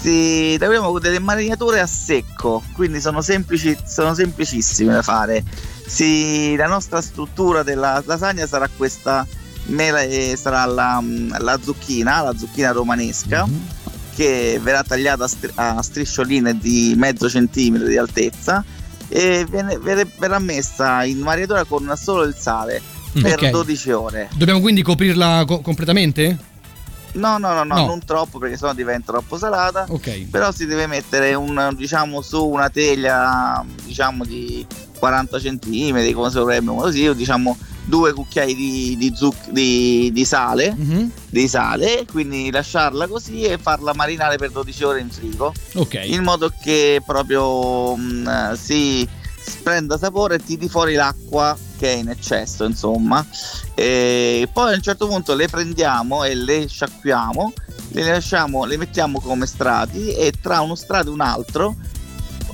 Lavoriamo 0.08 0.90
con 0.90 1.00
delle 1.00 1.18
marinature 1.18 1.80
a 1.80 1.86
secco, 1.86 2.62
quindi 2.74 3.00
sono, 3.00 3.22
semplici, 3.22 3.76
sono 3.86 4.14
semplicissime 4.14 4.92
da 4.92 5.02
fare. 5.02 5.42
Si- 5.86 6.54
la 6.56 6.66
nostra 6.66 7.00
struttura 7.00 7.62
della 7.62 8.02
lasagna 8.04 8.46
sarà 8.46 8.68
questa, 8.74 9.26
mela- 9.66 10.02
eh, 10.02 10.36
sarà 10.40 10.64
la, 10.66 11.02
la 11.38 11.58
zucchina, 11.62 12.22
la 12.22 12.34
zucchina 12.36 12.70
romanesca 12.72 13.46
che 14.14 14.60
verrà 14.62 14.82
tagliata 14.82 15.24
a, 15.24 15.28
stri- 15.28 15.52
a 15.54 15.82
striscioline 15.82 16.56
di 16.58 16.94
mezzo 16.96 17.28
centimetro 17.28 17.86
di 17.88 17.96
altezza 17.96 18.62
e 19.08 19.46
viene- 19.48 19.78
verrà 19.78 20.38
messa 20.38 21.04
in 21.04 21.18
marinatura 21.18 21.64
con 21.64 21.92
solo 21.96 22.22
il 22.24 22.34
sale 22.38 22.80
per 23.20 23.38
Ok. 23.42 23.50
12 23.50 23.90
ore. 23.90 24.28
Dobbiamo 24.34 24.60
quindi 24.60 24.82
coprirla 24.82 25.44
co- 25.46 25.60
completamente? 25.60 26.52
No, 27.14 27.38
no, 27.38 27.52
no, 27.54 27.64
no, 27.64 27.74
No. 27.76 27.86
non 27.86 28.04
troppo 28.04 28.38
perché 28.38 28.56
sennò 28.56 28.72
diventa 28.74 29.12
troppo 29.12 29.36
salata. 29.38 29.86
Ok. 29.88 30.28
Però 30.30 30.50
si 30.52 30.66
deve 30.66 30.86
mettere 30.86 31.34
un, 31.34 31.72
diciamo, 31.76 32.20
su 32.22 32.44
una 32.46 32.68
teglia 32.70 33.64
diciamo 33.84 34.24
di 34.24 34.66
40 34.98 35.38
cm, 35.38 36.12
come 36.12 36.28
si 36.30 36.34
dovrebbe 36.36 36.74
così, 36.74 37.06
o 37.06 37.12
diciamo 37.14 37.56
due 37.86 38.12
cucchiai 38.14 38.54
di, 38.54 38.96
di, 38.96 39.12
zuc- 39.14 39.50
di- 39.50 40.10
di 40.12 40.24
sale, 40.24 40.74
Mhm. 40.74 41.10
di 41.28 41.46
sale, 41.46 42.06
quindi 42.10 42.50
lasciarla 42.50 43.06
così 43.06 43.42
e 43.42 43.58
farla 43.58 43.92
marinare 43.94 44.36
per 44.38 44.50
12 44.50 44.82
ore 44.84 45.00
in 45.00 45.10
frigo. 45.10 45.52
Ok. 45.74 46.00
in 46.04 46.22
modo 46.22 46.50
che 46.62 47.02
proprio 47.04 47.94
mh, 47.94 48.54
si 48.54 49.06
prenda 49.62 49.98
sapore 49.98 50.36
e 50.36 50.38
tiri 50.38 50.68
fuori 50.68 50.94
l'acqua 50.94 51.56
che 51.78 51.92
è 51.94 51.96
in 51.96 52.08
eccesso 52.08 52.64
insomma 52.64 53.24
e 53.74 54.48
poi 54.52 54.72
a 54.72 54.76
un 54.76 54.82
certo 54.82 55.06
punto 55.06 55.34
le 55.34 55.48
prendiamo 55.48 56.24
e 56.24 56.34
le 56.34 56.66
sciacquiamo 56.68 57.52
le 57.92 58.02
lasciamo 58.10 58.64
le 58.64 58.76
mettiamo 58.76 59.20
come 59.20 59.46
strati 59.46 60.14
e 60.14 60.32
tra 60.40 60.60
uno 60.60 60.74
strato 60.74 61.08
e 61.08 61.12
un 61.12 61.20
altro 61.20 61.74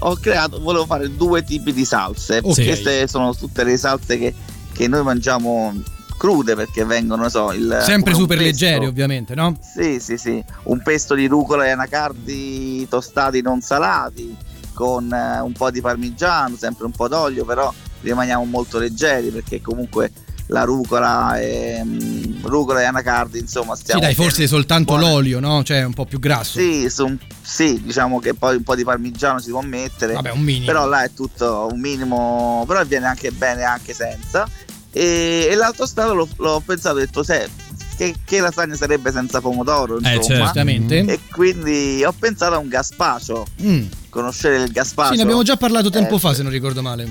ho 0.02 0.14
creato 0.14 0.60
volevo 0.60 0.86
fare 0.86 1.14
due 1.14 1.42
tipi 1.44 1.72
di 1.72 1.84
salse 1.84 2.38
Ok. 2.42 2.64
queste 2.64 3.06
sono 3.06 3.34
tutte 3.34 3.64
le 3.64 3.76
salse 3.76 4.18
che, 4.18 4.34
che 4.72 4.88
noi 4.88 5.02
mangiamo 5.02 5.74
crude 6.16 6.54
perché 6.54 6.84
vengono, 6.84 7.30
so, 7.30 7.50
il, 7.52 7.78
Sempre 7.82 8.12
super 8.12 8.36
pesto. 8.36 8.42
leggeri, 8.52 8.84
ovviamente, 8.84 9.34
no? 9.34 9.56
Sì, 9.62 9.98
sì, 10.00 10.18
sì, 10.18 10.44
un 10.64 10.82
pesto 10.82 11.14
di 11.14 11.26
rucola 11.26 11.64
e 11.64 11.70
anacardi 11.70 12.86
tostati 12.90 13.40
non 13.40 13.62
salati 13.62 14.36
con 14.72 15.12
eh, 15.12 15.40
un 15.40 15.52
po' 15.52 15.70
di 15.70 15.80
parmigiano, 15.80 16.56
sempre 16.56 16.84
un 16.86 16.92
po' 16.92 17.08
d'olio, 17.08 17.44
però 17.44 17.72
rimaniamo 18.00 18.44
molto 18.44 18.78
leggeri 18.78 19.28
perché 19.30 19.60
comunque 19.60 20.10
la 20.46 20.64
rucola 20.64 21.38
e, 21.38 21.80
mm, 21.84 22.44
rucola 22.44 22.80
e 22.80 22.84
anacardi, 22.84 23.38
insomma, 23.38 23.76
Sì, 23.76 23.82
stiamo 23.82 24.00
dai, 24.00 24.14
forse 24.14 24.48
soltanto 24.48 24.96
buone. 24.96 25.08
l'olio, 25.12 25.38
no? 25.40 25.62
Cioè 25.62 25.84
un 25.84 25.92
po' 25.94 26.06
più 26.06 26.18
grasso. 26.18 26.58
Sì, 26.58 26.90
su- 26.90 27.16
sì, 27.40 27.80
diciamo 27.82 28.18
che 28.18 28.34
poi 28.34 28.56
un 28.56 28.62
po' 28.64 28.74
di 28.74 28.82
parmigiano 28.82 29.38
si 29.38 29.50
può 29.50 29.60
mettere. 29.60 30.14
Vabbè, 30.14 30.32
un 30.32 30.40
minimo. 30.40 30.66
Però 30.66 30.86
là 30.86 31.04
è 31.04 31.12
tutto 31.12 31.68
un 31.70 31.78
minimo, 31.78 32.64
però 32.66 32.84
viene 32.84 33.06
anche 33.06 33.30
bene 33.30 33.62
anche 33.62 33.94
senza. 33.94 34.48
E, 34.92 35.46
e 35.48 35.54
l'altro 35.54 35.86
stato 35.86 36.14
l'ho, 36.14 36.28
l'ho 36.38 36.60
pensato, 36.66 36.96
ho 36.96 36.98
detto, 36.98 37.22
se, 37.22 37.48
che, 38.00 38.14
che 38.24 38.40
lasagna 38.40 38.74
sarebbe 38.76 39.12
senza 39.12 39.42
pomodoro, 39.42 39.98
Eh, 40.00 40.14
insomma. 40.14 40.44
certamente. 40.44 41.00
E 41.00 41.20
quindi 41.30 42.02
ho 42.02 42.14
pensato 42.18 42.54
a 42.54 42.58
un 42.58 42.68
gazpacio. 42.68 43.44
Mm. 43.62 43.82
Conoscere 44.08 44.62
il 44.62 44.72
gazpacio? 44.72 45.10
Sì, 45.10 45.16
ne 45.18 45.22
abbiamo 45.24 45.42
già 45.42 45.56
parlato 45.58 45.90
tempo 45.90 46.14
Eh, 46.16 46.18
fa, 46.18 46.32
se 46.32 46.42
non 46.42 46.50
ricordo 46.50 46.80
male. 46.80 47.06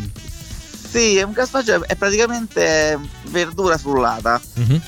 Sì, 0.90 1.22
un 1.24 1.32
gazpacio 1.32 1.86
è 1.86 1.96
praticamente 1.96 2.98
verdura 3.28 3.78
frullata. 3.78 4.42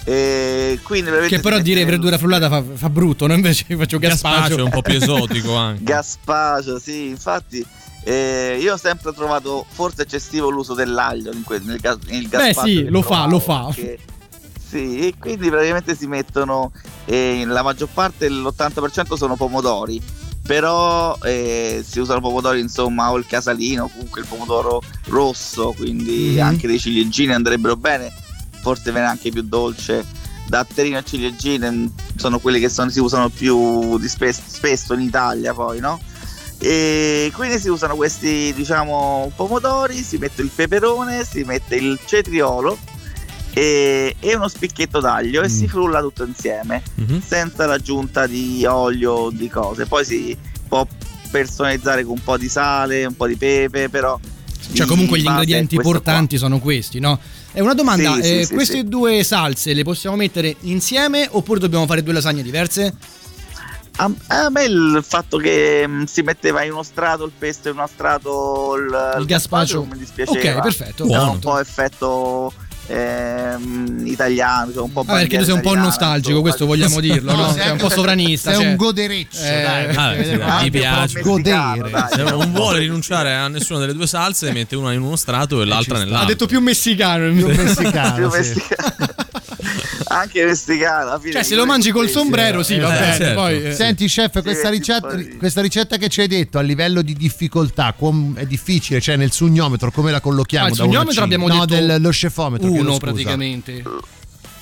E 0.05 0.79
quindi. 0.81 1.11
Che 1.27 1.39
però 1.39 1.59
dire 1.59 1.85
verdura 1.85 2.17
frullata 2.17 2.49
fa, 2.49 2.63
fa 2.73 2.89
brutto, 2.89 3.27
no? 3.27 3.33
Invece 3.33 3.65
io 3.67 3.77
faccio 3.77 3.99
gazpacio. 3.99 4.37
Gazpacio 4.39 4.57
è 4.59 4.63
un 4.63 4.69
po' 4.71 4.81
più 4.81 4.95
esotico 4.95 5.53
anche. 5.55 5.83
Gaspacio, 5.83 6.79
sì, 6.79 7.09
infatti 7.09 7.63
eh, 8.05 8.57
io 8.59 8.73
ho 8.73 8.77
sempre 8.77 9.13
trovato 9.13 9.63
forse 9.69 10.01
eccessivo 10.01 10.49
l'uso 10.49 10.73
dell'aglio 10.73 11.31
in 11.31 11.43
que- 11.43 11.59
nel, 11.63 11.77
gas- 11.79 11.99
nel 12.07 12.27
Beh, 12.27 12.37
gaspacio 12.37 12.67
sì, 12.67 12.85
lo 12.89 13.03
fa, 13.03 13.27
lo 13.27 13.39
fa. 13.39 13.71
Sì, 14.71 15.07
e 15.07 15.15
quindi 15.19 15.49
praticamente 15.49 15.95
si 15.97 16.07
mettono, 16.07 16.71
eh, 17.05 17.43
la 17.45 17.61
maggior 17.61 17.89
parte, 17.93 18.29
l'80% 18.29 19.15
sono 19.15 19.35
pomodori, 19.35 20.01
però 20.45 21.17
eh, 21.23 21.83
si 21.85 21.99
usano 21.99 22.21
pomodori 22.21 22.61
insomma 22.61 23.11
o 23.11 23.17
il 23.17 23.25
casalino, 23.25 23.89
comunque 23.89 24.21
il 24.21 24.27
pomodoro 24.27 24.81
rosso, 25.07 25.73
quindi 25.75 26.35
Mhm. 26.37 26.41
anche 26.41 26.67
dei 26.67 26.79
ciliegini 26.79 27.33
andrebbero 27.33 27.75
bene, 27.75 28.13
forse 28.61 28.91
viene 28.91 29.07
anche 29.07 29.29
più 29.29 29.41
dolce. 29.43 30.05
Datterino 30.47 30.97
e 30.97 31.03
ciliegine 31.05 31.69
mm, 31.71 31.85
sono 32.15 32.39
quelli 32.39 32.59
che 32.59 32.67
sono- 32.69 32.89
si 32.89 32.99
usano 32.99 33.29
più 33.29 33.97
di 33.99 34.07
spes- 34.09 34.41
spesso 34.47 34.93
in 34.93 35.01
Italia 35.01 35.53
poi, 35.53 35.79
no? 35.79 35.99
E 36.59 37.31
quindi 37.35 37.57
si 37.59 37.69
usano 37.69 37.95
questi, 37.95 38.53
diciamo, 38.53 39.31
pomodori, 39.35 40.01
si 40.03 40.17
mette 40.17 40.41
il 40.41 40.49
peperone, 40.53 41.23
si 41.25 41.43
mette 41.43 41.75
il 41.75 41.99
cetriolo 42.05 42.77
e, 43.53 44.15
e 44.19 44.35
uno 44.35 44.47
spicchetto 44.47 44.99
d'aglio 44.99 45.41
e 45.41 45.49
si 45.49 45.67
frulla 45.67 45.99
tutto 46.01 46.23
insieme, 46.23 46.81
senza 47.25 47.65
l'aggiunta 47.65 48.27
di 48.27 48.65
olio 48.65 49.11
o 49.13 49.31
di 49.31 49.49
cose. 49.49 49.85
Poi 49.85 50.05
si 50.05 50.37
può 50.67 50.85
personalizzare 51.29 52.03
con 52.03 52.13
un 52.13 52.23
po' 52.23 52.37
di 52.37 52.49
sale, 52.49 53.05
un 53.05 53.15
po' 53.15 53.27
di 53.27 53.35
pepe, 53.35 53.89
però... 53.89 54.19
Cioè, 54.73 54.85
comunque 54.85 55.19
gli 55.19 55.25
ingredienti 55.25 55.75
questo 55.75 56.01
qua. 56.01 56.25
sono 56.35 56.59
questi, 56.59 56.99
no? 56.99 57.19
È 57.51 57.59
una 57.59 57.73
domanda, 57.73 58.13
Sì, 58.21 58.39
eh, 58.39 58.45
sì, 58.45 58.53
queste 58.53 58.77
sì. 58.77 58.83
due 58.87 59.23
salse 59.23 59.73
le 59.73 59.83
possiamo 59.83 60.15
mettere 60.15 60.55
insieme 60.61 61.27
oppure 61.29 61.59
dobbiamo 61.59 61.85
fare 61.85 62.03
due 62.03 62.13
lasagne 62.13 62.41
diverse? 62.41 62.95
A, 63.97 64.09
a 64.27 64.49
me 64.49 64.63
il 64.63 65.03
fatto 65.05 65.37
che 65.37 65.83
mm, 65.85 66.03
si 66.03 66.21
metteva 66.21 66.63
in 66.63 66.71
uno 66.71 66.83
strato 66.83 67.25
il 67.25 67.31
pesto 67.37 67.67
e 67.67 67.71
in 67.71 67.77
uno 67.77 67.87
strato 67.87 68.75
il, 68.77 69.15
Il 69.19 69.25
gazpacio. 69.25 69.79
non 69.79 69.89
mi 69.89 69.97
dispiaceva. 69.97 70.57
Ok, 70.57 70.61
perfetto. 70.61 71.05
Era 71.09 71.23
un 71.29 71.39
po' 71.39 71.59
effetto 71.59 72.53
ehm, 72.91 74.01
italiano, 74.05 74.71
cioè 74.73 74.81
un 74.83 74.91
po' 74.91 75.03
Ah, 75.07 75.13
perché 75.15 75.37
tu 75.39 75.43
sei 75.45 75.53
un 75.53 75.61
po' 75.61 75.75
nostalgico, 75.75 76.41
questo 76.41 76.65
vogliamo 76.65 76.99
dirlo, 76.99 77.35
no? 77.35 77.51
Sei 77.53 77.71
un 77.71 77.77
po' 77.77 77.89
sovranista. 77.89 78.51
Sei 78.51 78.59
cioè. 78.61 78.69
un 78.69 78.75
godereccio, 78.75 79.37
Eh, 79.41 79.61
dai. 79.61 79.95
Ah, 79.95 80.11
sì, 80.11 80.17
vede- 80.19 80.43
mi 80.63 80.69
piace 80.71 81.21
godere. 81.21 81.91
Se 82.13 82.23
non 82.23 82.51
vuole 82.51 82.79
rinunciare 82.79 83.33
a 83.33 83.47
nessuna 83.47 83.79
delle 83.79 83.93
due 83.93 84.07
salse, 84.07 84.51
mette 84.51 84.75
una 84.75 84.93
in 84.93 85.01
uno 85.01 85.15
strato 85.15 85.61
e 85.61 85.65
l'altra 85.65 85.95
Ha 85.95 85.99
nell'altro. 85.99 86.27
detto 86.27 86.45
più 86.45 86.59
messicano. 86.59 87.25
il 87.25 87.33
mio 87.33 87.47
Più 87.47 87.55
messicano, 87.63 88.29
sì. 88.31 88.37
messicano. 88.37 88.95
Anche 90.09 90.45
messicano. 90.45 91.09
alla 91.09 91.19
fine 91.19 91.33
Cioè, 91.33 91.43
se 91.43 91.55
lo 91.55 91.65
mangi 91.65 91.91
col 91.91 92.09
sombrero, 92.09 92.63
sì, 92.63 92.77
va 92.79 92.95
Eh, 92.95 92.99
bene. 92.99 93.15
certo. 93.15 93.41
Poi, 93.41 93.63
eh. 93.65 93.73
Senti, 93.73 94.07
chef, 94.07 94.41
questa 94.41 94.67
Sì, 94.69 94.73
ricetta, 94.77 95.17
questa 95.37 95.61
ricetta 95.61 95.97
che 95.97 96.09
ci 96.09 96.21
hai 96.21 96.27
detto 96.27 96.57
a 96.57 96.61
livello 96.61 97.01
di 97.01 97.13
difficoltà 97.13 97.93
com- 97.97 98.35
è 98.37 98.45
difficile, 98.45 98.99
cioè 98.99 99.15
nel 99.15 99.31
sugnometro, 99.31 99.91
come 99.91 100.11
la 100.11 100.19
collochiamo? 100.19 100.65
Ah, 100.65 100.69
il 100.69 100.75
sugnometro 100.75 101.23
abbiamo 101.23 101.47
no, 101.47 101.65
detto 101.65 101.81
del, 101.85 102.01
lo 102.01 102.11
scefometro. 102.11 102.69
uno 102.71 102.97
praticamente. 102.97 103.83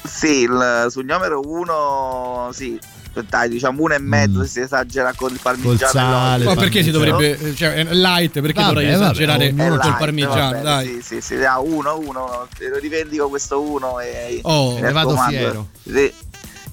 Sì, 0.04 0.41
il 0.41 0.88
sugnomero 0.89 1.41
1, 1.43 2.50
sì. 2.54 2.80
Dai, 3.28 3.49
diciamo 3.49 3.82
uno 3.84 3.93
e 3.95 3.99
mezzo 3.99 4.39
Mm. 4.39 4.41
se 4.43 4.47
si 4.47 4.60
esagera 4.62 5.14
con 5.14 5.32
il 5.32 5.39
parmigiano. 5.41 5.78
Col 5.78 5.88
sale. 5.89 6.45
Ma 6.45 6.55
perché 6.55 6.84
si 6.84 6.91
dovrebbe. 6.91 7.53
Cioè, 7.55 7.84
light, 7.91 8.39
perché 8.39 8.53
Vabbè, 8.62 8.68
dovrei 8.68 8.86
vabbè, 8.91 8.95
esagerare 9.03 9.47
ognuno 9.47 9.64
È 9.64 9.68
col 9.70 9.78
light, 9.80 9.97
parmigiano? 9.97 10.36
va 10.41 10.49
bene, 10.51 10.64
Dai. 10.64 10.88
Sì, 10.88 11.01
sì, 11.01 11.22
sì, 11.22 11.43
ah, 11.43 11.60
uno, 11.60 11.97
uno, 11.97 12.47
te 12.57 12.70
lo 12.70 12.78
rivendico 12.78 13.28
questo 13.30 13.62
uno 13.62 13.99
e 13.99 14.39
Oh, 14.43 14.80
ne 14.80 14.91
vado 14.91 15.18
fiero. 15.18 15.68
Sì. 15.84 16.14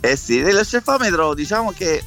Eh 0.00 0.16
sì, 0.16 0.40
nello 0.42 0.62
scefometro 0.62 1.34
diciamo 1.34 1.72
che 1.76 2.02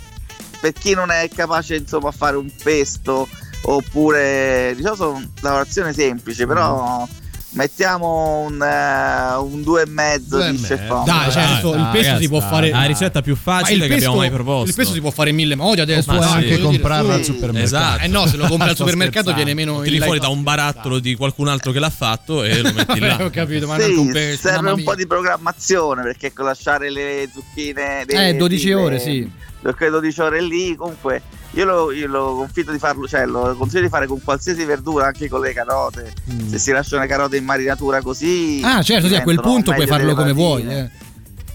per 0.61 0.71
chi 0.73 0.93
non 0.93 1.09
è 1.11 1.27
capace 1.33 1.75
insomma 1.75 2.09
a 2.09 2.11
fare 2.13 2.37
un 2.37 2.49
pesto 2.63 3.27
oppure 3.63 4.73
diciamo 4.75 4.95
sono 4.95 5.23
lavorazione 5.41 5.91
semplice, 5.93 6.45
però 6.45 7.05
mettiamo 7.51 8.41
un, 8.47 8.61
eh, 8.61 9.35
un 9.37 9.63
due 9.63 9.81
e 9.81 9.85
mezzo 9.87 10.37
Due 10.37 10.47
e 10.47 10.51
di 10.51 10.57
mezzo. 10.57 10.65
scefometro. 10.75 11.03
Dai, 11.13 11.31
certo, 11.31 11.73
il 11.73 11.81
dai, 11.81 11.91
pesto 11.91 12.05
ragazzi, 12.07 12.21
si 12.23 12.29
può 12.29 12.39
fare. 12.39 12.69
La 12.69 12.83
ricetta 12.85 13.21
più 13.21 13.35
facile 13.35 13.87
che 13.87 13.93
abbiamo 13.93 14.15
mai 14.17 14.29
proposto. 14.29 14.69
Il 14.69 14.75
pesto 14.75 14.93
si 14.93 15.01
può 15.01 15.09
fare 15.11 15.29
in 15.31 15.35
mille 15.35 15.55
modi 15.55 15.81
adesso. 15.81 16.11
Lo 16.11 16.17
puoi 16.19 16.29
anche 16.29 16.57
su- 16.57 16.65
al 16.67 17.23
supermercato. 17.23 17.57
Esatto. 17.57 18.03
Eh 18.03 18.07
no, 18.07 18.27
se 18.27 18.37
lo 18.37 18.45
compri 18.49 18.69
al 18.69 18.75
supermercato 18.75 19.33
viene 19.33 19.53
meno 19.53 19.81
Tiri 19.81 19.95
il 19.97 20.03
fuori 20.03 20.19
da 20.19 20.27
un 20.27 20.43
barattolo 20.43 20.99
di 20.99 21.15
qualcun 21.15 21.47
altro 21.47 21.71
che 21.71 21.79
l'ha 21.79 21.89
fatto 21.89 22.43
e 22.43 22.61
lo 22.61 22.71
metti 22.73 22.99
là. 22.99 23.17
Ho 23.23 23.29
capito, 23.29 23.67
ma 23.67 23.79
Sì, 23.79 23.91
un 23.93 24.11
pesto. 24.11 24.47
serve 24.47 24.71
un 24.71 24.83
po' 24.83 24.95
di 24.95 25.07
programmazione 25.07 26.03
perché 26.03 26.27
ecco, 26.27 26.43
lasciare 26.43 26.89
le 26.89 27.29
zucchine 27.33 28.05
Eh, 28.05 28.35
12 28.35 28.67
le- 28.67 28.73
ore, 28.73 28.99
sì. 28.99 29.29
quelle 29.75 29.91
12 29.91 30.21
ore 30.21 30.41
lì 30.41 30.75
comunque 30.75 31.21
io 31.51 31.65
lo, 31.65 31.91
io 31.91 32.07
lo 32.07 32.35
confido 32.35 32.71
di 32.71 32.77
farlo 32.79 33.07
cioè 33.07 33.25
lo 33.25 33.55
consiglio 33.57 33.81
di 33.83 33.89
fare 33.89 34.05
con 34.07 34.21
qualsiasi 34.23 34.63
verdura 34.65 35.07
anche 35.07 35.27
con 35.27 35.41
le 35.41 35.51
carote 35.53 36.13
se 36.49 36.59
si 36.59 36.71
lasciano 36.71 37.01
le 37.01 37.07
carote 37.07 37.37
in 37.37 37.43
marinatura 37.45 38.01
così 38.01 38.59
Mm. 38.61 38.65
Ah, 38.65 38.81
certo, 38.83 39.07
sì, 39.07 39.15
a 39.15 39.23
quel 39.23 39.39
punto 39.39 39.73
puoi 39.73 39.87
farlo 39.87 40.13
come 40.15 40.31
vuoi. 40.33 40.67
eh. 40.67 40.89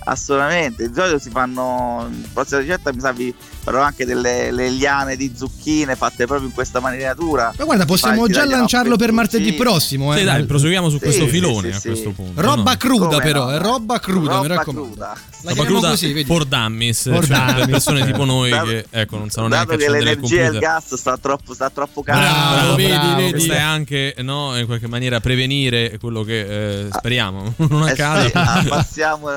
assolutamente 0.07 0.89
di 0.89 0.95
solito 0.95 1.19
si 1.19 1.31
fanno 1.31 2.07
in 2.11 2.25
prossima 2.33 2.61
ricetta 2.61 2.93
mi 2.93 3.01
sa 3.01 3.13
vi 3.13 3.35
farò 3.65 3.81
anche 3.81 4.05
delle 4.05 4.51
le 4.53 4.69
liane 4.69 5.17
di 5.17 5.33
zucchine 5.35 5.97
fatte 5.97 6.27
proprio 6.27 6.47
in 6.49 6.53
questa 6.55 6.81
marinatura 6.81 7.53
Ma 7.57 7.65
guarda, 7.65 7.87
possiamo 7.87 8.25
Fai, 8.25 8.33
già 8.33 8.45
lanciarlo 8.45 8.97
per 8.97 9.11
martedì 9.13 9.53
prossimo. 9.55 10.15
Eh. 10.15 10.19
Sì, 10.19 10.25
dai, 10.25 10.45
proseguiamo 10.45 10.89
su 10.91 10.99
Sì, 10.99 11.03
questo 11.03 11.25
sì, 11.25 11.31
filone 11.31 11.71
sì, 11.71 11.77
a 11.77 11.81
sì. 11.81 11.89
questo 11.89 12.11
punto. 12.11 12.41
Roba 12.41 12.71
no? 12.73 12.77
cruda, 12.77 13.07
Come 13.07 13.23
però, 13.23 13.45
no? 13.47 13.53
è 13.53 13.59
roba 13.59 13.99
cruda, 13.99 14.41
mi 14.41 14.47
Roba 14.49 14.55
raccomando. 14.55 14.89
cruda. 14.91 15.17
La 15.43 15.51
Roba 15.51 15.65
cruda 15.65 15.89
così, 15.91 16.07
vedi. 16.13 16.25
for 16.25 16.45
dummies, 16.45 17.03
For 17.11 17.27
cioè 17.27 17.37
per 17.39 17.47
dummies. 17.55 17.71
persone 17.71 18.05
tipo 18.07 18.25
noi 18.25 18.51
Dato- 18.51 18.67
che 18.67 18.87
ecco, 18.91 19.17
non 19.17 19.31
sanno 19.31 19.49
neanche 19.49 19.77
che 19.77 19.89
l'energia 19.91 20.43
e 20.43 20.47
il 20.49 20.59
gas 20.59 20.95
sta 20.95 21.17
troppo, 21.19 21.55
sta 21.55 21.71
troppo 21.71 22.03
caro 22.03 22.19
Bravo, 22.21 22.55
Bravo, 22.55 22.75
vedi, 22.77 22.91
bravo. 22.97 23.17
vedi. 23.17 23.47
È 23.49 23.59
anche 23.59 24.15
no, 24.19 24.59
in 24.59 24.67
qualche 24.67 24.87
maniera 24.89 25.21
prevenire 25.21 25.97
quello 25.99 26.23
che 26.23 26.85
eh, 26.85 26.89
speriamo 26.93 27.55
non 27.69 27.89
Eh 27.89 27.91
accada. 27.93 28.29
sì, 28.29 28.33
abbassiamo, 28.37 29.29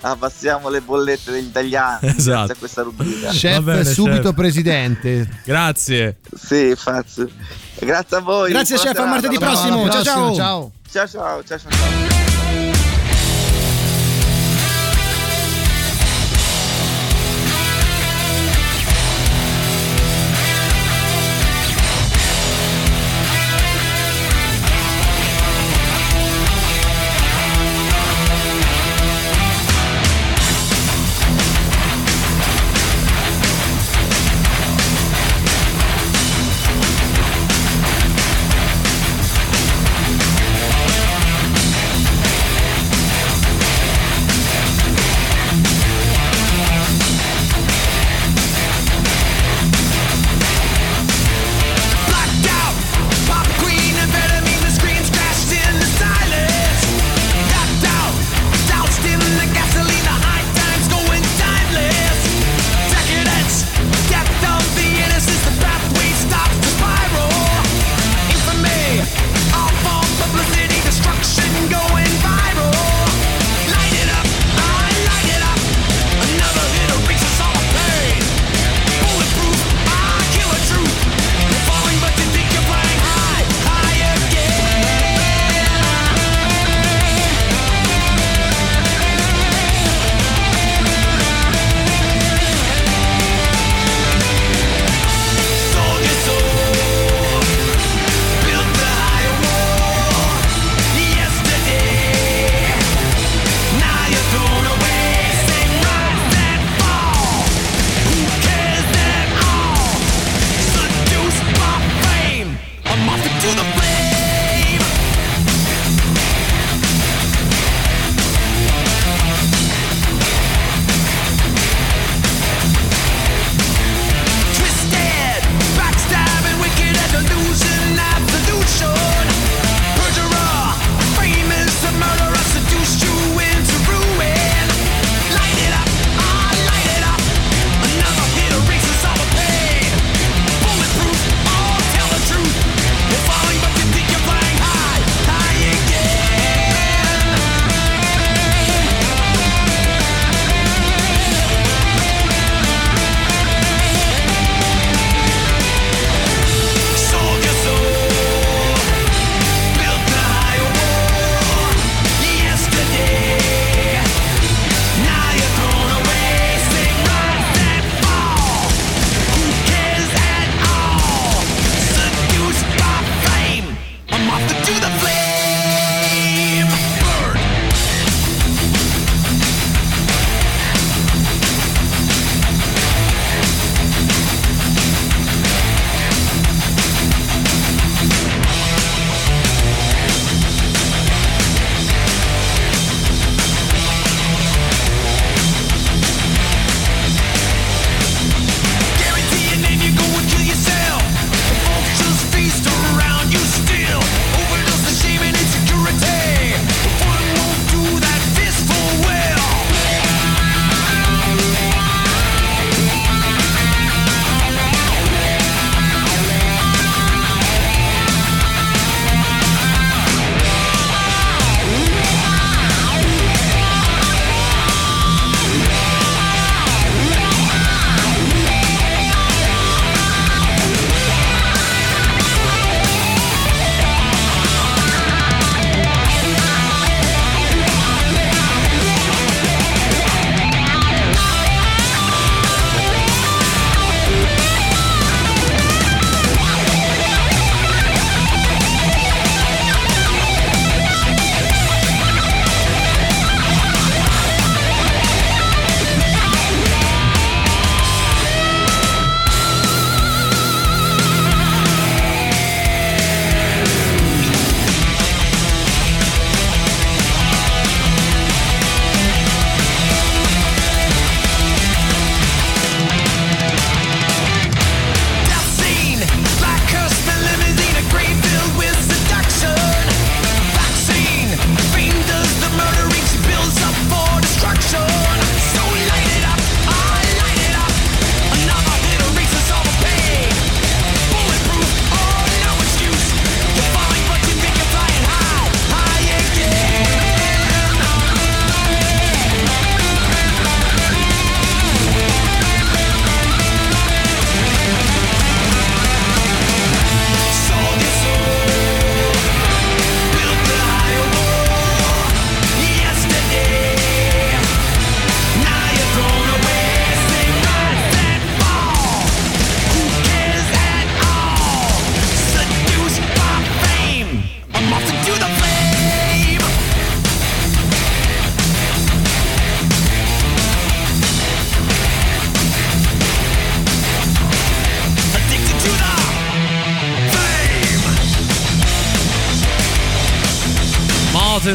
abbassiamo 0.00 0.68
le 0.68 0.80
bollette 0.80 1.30
degli 1.30 1.46
italiani 1.46 2.08
Esatto. 2.08 2.30
grazie 2.30 2.54
a 2.54 2.56
questa 2.58 2.82
rubrica. 2.82 3.30
Chef 3.30 3.60
bene, 3.60 3.84
subito 3.84 4.22
chef. 4.22 4.34
presidente. 4.34 5.28
Grazie. 5.44 6.18
Sì, 6.34 6.68
infatti. 6.68 7.32
Grazie 7.80 8.16
a 8.16 8.20
voi. 8.20 8.50
Grazie, 8.50 8.76
chef, 8.76 8.98
a 8.98 9.06
martedì 9.06 9.38
prossimo. 9.38 9.88
Ciao. 9.90 10.02
Ciao 10.02 10.32
ciao 10.32 10.72
ciao 11.08 11.42
ciao. 11.44 11.58
ciao. 11.58 12.37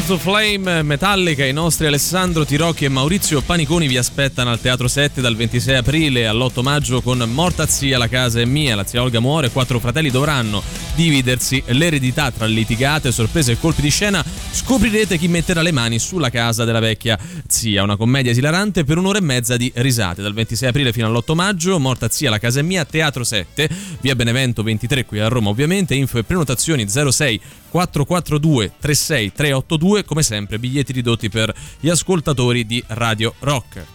To 0.06 0.18
Flame, 0.18 0.84
Metallica, 0.84 1.46
i 1.46 1.54
nostri 1.54 1.88
Alessandro 1.88 2.44
Tirocchi 2.44 2.84
e 2.84 2.90
Maurizio 2.90 3.42
Paniconi 3.42 3.88
vi 3.88 3.96
aspettano 3.96 4.50
al 4.52 4.60
Teatro 4.60 4.90
7 4.90 5.22
dal 5.22 5.34
26 5.34 5.76
aprile 5.76 6.28
all'8 6.28 6.62
maggio 6.62 7.02
con 7.02 7.20
Morta 7.20 7.66
zia, 7.68 7.98
la 7.98 8.10
casa 8.10 8.42
è 8.42 8.46
mia, 8.46 8.76
la 8.76 8.84
zia 8.84 9.02
Olga 9.02 9.22
muore, 9.22 9.50
quattro 9.50 9.80
fratelli 9.80 10.12
dovranno 10.12 10.62
dividersi. 10.96 11.64
L'eredità 11.68 12.32
tra 12.32 12.46
litigate, 12.46 13.14
sorprese 13.14 13.54
e 13.54 13.60
colpi 13.60 13.82
di 13.82 13.90
scena, 13.90 14.22
scoprirete 14.52 15.18
chi 15.18 15.30
metterà 15.30 15.62
le 15.62 15.72
mani 15.72 16.00
sulla 16.00 16.30
casa 16.30 16.66
della 16.66 16.80
vecchia 16.80 17.18
zia, 17.48 17.82
una 17.82 17.96
commedia 17.96 18.32
esilarante 18.32 18.84
per 18.84 18.98
un'ora 18.98 19.20
e 19.20 19.22
mezza 19.22 19.56
di 19.56 19.72
risate, 19.76 20.22
dal 20.22 20.34
26 20.34 20.68
aprile 20.68 20.92
fino 20.92 21.08
all'8 21.08 21.34
maggio, 21.34 21.80
Morta 21.80 22.10
zia, 22.10 22.30
la 22.30 22.40
casa 22.40 22.60
è 22.60 22.64
mia, 22.64 22.84
Teatro 22.84 23.24
7, 23.24 23.70
via 24.02 24.16
Benevento 24.16 24.64
23 24.64 25.06
qui 25.06 25.20
a 25.20 25.30
Roma 25.30 25.48
ovviamente, 25.50 25.96
info 25.96 26.18
e 26.18 26.24
prenotazioni 26.24 26.90
06 26.90 27.42
442 27.74 28.74
36 28.80 29.32
382 29.32 30.04
come 30.04 30.22
sempre 30.22 30.60
biglietti 30.60 30.92
ridotti 30.92 31.28
per 31.30 31.52
gli 31.80 31.90
ascoltatori 31.90 32.68
di 32.68 32.84
Radio 32.90 33.34
Rock. 33.40 33.93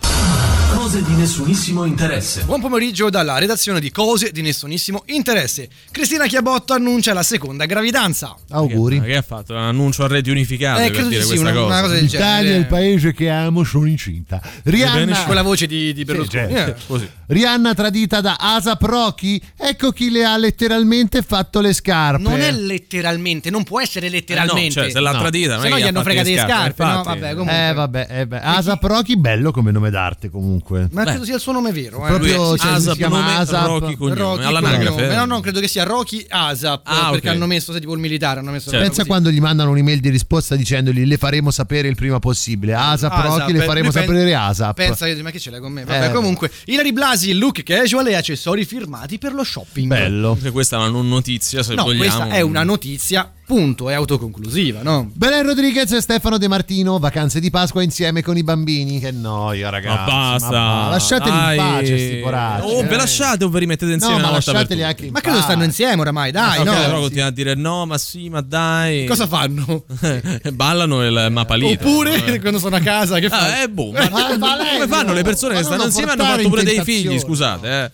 Cose 0.79 1.03
di 1.03 1.15
nessunissimo 1.17 1.85
interesse. 1.85 2.45
Buon 2.45 2.61
pomeriggio 2.61 3.11
dalla 3.11 3.37
redazione 3.39 3.81
di 3.81 3.91
Cose 3.91 4.31
di 4.31 4.43
nessunissimo 4.43 5.03
interesse. 5.07 5.69
Cristina 5.91 6.27
Chiabotto 6.27 6.73
annuncia 6.73 7.13
la 7.13 7.25
seconda 7.25 7.67
gravidanza. 7.67 8.37
Auguri. 8.51 9.01
Ma 9.01 9.05
che 9.07 9.17
ha 9.17 9.23
fatto? 9.23 9.55
Un 9.55 9.59
annuncio 9.59 10.05
a 10.05 10.07
reti 10.07 10.31
unificate 10.31 10.85
Eh, 10.85 10.91
per 10.93 11.07
dire 11.09 11.17
di 11.25 11.27
sì, 11.27 11.37
questa 11.37 11.51
una- 11.51 11.53
cosa. 11.53 11.67
una 11.67 11.81
cosa 11.81 11.95
del 11.95 12.05
L'Italia 12.05 12.37
genere. 12.37 12.55
è 12.55 12.59
il 12.61 12.67
paese 12.67 13.13
che 13.13 13.29
amo, 13.29 13.65
sono 13.65 13.87
incinta. 13.87 14.41
Rihanna, 14.63 15.25
Con 15.25 15.35
la 15.35 15.43
voce 15.43 15.67
di, 15.67 15.93
di 15.93 16.05
Berlusconi. 16.05 16.47
Sì, 16.49 16.55
Eh. 16.55 16.75
Così. 16.87 17.11
Rihanna 17.27 17.75
tradita 17.75 18.21
da 18.23 18.37
Asap 18.39 18.83
Rocky, 18.83 19.39
ecco 19.57 19.91
chi 19.91 20.11
le 20.11 20.25
ha 20.25 20.37
letteralmente 20.39 21.21
fatto 21.23 21.61
le 21.61 21.73
scarpe. 21.75 22.23
Non 22.23 22.41
è 22.41 22.53
letteralmente, 22.53 23.51
non 23.51 23.65
può 23.65 23.81
essere 23.81 24.09
letteralmente. 24.09 24.71
cioè, 24.71 24.91
se 24.91 25.01
l'ha 25.01 25.11
No. 25.13 25.19
tradita, 25.19 25.61
Se 25.61 25.69
no 25.69 25.75
che 25.75 25.81
gli 25.81 25.85
ha 25.85 25.89
hanno 25.89 26.03
fregato 26.03 26.29
le 26.29 26.35
le 26.37 26.41
scarpe, 26.41 26.85
no? 26.85 27.03
Vabbè, 27.03 27.31
comunque. 27.33 27.69
Eh 27.69 27.73
vabbè, 27.75 28.07
eh 28.11 28.27
beh. 28.29 28.41
Asap 28.41 28.83
Rocky 28.85 29.17
bello 29.17 29.51
come 29.51 29.73
nome 29.73 29.91
d'arte 29.91 30.31
comunque. 30.31 30.67
Ma 30.91 31.05
credo 31.05 31.25
sia 31.25 31.35
il 31.37 31.41
suo 31.41 31.53
nome 31.53 31.73
vero. 31.73 32.05
Eh. 32.05 32.09
Proprio 32.09 32.57
cioè, 32.57 32.73
Asap, 32.73 32.93
si 32.93 32.97
chiama 32.99 33.21
nome, 33.21 33.35
Asap. 33.37 33.67
Rocky 33.67 33.97
cognome, 33.97 34.21
Rocky 34.21 34.45
all'anagrafe. 34.45 34.91
cognome. 34.95 35.15
No, 35.15 35.25
no, 35.25 35.41
credo 35.41 35.61
che 35.61 35.69
sia 35.69 35.85
Rocky 35.85 36.25
Asap. 36.29 36.81
Ah, 36.85 37.11
perché 37.11 37.29
ok. 37.29 37.35
hanno 37.35 37.47
messo, 37.47 37.73
sai, 37.73 37.81
tipo 37.81 37.95
il 37.95 38.01
militare. 38.01 38.41
Hanno 38.41 38.51
messo 38.51 38.71
Pensa 38.71 39.05
quando 39.05 39.31
gli 39.31 39.41
mandano 39.41 39.71
un'email 39.71 40.01
di 40.01 40.11
risposta 40.11 40.57
dicendogli 40.57 41.05
le 41.05 41.17
faremo 41.17 41.51
sapere 41.51 41.89
il 41.89 41.95
prima 41.95 42.19
possibile. 42.19 42.75
Asap, 42.75 43.13
Rocky 43.23 43.53
le 43.53 43.63
faremo 43.63 43.91
sapere 43.91 44.35
Asap. 44.35 44.75
Pensa, 44.77 45.07
che- 45.07 45.23
ma 45.23 45.31
che 45.31 45.39
ce 45.39 45.51
l'hai 45.51 45.61
con 45.61 45.73
me? 45.73 45.85
Vabbè, 45.85 46.09
Eh. 46.09 46.13
comunque, 46.13 46.51
Ilari 46.67 46.93
Blasi, 46.93 47.33
look 47.35 47.63
casual 47.63 48.07
e 48.09 48.15
accessori 48.15 48.65
firmati 48.65 49.19
per 49.19 49.33
lo 49.33 49.45
shopping. 49.45 49.87
Bello. 49.89 50.39
Questa 50.53 50.77
è 50.77 50.79
una 50.81 50.89
non 50.89 51.09
notizia, 51.09 51.63
se 51.63 51.75
No, 51.75 51.85
vogliamo. 51.85 52.03
questa 52.05 52.29
è 52.37 52.41
una 52.41 52.63
notizia, 52.63 53.33
punto, 53.49 53.89
è 53.89 53.95
autoconclusiva, 53.95 54.83
no? 54.83 55.11
Belen 55.11 55.47
Rodriguez 55.47 55.91
e 55.93 56.03
Stefano 56.03 56.37
De 56.37 56.49
Martino, 56.49 56.99
vacanze 56.99 57.41
di 57.41 57.49
Pasqua 57.49 57.83
insieme 57.83 58.23
con 58.23 58.37
i 58.37 58.43
bambini. 58.43 59.01
Che 59.01 59.11
noia, 59.11 59.71
ragazzi. 59.71 60.11
Ma 60.11 60.31
basta. 60.31 60.51
va, 60.51 60.89
lasciateli 60.91 61.31
Dai. 61.31 61.57
in 61.57 61.65
pace, 61.65 61.99
sti 61.99 62.17
poracci. 62.17 62.67
O 62.67 62.83
ve 62.83 62.93
eh. 62.93 62.97
lasciate 62.97 63.45
o 63.45 63.49
vi 63.49 63.59
rimettete 63.61 63.91
insieme 63.91 64.17
No, 64.17 64.21
ma 64.21 64.29
una 64.29 64.37
volta 64.37 64.53
per 64.53 64.61
lasciateli 64.61 64.83
anche 64.83 65.07
in 65.07 65.13
Ma 65.13 65.21
credo 65.23 65.41
stanno 65.41 65.65
insieme 65.65 65.99
oramai, 65.99 66.31
dai, 66.31 66.59
Ok, 66.59 66.67
no? 66.67 66.73
però 66.75 67.01
continua 67.01 67.27
a 67.27 67.31
dire 67.31 67.55
no, 67.55 67.87
ma 67.87 67.97
sì, 67.97 68.29
ma 68.29 68.43
dai. 68.43 69.07
Cosa 69.07 69.27
fanno? 69.27 69.85
Ballano 70.53 71.07
il 71.07 71.29
mapalito. 71.31 71.89
Oppure 71.89 72.39
quando 72.41 72.59
sono 72.59 72.77
a 72.77 72.81
casa, 72.81 73.19
che 73.19 73.31
fanno? 73.31 73.47
Ah, 73.47 73.63
eh, 73.63 73.69
boh, 73.71 73.93
ma 73.93 74.01
Ah, 74.29 74.73
come 74.73 74.89
fanno 74.89 75.15
le 75.15 75.23
persone 75.23 75.55
che 75.55 75.61
ma 75.61 75.67
stanno 75.67 75.85
insieme 75.85 76.11
e 76.11 76.13
hanno 76.13 76.25
fatto 76.25 76.49
pure 76.51 76.65
dei 76.65 76.83
figli, 76.83 77.19
scusate, 77.19 77.85
eh. 77.85 77.91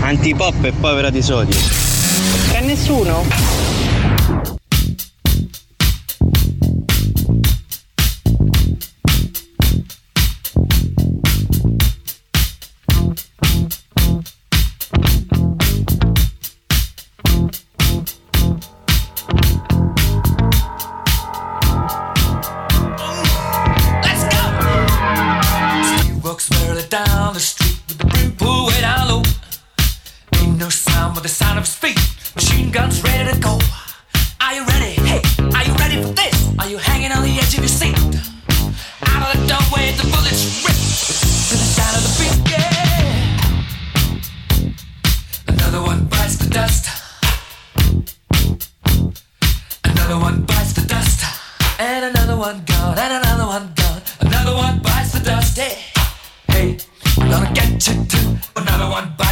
Antipop 0.00 0.64
e 0.64 0.72
povera 0.72 1.08
di 1.08 1.22
sodio. 1.22 1.56
C'è 2.50 2.62
nessuno? 2.62 3.77
One 52.38 52.62
gone, 52.66 52.96
and 52.96 53.24
another 53.24 53.46
one 53.46 53.72
gone. 53.74 54.02
Another 54.20 54.54
one 54.54 54.78
bites 54.78 55.12
the 55.12 55.20
dust. 55.20 55.58
Hey, 55.58 55.78
hey, 56.46 56.78
gonna 57.16 57.52
get 57.52 57.86
you 57.88 58.04
too. 58.04 58.36
Another 58.54 58.88
one 58.88 59.12
bites 59.18 59.27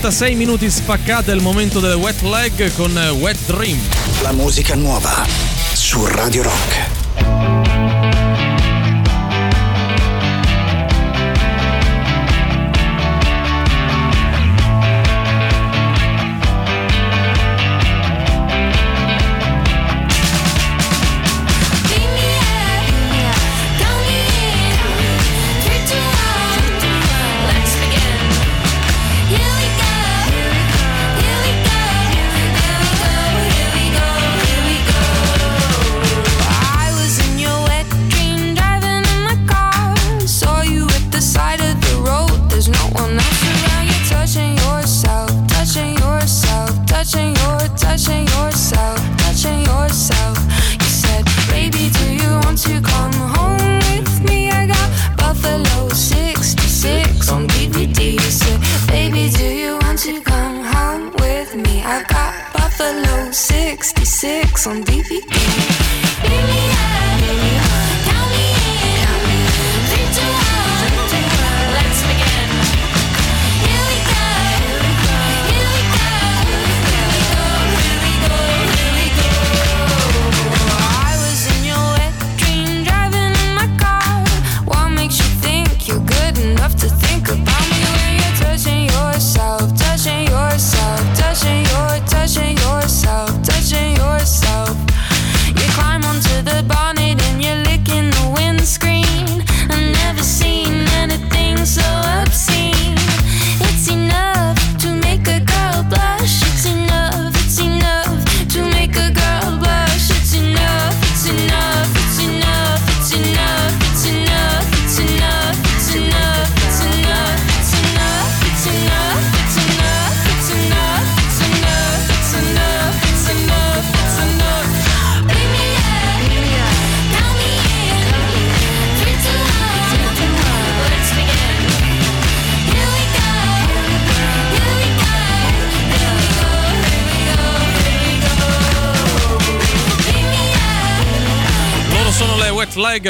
36 0.00 0.36
minuti 0.36 0.70
spaccate, 0.70 1.32
è 1.32 1.34
il 1.34 1.42
momento 1.42 1.80
del 1.80 1.94
wet 1.94 2.22
leg 2.22 2.72
con 2.74 2.96
Wet 3.18 3.38
Dream. 3.46 3.80
La 4.22 4.30
musica 4.30 4.76
nuova 4.76 5.26
su 5.72 6.06
Radio 6.06 6.44
Rock. 6.44 6.87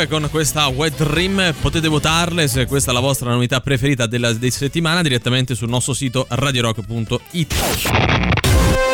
Con 0.07 0.29
questa 0.31 0.69
Wet 0.69 1.03
Dream. 1.03 1.55
Potete 1.61 1.89
votarle 1.89 2.47
se 2.47 2.67
questa 2.67 2.93
è 2.93 2.95
la 2.95 3.01
vostra 3.01 3.31
novità 3.31 3.61
preferita 3.61 4.07
della 4.07 4.33
di 4.33 4.49
settimana 4.51 5.03
direttamente 5.03 5.57
sul 5.57 5.69
nostro 5.69 5.93
sito 5.93 6.25
radiorock.it. 6.29 7.55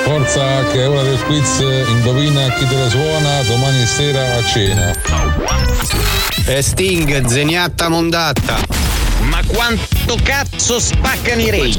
Forza 0.05 0.67
che 0.71 0.83
è 0.83 0.89
ora 0.89 1.03
del 1.03 1.23
quiz, 1.25 1.59
indovina 1.89 2.49
chi 2.55 2.67
te 2.67 2.75
la 2.75 2.89
suona 2.89 3.43
domani 3.43 3.85
sera 3.85 4.37
a 4.37 4.45
cena. 4.45 4.93
E 6.47 6.63
Sting, 6.63 7.27
zeniatta 7.27 7.89
mondatta. 7.89 8.59
Ma 9.21 9.41
quanto 9.47 9.94
cazzo 10.23 10.79
spaccano 10.79 11.41
i 11.41 11.51
rage? 11.51 11.79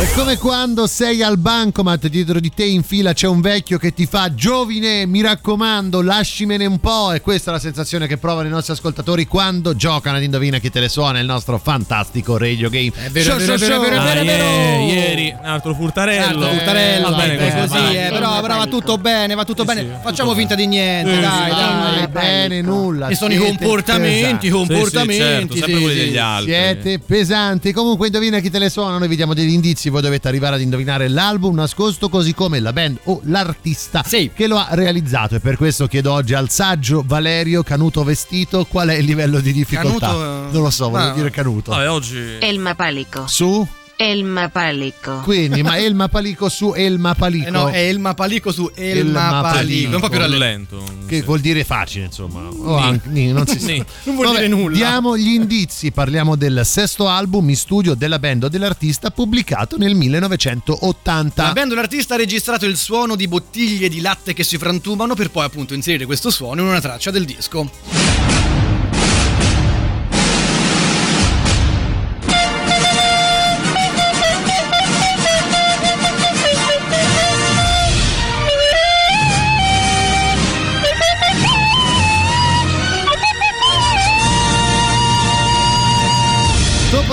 È 0.00 0.10
come 0.14 0.36
quando 0.38 0.86
sei 0.86 1.22
al 1.22 1.38
bancomat 1.38 2.08
dietro 2.08 2.40
di 2.40 2.50
te 2.52 2.64
in 2.64 2.82
fila 2.82 3.12
c'è 3.12 3.26
un 3.28 3.40
vecchio 3.40 3.78
che 3.78 3.92
ti 3.92 4.06
fa 4.06 4.34
giovine, 4.34 5.06
mi 5.06 5.20
raccomando, 5.22 6.02
lascimene 6.02 6.66
un 6.66 6.78
po'. 6.80 7.12
E 7.12 7.20
questa 7.20 7.50
è 7.50 7.54
la 7.54 7.60
sensazione 7.60 8.06
che 8.06 8.16
provano 8.16 8.48
i 8.48 8.50
nostri 8.50 8.72
ascoltatori 8.72 9.26
quando 9.26 9.74
giocano 9.76 10.16
ad 10.16 10.22
Indovina 10.22 10.58
chi 10.58 10.70
te 10.70 10.80
le 10.80 10.88
suona 10.88 11.18
il 11.20 11.26
nostro 11.26 11.58
fantastico 11.58 12.36
radio 12.36 12.68
game. 12.70 12.92
È 12.94 13.10
vero, 13.10 13.36
è 13.36 13.38
vero, 13.38 13.54
è 13.54 13.58
vero, 13.58 13.76
è 13.76 13.78
vero, 13.80 13.94
è 13.94 14.04
vero, 14.04 14.20
è 14.20 14.24
vero. 14.24 14.44
Ah, 14.44 14.80
ieri 14.80 15.36
un 15.38 15.46
altro 15.46 15.74
furtarello. 15.74 16.44
Altro 16.44 16.48
Furtarello, 16.58 17.10
Va 17.10 17.16
bene 17.16 17.38
è 17.38 17.60
così, 17.60 17.78
vai. 17.82 17.96
eh, 17.96 18.08
però, 18.10 18.40
però 18.40 18.56
va 18.56 18.66
tutto 18.66 18.98
bene, 18.98 19.34
va 19.34 19.44
tutto 19.44 19.64
bene. 19.64 19.98
Facciamo 20.02 20.34
finta 20.34 20.54
di 20.54 20.66
niente, 20.66 21.14
Sì, 21.14 21.20
dai, 21.20 21.50
sì, 21.50 21.56
dai. 21.56 22.00
Va 22.00 22.08
bene, 22.08 22.60
nulla. 22.62 23.08
E 23.08 23.14
sono 23.14 23.32
i 23.32 23.36
comportamenti, 23.36 24.46
i 24.46 24.50
comportamenti. 24.50 25.16
certo, 25.20 25.54
sempre 25.56 25.74
sì, 25.74 25.82
quelli 25.82 25.98
sì. 25.98 26.04
degli 26.06 26.16
altri. 26.18 26.52
Siete 26.52 26.98
pesanti. 26.98 27.59
Comunque, 27.72 28.06
indovina 28.06 28.38
chi 28.40 28.50
te 28.50 28.58
le 28.58 28.70
suona. 28.70 28.98
Noi 28.98 29.08
vi 29.08 29.16
diamo 29.16 29.34
degli 29.34 29.52
indizi. 29.52 29.88
Voi 29.90 30.02
dovete 30.02 30.28
arrivare 30.28 30.56
ad 30.56 30.60
indovinare 30.62 31.08
l'album 31.08 31.54
nascosto, 31.54 32.08
così 32.08 32.34
come 32.34 32.58
la 32.60 32.72
band 32.72 32.98
o 33.04 33.20
l'artista 33.24 34.02
che 34.34 34.46
lo 34.46 34.56
ha 34.56 34.68
realizzato. 34.70 35.34
E 35.36 35.40
per 35.40 35.56
questo 35.56 35.86
chiedo 35.86 36.12
oggi 36.12 36.34
al 36.34 36.48
saggio 36.50 37.02
Valerio 37.06 37.62
Canuto 37.62 38.02
Vestito 38.04 38.64
qual 38.64 38.88
è 38.88 38.94
il 38.94 39.04
livello 39.04 39.40
di 39.40 39.52
difficoltà. 39.52 40.06
Canuto, 40.08 40.52
Non 40.52 40.62
lo 40.62 40.70
so, 40.70 40.88
volevo 40.88 41.08
ma- 41.10 41.14
dire 41.14 41.30
Canuto. 41.30 41.70
Vabbè, 41.70 41.90
oggi 41.90 42.18
Elma 42.40 42.74
Palico. 42.74 43.26
Su? 43.26 43.66
Elma 44.02 44.48
Palico. 44.48 45.20
Quindi, 45.20 45.62
ma 45.62 45.76
Elma 45.76 46.08
Palico 46.08 46.48
su 46.48 46.72
Elma 46.74 47.14
Palico. 47.14 47.46
Eh 47.46 47.50
no, 47.50 47.68
è 47.68 47.86
Elma 47.86 48.14
Palico 48.14 48.50
su 48.50 48.70
Elma, 48.74 48.98
Elma 49.28 49.40
Palico. 49.42 49.94
Un 49.94 50.00
po' 50.00 50.08
più 50.08 50.18
rallento. 50.18 50.76
lento. 50.76 51.06
Che 51.06 51.20
vuol 51.20 51.40
dire 51.40 51.64
facile, 51.64 52.06
insomma. 52.06 52.48
O 52.48 52.78
Ni. 52.78 52.82
anche- 52.82 53.08
non 53.32 53.46
si 53.46 53.60
sa. 53.60 53.66
Non 54.04 54.14
vuol 54.14 54.26
Vabbè, 54.28 54.38
dire 54.38 54.48
nulla. 54.48 54.74
Diamo 54.74 55.18
gli 55.18 55.28
indizi. 55.34 55.90
Parliamo 55.92 56.34
del 56.34 56.62
sesto 56.64 57.08
album 57.08 57.50
in 57.50 57.56
studio 57.56 57.92
della 57.94 58.18
band 58.18 58.44
o 58.44 58.48
dell'artista 58.48 59.10
pubblicato 59.10 59.76
nel 59.76 59.94
1980. 59.94 61.42
La 61.42 61.52
band 61.52 61.72
o 61.72 61.74
l'artista 61.74 62.14
ha 62.14 62.16
registrato 62.16 62.64
il 62.64 62.78
suono 62.78 63.16
di 63.16 63.28
bottiglie 63.28 63.90
di 63.90 64.00
latte 64.00 64.32
che 64.32 64.44
si 64.44 64.56
frantumano 64.56 65.14
per 65.14 65.30
poi 65.30 65.44
appunto 65.44 65.74
inserire 65.74 66.06
questo 66.06 66.30
suono 66.30 66.62
in 66.62 66.68
una 66.68 66.80
traccia 66.80 67.10
del 67.10 67.26
disco. 67.26 67.68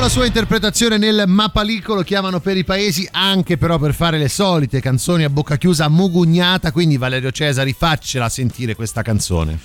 La 0.08 0.14
sua 0.14 0.26
interpretazione 0.26 0.98
nel 0.98 1.26
Mapalico 1.28 1.94
lo 1.94 2.02
chiamano 2.02 2.40
per 2.40 2.56
i 2.56 2.64
paesi 2.64 3.06
anche 3.12 3.58
però 3.58 3.78
per 3.78 3.94
fare 3.94 4.18
le 4.18 4.30
solite 4.30 4.80
canzoni 4.80 5.26
a 5.26 5.30
bocca 5.30 5.58
chiusa 5.58 5.90
mugugnata, 5.90 6.72
quindi 6.72 6.96
Valerio 6.96 7.30
Cesari 7.30 7.76
faccela 7.78 8.30
sentire 8.30 8.74
questa 8.74 9.02
canzone. 9.02 9.60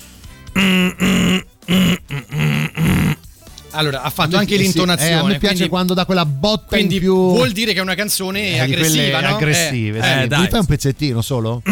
Allora, 3.70 4.02
ha 4.02 4.10
fatto 4.10 4.36
anche 4.36 4.56
Sì, 4.56 4.62
l'intonazione. 4.62 5.12
eh, 5.12 5.14
a 5.14 5.22
me 5.22 5.38
piace 5.38 5.54
quindi- 5.54 5.68
quando 5.68 5.94
dà 5.94 6.04
quella 6.04 6.26
botta 6.26 6.74
Quindi 6.76 6.94
in 6.96 7.00
più 7.00 7.14
vuol 7.14 7.52
dire 7.52 7.72
che 7.72 7.78
è 7.78 7.82
una 7.82 7.94
canzone 7.94 8.54
eh, 8.54 8.58
aggressiva, 8.58 9.20
no? 9.20 9.36
aggressive. 9.36 9.98
Eh, 9.98 10.02
sì. 10.02 10.08
eh, 10.08 10.20
Mi 10.22 10.26
dai. 10.28 10.48
fai 10.48 10.58
un 10.58 10.66
pezzettino 10.66 11.22
solo? 11.22 11.62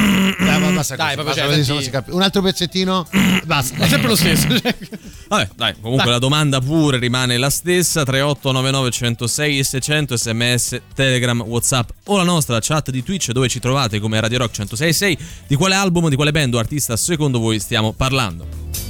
Basta 0.81 0.97
Dai, 0.97 1.15
così, 1.15 1.27
basta 1.27 1.41
cioè, 1.43 1.75
così, 1.75 1.91
capisce. 1.91 2.17
Un 2.17 2.23
altro 2.23 2.41
pezzettino? 2.43 3.07
Basta. 3.45 3.85
È 3.85 3.89
sempre 3.89 4.09
lo 4.09 4.17
stesso. 4.17 4.47
Vabbè, 5.29 5.49
dai, 5.55 5.75
comunque 5.75 6.05
Dai. 6.05 6.13
la 6.15 6.19
domanda 6.19 6.61
pure 6.61 6.99
rimane 6.99 7.37
la 7.37 7.51
stessa: 7.51 8.03
3899 8.03 8.91
106 8.91 9.59
e 9.59 9.65
600 9.65 10.17
sms, 10.17 10.81
Telegram, 10.95 11.41
Whatsapp 11.43 11.91
o 12.07 12.17
la 12.17 12.25
nostra 12.25 12.59
chat 12.61 12.91
di 12.91 13.03
Twitch 13.03 13.31
dove 13.33 13.49
ci 13.49 13.61
trovate 13.61 14.01
come 14.01 14.19
Radio 14.21 14.39
Rock 14.39 14.59
1066. 14.59 15.19
Di 15.47 15.55
quale 15.55 15.75
album, 15.75 16.09
di 16.09 16.17
quale 16.17 16.33
band 16.33 16.55
o 16.55 16.59
artista 16.59 16.97
secondo 16.97 17.39
voi 17.39 17.61
stiamo 17.61 17.93
parlando? 17.93 18.90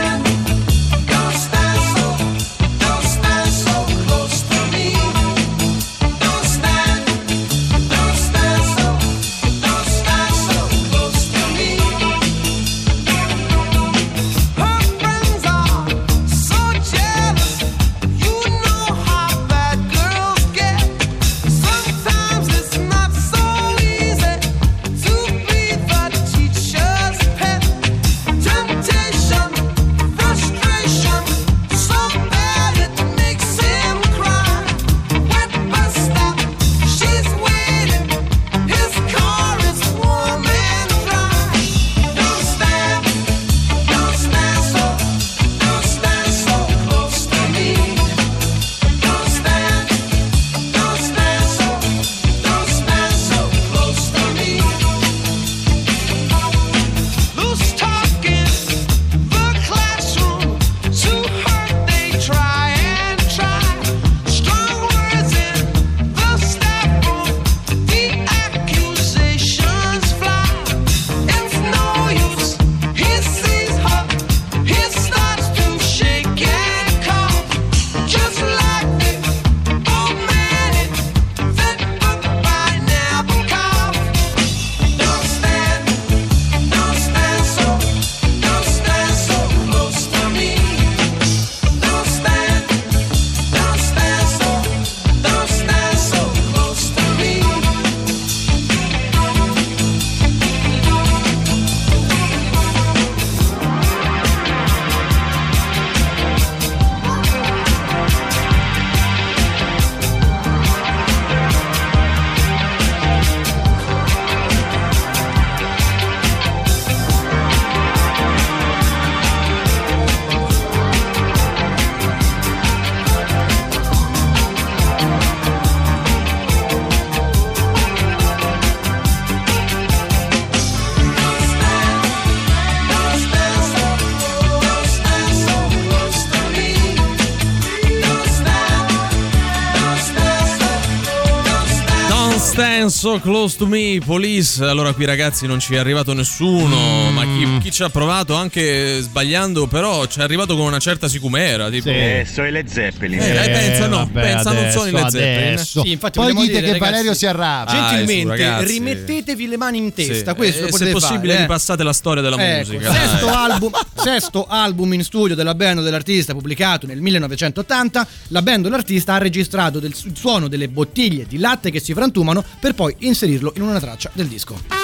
so 143.01 143.19
close 143.19 143.57
to 143.57 143.65
me, 143.65 143.99
police. 144.05 144.63
Allora, 144.63 144.93
qui 144.93 145.05
ragazzi 145.05 145.47
non 145.47 145.59
ci 145.59 145.73
è 145.73 145.79
arrivato 145.79 146.13
nessuno, 146.13 147.09
ma 147.09 147.23
chi, 147.23 147.57
chi 147.59 147.71
ci 147.71 147.81
ha 147.81 147.89
provato 147.89 148.35
anche 148.35 148.99
sbagliando, 149.01 149.65
però 149.65 150.05
ci 150.05 150.19
è 150.19 150.21
arrivato 150.21 150.55
con 150.55 150.67
una 150.67 150.77
certa 150.77 151.07
sicumera. 151.07 151.67
Tipo, 151.71 151.89
Eh, 151.89 152.27
sono 152.31 152.47
i 152.47 152.51
Led 152.51 152.67
Zeppelin. 152.67 153.19
Eh, 153.19 153.33
dai, 153.33 153.49
pensa 153.49 153.87
no, 153.87 153.97
vabbè, 153.97 154.21
pensa 154.21 154.51
non 154.51 154.69
sono 154.69 154.85
i 154.85 154.91
Led 154.91 154.99
adesso, 155.01 155.17
Zeppelin. 155.17 155.53
adesso. 155.53 155.81
Sì, 155.81 155.91
infatti 155.91 156.19
Poi 156.19 156.33
dite 156.35 156.59
dire, 156.59 156.71
che 156.73 156.77
Valerio 156.77 156.97
ragazzi, 157.01 157.17
si 157.17 157.25
arrabbia. 157.25 157.73
Gentilmente, 157.89 158.43
Dai, 158.43 158.59
su, 158.61 158.71
rimettetevi 158.71 159.47
le 159.47 159.57
mani 159.57 159.77
in 159.79 159.93
testa. 159.93 160.31
Sì. 160.31 160.37
Questo 160.37 160.65
Eh, 160.67 160.71
se 160.71 160.91
possibile 160.91 161.31
fare. 161.33 161.37
eh. 161.39 161.41
ripassate 161.41 161.81
la 161.83 161.93
storia 161.93 162.21
della 162.21 162.35
Ecco, 162.59 162.71
musica. 162.71 162.93
Sesto 162.93 163.27
album, 163.33 163.71
sesto 163.95 164.45
album 164.47 164.93
in 164.93 165.03
studio 165.03 165.33
della 165.33 165.55
band 165.55 165.79
o 165.79 165.81
dell'artista 165.81 166.33
pubblicato 166.33 166.85
nel 166.85 167.01
1980, 167.01 168.07
la 168.27 168.41
band 168.43 168.67
o 168.67 168.69
l'artista 168.69 169.15
ha 169.15 169.17
registrato 169.17 169.79
del 169.79 169.89
il 170.05 170.15
suono 170.15 170.47
delle 170.47 170.67
bottiglie 170.69 171.25
di 171.27 171.37
latte 171.37 171.71
che 171.71 171.79
si 171.79 171.93
frantumano 171.93 172.43
per 172.59 172.73
poi 172.75 172.90
inserirlo 172.99 173.53
in 173.55 173.63
una 173.63 173.79
traccia 173.79 174.09
del 174.13 174.27
disco. 174.27 174.80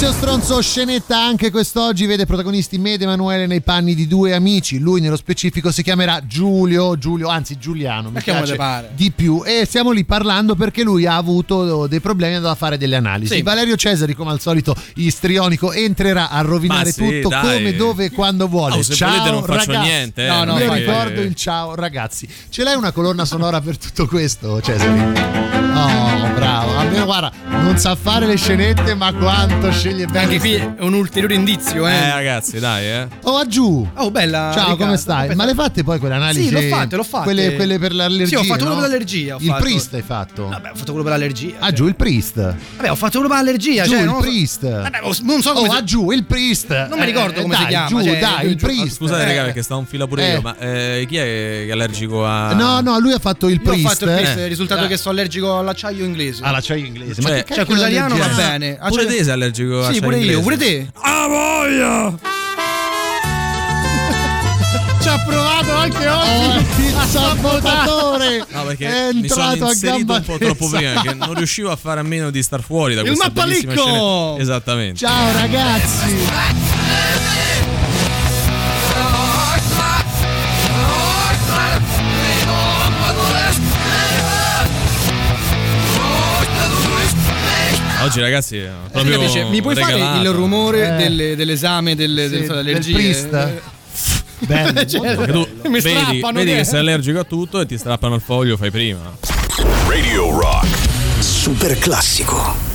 Indizio 0.00 0.18
stronzo 0.18 0.62
scenetta 0.62 1.22
anche 1.22 1.50
quest'oggi 1.50 2.06
vede 2.06 2.24
protagonisti 2.24 2.78
Mede 2.78 3.04
Emanuele 3.04 3.46
nei 3.46 3.60
panni 3.60 3.94
di 3.94 4.06
due 4.06 4.32
amici. 4.32 4.78
Lui 4.78 5.02
nello 5.02 5.16
specifico 5.16 5.70
si 5.70 5.82
chiamerà 5.82 6.24
Giulio, 6.26 6.96
Giulio, 6.96 7.28
anzi 7.28 7.58
Giuliano, 7.58 8.08
mi 8.08 8.22
piace 8.22 8.56
pare? 8.56 8.92
di 8.94 9.10
più 9.10 9.42
e 9.44 9.66
stiamo 9.66 9.90
lì 9.90 10.06
parlando 10.06 10.54
perché 10.54 10.84
lui 10.84 11.04
ha 11.04 11.16
avuto 11.16 11.86
dei 11.86 12.00
problemi 12.00 12.40
da 12.40 12.54
fare 12.54 12.78
delle 12.78 12.96
analisi. 12.96 13.34
Sì. 13.34 13.42
Valerio 13.42 13.76
Cesari 13.76 14.14
come 14.14 14.30
al 14.30 14.40
solito 14.40 14.74
istrionico 14.94 15.70
entrerà 15.70 16.30
a 16.30 16.40
rovinare 16.40 16.92
sì, 16.92 17.20
tutto 17.20 17.28
dai. 17.28 17.58
come, 17.58 17.76
dove 17.76 18.04
e 18.06 18.10
quando 18.10 18.48
vuole. 18.48 18.76
Oh, 18.76 18.82
se 18.82 18.94
ciao 18.94 19.10
volete 19.10 19.30
non 19.30 19.44
faccio 19.44 19.70
ragazzi. 19.72 19.86
niente, 19.86 20.24
eh, 20.24 20.28
No, 20.28 20.44
no, 20.44 20.58
Io 20.58 20.72
ricordo 20.72 21.20
il 21.20 21.34
ciao 21.34 21.74
ragazzi. 21.74 22.26
Ce 22.48 22.62
l'hai 22.62 22.74
una 22.74 22.92
colonna 22.92 23.26
sonora 23.26 23.60
per 23.60 23.76
tutto 23.76 24.06
questo, 24.06 24.62
Cesari? 24.62 25.69
Oh, 25.82 26.28
bravo. 26.34 26.76
Almeno 26.78 27.04
guarda, 27.06 27.32
non 27.48 27.78
sa 27.78 27.94
fare 27.94 28.26
le 28.26 28.36
scenette, 28.36 28.94
ma 28.94 29.12
quanto 29.14 29.70
sceglie 29.72 30.06
bene. 30.06 30.24
Anche 30.24 30.38
qui 30.38 30.52
è 30.54 30.74
un 30.80 30.92
ulteriore 30.94 31.34
indizio, 31.34 31.86
eh. 31.86 31.92
Eh, 31.94 32.12
ragazzi, 32.12 32.58
dai, 32.58 32.84
eh. 32.86 33.08
Oh, 33.22 33.36
a 33.38 33.46
giù. 33.46 33.88
Oh, 33.94 34.10
bella. 34.10 34.50
Ciao, 34.52 34.60
Riccardo. 34.70 34.76
come 34.84 34.96
stai? 34.96 35.20
Aspetta. 35.22 35.34
Ma 35.36 35.44
le 35.46 35.54
fatte 35.54 35.82
poi 35.82 35.98
quelle 35.98 36.14
analisi? 36.14 36.46
Sì, 36.48 36.50
l'ho 36.50 36.60
fatte, 36.76 36.96
l'ho 36.96 37.02
fatte. 37.02 37.24
Quelle, 37.24 37.54
quelle 37.54 37.78
per 37.78 37.94
l'allergia. 37.94 38.26
Sì, 38.26 38.34
ho 38.34 38.42
fatto 38.44 38.58
quello 38.64 38.74
no? 38.74 38.80
per 38.80 38.90
l'allergia, 38.90 39.34
ho 39.34 39.38
il 39.40 39.46
fatto. 39.46 39.62
Priest 39.62 39.94
hai 39.94 40.02
fatto. 40.02 40.48
Vabbè, 40.48 40.70
ho 40.70 40.74
fatto 40.74 40.92
quello 40.92 41.02
per 41.02 41.12
l'allergia. 41.12 41.54
Ah, 41.60 41.72
giù 41.72 41.86
il 41.86 41.96
Priest. 41.96 42.34
Vabbè, 42.76 42.90
ho 42.90 42.94
fatto 42.94 43.18
quello 43.20 43.28
per 43.28 43.36
l'allergia. 43.44 43.82
giù 43.84 43.90
cioè, 43.90 43.98
il 44.00 44.04
non 44.04 44.14
lo 44.16 44.20
so- 44.22 44.28
Priest. 44.28 44.70
Vabbè, 44.82 44.98
oh, 45.02 45.16
non 45.22 45.42
so 45.42 45.52
come 45.52 45.68
Oh, 45.68 45.72
si- 45.72 45.76
ah, 45.78 45.84
giù 45.84 46.10
il 46.10 46.24
Priest. 46.24 46.86
Non 46.88 46.98
mi 46.98 47.04
ricordo 47.06 47.38
Eh, 47.38 47.42
come 47.42 47.54
si 47.54 47.60
dai, 47.62 47.70
chiama, 47.70 47.88
Giù, 47.88 48.02
cioè, 48.02 48.18
dai, 48.18 48.46
il 48.48 48.56
Priest. 48.56 48.96
Scusate, 48.96 49.22
Eh. 49.22 49.26
raga, 49.26 49.42
perché 49.44 49.62
stavo 49.62 49.80
un 49.80 49.86
fila 49.86 50.06
pure 50.06 50.26
Eh. 50.28 50.32
io, 50.34 50.40
ma 50.42 50.56
eh, 50.58 51.04
chi 51.08 51.16
è 51.16 51.22
che 51.22 51.66
è 51.66 51.70
allergico 51.70 52.24
a. 52.26 52.52
No, 52.52 52.80
no, 52.80 52.98
lui 52.98 53.12
ha 53.12 53.18
fatto 53.18 53.48
il 53.48 53.54
Io 53.54 53.60
ho 53.60 53.72
Priest. 53.72 53.88
fatto 53.88 54.04
il 54.04 54.16
Priest, 54.16 54.36
Eh. 54.38 54.42
il 54.42 54.48
risultato 54.48 54.84
Eh. 54.84 54.88
che 54.88 54.96
sono 54.96 55.10
allergico 55.14 55.52
all'acciaio 55.70 56.04
inglese. 56.04 56.42
All'acciaio 56.44 56.84
inglese. 56.84 57.22
Ma 57.22 57.28
Cioè- 57.28 57.44
che 57.44 57.54
Cioè, 57.54 57.64
quello 57.64 57.80
italiano 57.80 58.16
va 58.16 58.26
bene. 58.28 58.74
Pure 58.74 58.88
Acciaio- 58.88 59.08
te 59.08 59.22
sei 59.24 59.32
allergico 59.32 59.84
a 59.86 59.92
Sì, 59.92 60.00
pure 60.00 60.18
io, 60.18 60.40
pure 60.40 60.56
te. 60.56 60.86
Ah, 61.00 61.26
voglia! 61.28 62.18
Ci 65.00 65.08
ha 65.08 65.18
provato 65.24 65.72
anche 65.72 66.06
oggi 66.08 66.82
il 66.84 66.94
sabotatore. 67.08 68.44
No, 68.50 68.62
perché 68.64 68.86
è 68.86 69.12
mi 69.14 69.28
sono 69.28 69.52
entrato 69.52 69.64
a 69.64 69.72
inserito 69.72 69.96
gamba 69.96 70.14
un 70.16 70.22
po' 70.24 70.38
troppo 70.38 70.68
prima, 70.68 71.00
che 71.00 71.14
non 71.14 71.34
riuscivo 71.34 71.70
a 71.70 71.76
fare 71.76 72.00
a 72.00 72.02
meno 72.02 72.30
di 72.30 72.42
star 72.42 72.62
fuori 72.62 72.94
da 72.94 73.00
Il 73.00 73.06
questa 73.06 73.30
bellissima 73.30 73.72
Mappalicco! 73.72 74.32
scena. 74.34 74.42
Esattamente. 74.42 74.98
Ciao 74.98 75.32
ragazzi. 75.32 76.16
Oggi 88.10 88.20
ragazzi 88.20 88.56
è 88.58 88.68
proprio 88.90 89.14
Invece, 89.14 89.44
mi 89.44 89.62
puoi 89.62 89.76
fare 89.76 89.92
regalato. 89.94 90.22
il 90.22 90.28
rumore 90.30 90.88
Eh. 90.88 90.96
delle- 90.96 91.36
dell'esame 91.36 91.94
delle, 91.94 92.28
Sì, 92.28 92.40
delle 92.46 92.62
del? 92.72 92.80
Priest. 92.92 93.28
Bello. 94.40 94.84
Cioè, 94.88 95.14
Perché 95.16 95.32
tu 95.32 95.48
mi 95.68 95.80
vedi, 95.80 95.96
strappano 95.96 96.38
vedi 96.38 96.50
che- 96.50 96.56
che 96.58 96.64
sei 96.64 96.78
allergico 96.80 97.18
a 97.20 97.24
tutto 97.24 97.60
e 97.60 97.66
ti 97.66 97.78
strappano 97.78 98.16
il 98.16 98.20
foglio, 98.20 98.56
fai 98.56 98.70
prima. 98.72 99.16
Radio 99.88 100.30
Rock. 100.40 100.66
Super 101.20 101.78
classico. 101.78 102.69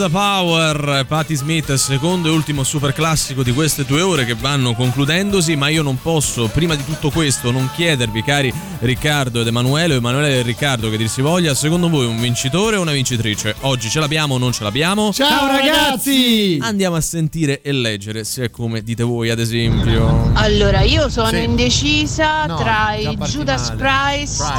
The 0.00 0.08
power, 0.08 1.04
Patti 1.06 1.34
Smith, 1.34 1.74
secondo 1.74 2.28
e 2.28 2.30
ultimo 2.30 2.64
super 2.64 2.94
classico 2.94 3.42
di 3.42 3.52
queste 3.52 3.84
due 3.84 4.00
ore 4.00 4.24
che 4.24 4.34
vanno 4.34 4.74
concludendosi, 4.74 5.56
ma 5.56 5.68
io 5.68 5.82
non 5.82 6.00
posso, 6.00 6.48
prima 6.48 6.74
di 6.74 6.84
tutto 6.84 7.10
questo, 7.10 7.50
non 7.50 7.68
chiedervi, 7.74 8.22
cari 8.22 8.52
Riccardo 8.78 9.42
ed 9.42 9.46
Emanuele, 9.46 9.94
o 9.94 9.96
Emanuele 9.98 10.38
e 10.38 10.42
Riccardo 10.42 10.88
che 10.88 10.96
dir 10.96 11.08
si 11.08 11.20
voglia, 11.20 11.52
secondo 11.54 11.90
voi 11.90 12.06
un 12.06 12.18
vincitore 12.18 12.76
o 12.76 12.80
una 12.80 12.92
vincitrice? 12.92 13.54
Oggi 13.60 13.90
ce 13.90 14.00
l'abbiamo 14.00 14.34
o 14.34 14.38
non 14.38 14.52
ce 14.52 14.62
l'abbiamo? 14.62 15.12
Ciao 15.12 15.46
ragazzi! 15.46 16.58
Andiamo 16.62 16.96
a 16.96 17.00
sentire 17.02 17.60
e 17.60 17.72
leggere, 17.72 18.24
se 18.24 18.44
è 18.44 18.50
come 18.50 18.82
dite 18.82 19.02
voi, 19.02 19.28
ad 19.28 19.38
esempio. 19.38 20.30
Allora, 20.34 20.80
io 20.80 21.10
sono 21.10 21.28
Sì. 21.28 21.42
indecisa 21.42 22.46
No, 22.46 22.56
tra 22.56 22.94
i 22.94 23.16
Judas 23.28 23.70
male. 23.74 24.14
Priest, 24.16 24.52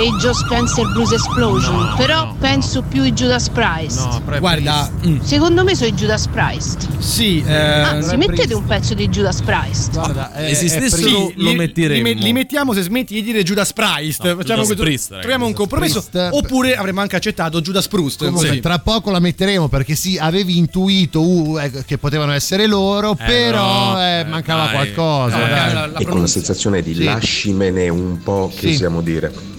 e 0.00 0.06
i 0.06 0.12
Joe 0.18 0.32
Spencer 0.32 0.86
Blues 0.92 1.12
Explosion. 1.12 1.94
Però 1.96 2.34
penso 2.38 2.82
più 2.82 3.02
i 3.04 3.12
Judas 3.12 3.48
Priest. 3.50 4.38
Guarda, 4.38 4.90
mm, 5.06 5.18
Secondo 5.20 5.62
me 5.62 5.74
sono 5.74 5.88
i 5.88 5.92
Judas 5.92 6.26
Priest. 6.28 6.88
sì, 6.98 7.42
eh, 7.46 7.54
Anzi, 7.54 8.16
mettete 8.16 8.54
un 8.54 8.64
pezzo 8.64 8.94
di 8.94 9.08
Judas 9.08 9.42
Priest. 9.42 9.92
Guarda, 9.92 10.34
eh, 10.34 10.50
esistessero, 10.50 11.02
sì, 11.02 11.32
lo 11.36 11.50
li- 11.50 11.56
metteremmo. 11.56 12.06
Li, 12.06 12.14
li 12.18 12.32
mettiamo 12.32 12.72
se 12.72 12.82
smetti 12.82 13.12
di 13.14 13.22
dire 13.22 13.42
Judas 13.42 13.72
Priest. 13.74 14.22
Facciamo 14.22 14.40
Judas 14.42 14.56
questo- 14.66 14.82
Priest, 14.82 15.08
ragazzi, 15.10 15.26
troviamo 15.28 15.46
un 15.46 15.52
compromesso. 15.54 16.02
Priest. 16.10 16.28
Oppure 16.32 16.76
avremmo 16.76 17.00
anche 17.02 17.16
accettato 17.16 17.60
Judas 17.60 17.86
Proust. 17.88 18.24
Comunque, 18.24 18.50
Sì. 18.52 18.60
tra 18.60 18.78
poco 18.78 19.10
la 19.10 19.18
metteremo 19.20 19.68
perché 19.68 19.94
sì, 19.94 20.16
avevi 20.16 20.56
intuito 20.56 21.20
uh, 21.20 21.58
eh, 21.58 21.84
che 21.84 21.98
potevano 21.98 22.32
essere 22.32 22.66
loro, 22.66 23.12
Eh, 23.12 23.24
però 23.24 23.92
no, 23.92 24.00
eh, 24.02 24.20
eh, 24.20 24.24
mancava 24.24 24.64
dai. 24.64 24.72
qualcosa. 24.72 25.36
No, 25.36 25.46
dai. 25.46 25.72
la- 25.74 25.86
la 25.86 25.98
e 25.98 26.04
con 26.06 26.20
la 26.20 26.26
sensazione 26.26 26.80
di 26.82 26.94
Sì. 26.94 27.04
lascimene 27.04 27.88
un 27.90 28.18
po' 28.22 28.50
che 28.56 28.72
Sì. 28.74 28.86
dire. 29.02 29.58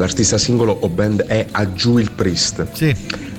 L'artista 0.00 0.38
singolo 0.38 0.74
o 0.80 0.88
band 0.88 1.26
è 1.26 1.44
A 1.50 1.74
Giù 1.74 1.98
il 1.98 2.10
Priest. 2.10 2.66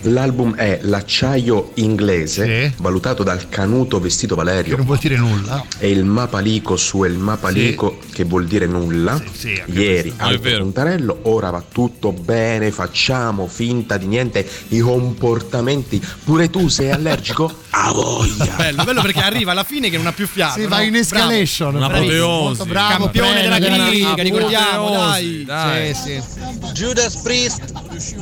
L'album 0.03 0.55
è 0.55 0.79
L'acciaio 0.83 1.71
inglese, 1.75 2.73
valutato 2.77 3.23
dal 3.23 3.49
canuto 3.49 3.99
vestito 3.99 4.35
Valerio. 4.35 4.71
Che 4.71 4.77
non 4.77 4.85
vuol 4.85 4.97
dire 4.97 5.17
nulla. 5.17 5.63
E 5.77 5.89
il 5.89 6.05
Mapalico 6.05 6.75
su 6.77 7.03
El 7.03 7.17
Mapalico, 7.17 7.99
che 8.11 8.23
vuol 8.23 8.45
dire 8.45 8.65
nulla. 8.65 9.21
Ieri 9.67 10.13
No, 10.17 10.27
è 10.27 10.33
al. 10.33 10.39
Puntarello, 10.39 11.19
ora 11.23 11.49
va 11.49 11.63
tutto 11.69 12.11
bene, 12.11 12.71
facciamo 12.71 13.47
finta 13.47 13.97
di 13.97 14.07
niente. 14.07 14.47
I 14.69 14.79
comportamenti. 14.79 16.01
Pure 16.23 16.49
tu 16.49 16.67
sei 16.67 16.91
allergico? 16.91 17.59
A 17.73 17.91
voglia! 17.93 18.53
Bello, 18.57 18.83
bello 18.83 19.01
perché 19.01 19.21
arriva 19.21 19.51
alla 19.51 19.63
fine 19.63 19.89
che 19.89 19.97
non 19.97 20.05
ha 20.07 20.11
più 20.11 20.27
fiato. 20.27 20.55
Sì, 20.55 20.63
no? 20.63 20.69
va 20.69 20.81
in 20.81 20.95
escalation. 20.95 21.73
Bravo. 21.73 22.41
Molto 22.43 22.65
bravo, 22.65 23.03
Campione 23.05 23.41
della 23.41 23.59
critica, 23.59 24.21
ricordiamo, 24.21 24.87
apoteosi, 24.87 25.45
dai. 25.45 25.93
Sì, 25.93 26.21
sì. 26.21 26.49
Judas 26.73 27.15
Priest, 27.17 27.71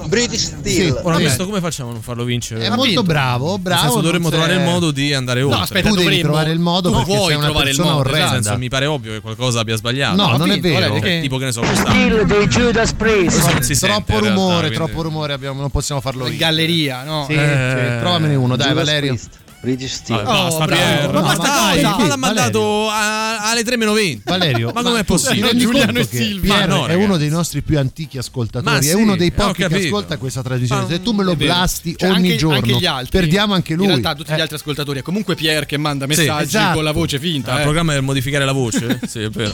British 0.07 0.53
Sì, 0.63 0.93
Ora 1.03 1.15
sì. 1.15 1.21
questo 1.23 1.45
come 1.45 1.59
facciamo 1.59 1.89
a 1.89 1.93
non 1.93 2.01
farlo 2.01 2.23
vincere? 2.23 2.63
È 2.63 2.69
molto 2.69 2.83
vinto. 2.85 3.03
bravo, 3.03 3.57
bravo. 3.57 3.81
senso, 3.81 4.01
dovremmo 4.01 4.29
trovare 4.29 4.53
il 4.55 4.61
modo 4.61 4.91
di 4.91 5.13
andare 5.13 5.41
oltre. 5.41 5.61
aspetta, 5.61 5.89
tu 5.89 5.95
devi 5.95 6.03
dovremmo- 6.05 6.23
trovare 6.23 6.51
il 6.51 6.59
modo 6.59 6.89
tu 6.89 6.95
perché 6.97 7.13
vuoi 7.13 7.27
sei 7.27 7.35
una 7.35 7.45
trovare 7.45 7.69
il 7.69 7.75
persona 7.75 7.95
modo, 7.95 8.09
orrenda. 8.09 8.31
Nel 8.31 8.43
senso, 8.43 8.57
mi 8.59 8.69
pare 8.69 8.85
ovvio 8.85 9.11
che 9.13 9.19
qualcosa 9.21 9.59
abbia 9.59 9.75
sbagliato. 9.75 10.15
No, 10.15 10.23
Ha 10.33 10.37
non 10.37 10.49
è 10.49 10.53
vinto, 10.53 10.67
vero. 10.67 10.87
guarda, 10.89 11.07
Che- 11.07 11.19
Tipo 11.21 11.37
che 11.37 11.45
ne 11.45 11.51
so, 11.51 11.59
quest'anno. 11.61 11.89
Still 11.89 12.23
dei 12.25 12.47
Judas 12.47 12.93
Priest. 12.93 13.49
Non 13.51 13.61
si 13.63 13.75
sente, 13.75 13.95
troppo 13.95 14.11
realtà, 14.19 14.29
rumore, 14.29 14.57
quindi- 14.59 14.75
troppo 14.75 15.01
rumore 15.01 15.33
abbiamo, 15.33 15.59
non 15.61 15.69
possiamo 15.69 16.01
farlo 16.01 16.27
In 16.27 16.37
galleria, 16.37 17.03
no? 17.03 17.25
Sì, 17.27 17.33
Eh, 17.33 17.37
sì, 17.95 17.99
trovamene 17.99 18.35
uno, 18.35 18.55
dai, 18.55 18.73
Valerio. 18.73 19.17
British 19.61 19.93
Steel. 19.93 20.23
Basta, 20.23 20.63
Oh, 20.63 20.65
bravo. 20.65 20.81
Pier. 20.81 21.11
Ma 21.11 21.21
basta 21.21 21.43
dai, 21.43 21.81
cosa? 21.83 21.97
ma 21.97 22.07
l'ha 22.07 22.15
mandato 22.15 22.89
a- 22.89 23.49
alle 23.49 23.63
3 23.63 23.77
meno 23.77 23.91
20. 23.93 24.21
Valerio, 24.25 24.71
ma 24.73 24.81
com'è 24.81 25.03
possibile? 25.03 25.55
Giuliano 25.55 25.99
e 25.99 26.07
che 26.07 26.17
Silvia. 26.17 26.55
Pier 26.55 26.67
no, 26.67 26.85
è 26.85 26.93
uno 26.93 27.17
dei 27.17 27.29
nostri 27.29 27.61
più 27.61 27.77
antichi 27.77 28.17
ascoltatori, 28.17 28.73
Ma 28.73 28.79
è 28.79 28.83
sì, 28.83 28.93
uno 28.95 29.15
dei 29.15 29.27
eh, 29.27 29.31
pochi 29.31 29.65
che 29.65 29.75
ascolta 29.85 30.17
questa 30.17 30.41
trasmissione. 30.41 30.81
Ma- 30.83 30.87
Se 30.87 31.01
tu 31.01 31.11
me 31.11 31.23
lo 31.23 31.31
è 31.33 31.35
blasti 31.35 31.95
Cioè, 31.97 32.09
ogni 32.09 32.17
anche, 32.27 32.35
giorno, 32.37 32.55
anche 32.57 32.73
gli 32.77 32.85
altri. 32.85 33.19
perdiamo 33.19 33.53
anche 33.53 33.73
lui. 33.73 33.83
In 33.85 33.89
realtà 33.91 34.15
tutti 34.15 34.31
Eh. 34.31 34.35
gli 34.35 34.41
altri 34.41 34.55
ascoltatori. 34.55 34.99
È 34.99 35.01
comunque 35.01 35.35
Pier 35.35 35.65
che 35.65 35.77
manda 35.77 36.05
Sì, 36.09 36.15
messaggi 36.21 36.43
esatto. 36.45 36.75
con 36.75 36.83
la 36.83 36.91
voce 36.91 37.19
finta. 37.19 37.51
Ah, 37.51 37.55
il 37.55 37.59
eh. 37.59 37.63
programma 37.63 37.93
è 37.95 37.99
modificare 37.99 38.45
la 38.45 38.51
voce? 38.53 38.99
sì, 39.07 39.19
è 39.23 39.29
vero. 39.29 39.53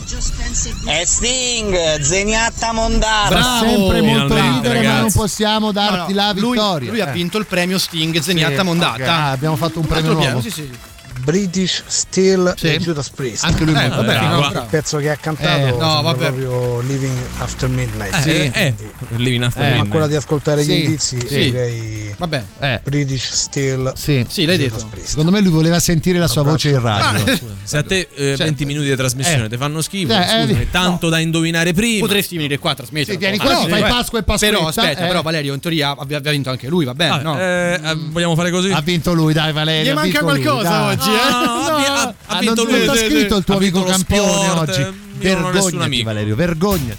E 0.87 1.05
Sting, 1.05 1.99
Zeniatta 2.01 2.71
Mondara. 2.73 3.41
Fa 3.41 3.59
sempre 3.67 4.01
molto 4.01 4.35
ridere, 4.35 4.81
ma 4.83 4.99
non 4.99 5.11
possiamo 5.11 5.71
darti 5.71 6.13
la 6.13 6.31
vittoria. 6.33 6.91
Lui, 6.91 7.01
ha 7.01 7.09
Eh. 7.09 7.11
vinto 7.13 7.37
il 7.37 7.45
premio 7.45 7.77
Sting 7.79 8.19
Zeniatta 8.19 8.59
Sì, 8.59 8.63
Mondata. 8.65 9.11
Ah, 9.15 9.31
abbiamo 9.31 9.55
fatto 9.55 9.79
un 9.79 9.87
premio 9.95 10.11
nuovo. 10.13 10.25
piano, 10.25 10.41
sì, 10.41 10.49
sì. 10.51 10.94
British 11.25 11.81
Steel 11.87 12.53
Sì. 12.55 12.67
e 12.67 12.77
Judas 12.79 13.09
Priest. 13.09 13.43
Anche 13.43 13.63
lui 13.65 13.73
Eh, 13.73 13.89
vabbè, 13.89 14.03
bravo. 14.05 14.41
no. 14.41 14.47
Il 14.51 14.65
pezzo 14.69 14.97
che 14.99 15.09
ha 15.09 15.15
cantato 15.15 15.65
Eh, 15.65 15.71
no, 15.71 16.01
vabbè. 16.03 16.17
proprio 16.31 16.79
Living 16.81 17.17
After 17.39 17.67
Midnight. 17.67 18.13
Eh, 18.15 18.21
Sì. 18.21 18.29
eh, 18.29 18.51
eh, 18.53 18.73
Living 19.15 19.43
After 19.43 19.61
Eh, 19.61 19.65
Ma 19.65 19.69
Midnight. 19.71 19.89
quella 19.91 20.07
di 20.07 20.15
ascoltare 20.15 20.63
Sì, 20.63 20.69
gli 20.71 20.83
indizi 20.83 21.19
sì. 21.27 21.35
direi 21.45 22.13
Vabbè. 22.17 22.43
Eh, 22.59 22.79
British 22.83 23.31
Steel 23.31 23.91
sì. 23.95 24.23
Sì, 24.29 24.45
l'hai 24.45 24.57
Judas 24.57 24.77
detto. 24.77 24.87
Priest. 24.91 25.07
Secondo 25.09 25.31
me 25.31 25.41
lui 25.41 25.51
voleva 25.51 25.79
sentire 25.79 26.19
la 26.19 26.27
sua 26.27 26.43
voce 26.43 26.69
in 26.69 26.79
radio. 26.81 27.23
Se 27.63 27.77
a 27.77 27.83
te 27.83 28.07
eh, 28.13 28.35
20 28.37 28.65
minuti 28.65 28.87
di 28.87 28.95
trasmissione 28.95 29.45
Eh. 29.45 29.49
ti 29.49 29.57
fanno 29.57 29.81
schifo, 29.81 30.13
Eh, 30.13 30.17
eh, 30.17 30.21
scusami, 30.43 30.53
no. 30.53 30.65
tanto 30.71 31.09
da 31.09 31.17
indovinare 31.19 31.73
prima. 31.73 31.99
Potresti 32.05 32.35
venire 32.35 32.59
qua 32.59 32.71
a 32.71 32.75
trasmettere. 32.75 33.13
Sì, 33.13 33.17
vieni 33.17 33.37
Ah, 33.37 33.41
qua, 33.43 33.53
no, 33.53 33.63
ti 33.65 33.69
fai 33.71 33.81
Pasqua 33.81 34.19
e 34.19 34.23
Pasquetta, 34.23 34.53
Però 34.55 34.67
aspetta, 34.67 35.05
però 35.07 35.21
Valerio 35.23 35.53
in 35.53 35.59
teoria 35.59 35.95
aveva 35.97 36.29
vinto 36.29 36.49
anche 36.51 36.67
lui, 36.67 36.85
va 36.85 36.93
bene, 36.93 37.13
Ah, 37.13 37.93
no? 37.93 37.99
vogliamo 38.11 38.35
fare 38.35 38.51
così? 38.51 38.71
Ha 38.71 38.81
vinto 38.81 39.13
lui, 39.13 39.33
dai 39.33 39.51
Valerio. 39.51 39.91
Gli 39.91 39.95
manca 39.95 40.19
qualcosa 40.19 40.85
oggi, 40.85 41.09
eh? 41.15 41.63
Ha 41.75 41.77
vi- 41.77 41.85
ha- 41.85 42.13
ha 42.27 42.39
vinto 42.39 42.63
non, 42.63 42.73
lui. 42.77 42.85
t'ha 42.85 42.95
scritto 42.95 43.35
il 43.37 43.43
tuo 43.43 43.53
Ha 43.55 43.57
amico 43.57 43.83
campione 43.83 44.31
sport, 44.47 44.69
oggi. 44.69 44.79
nessun 44.81 44.93
Vergognati. 45.17 46.03
Valerio, 46.03 46.35
vergognati. 46.35 46.97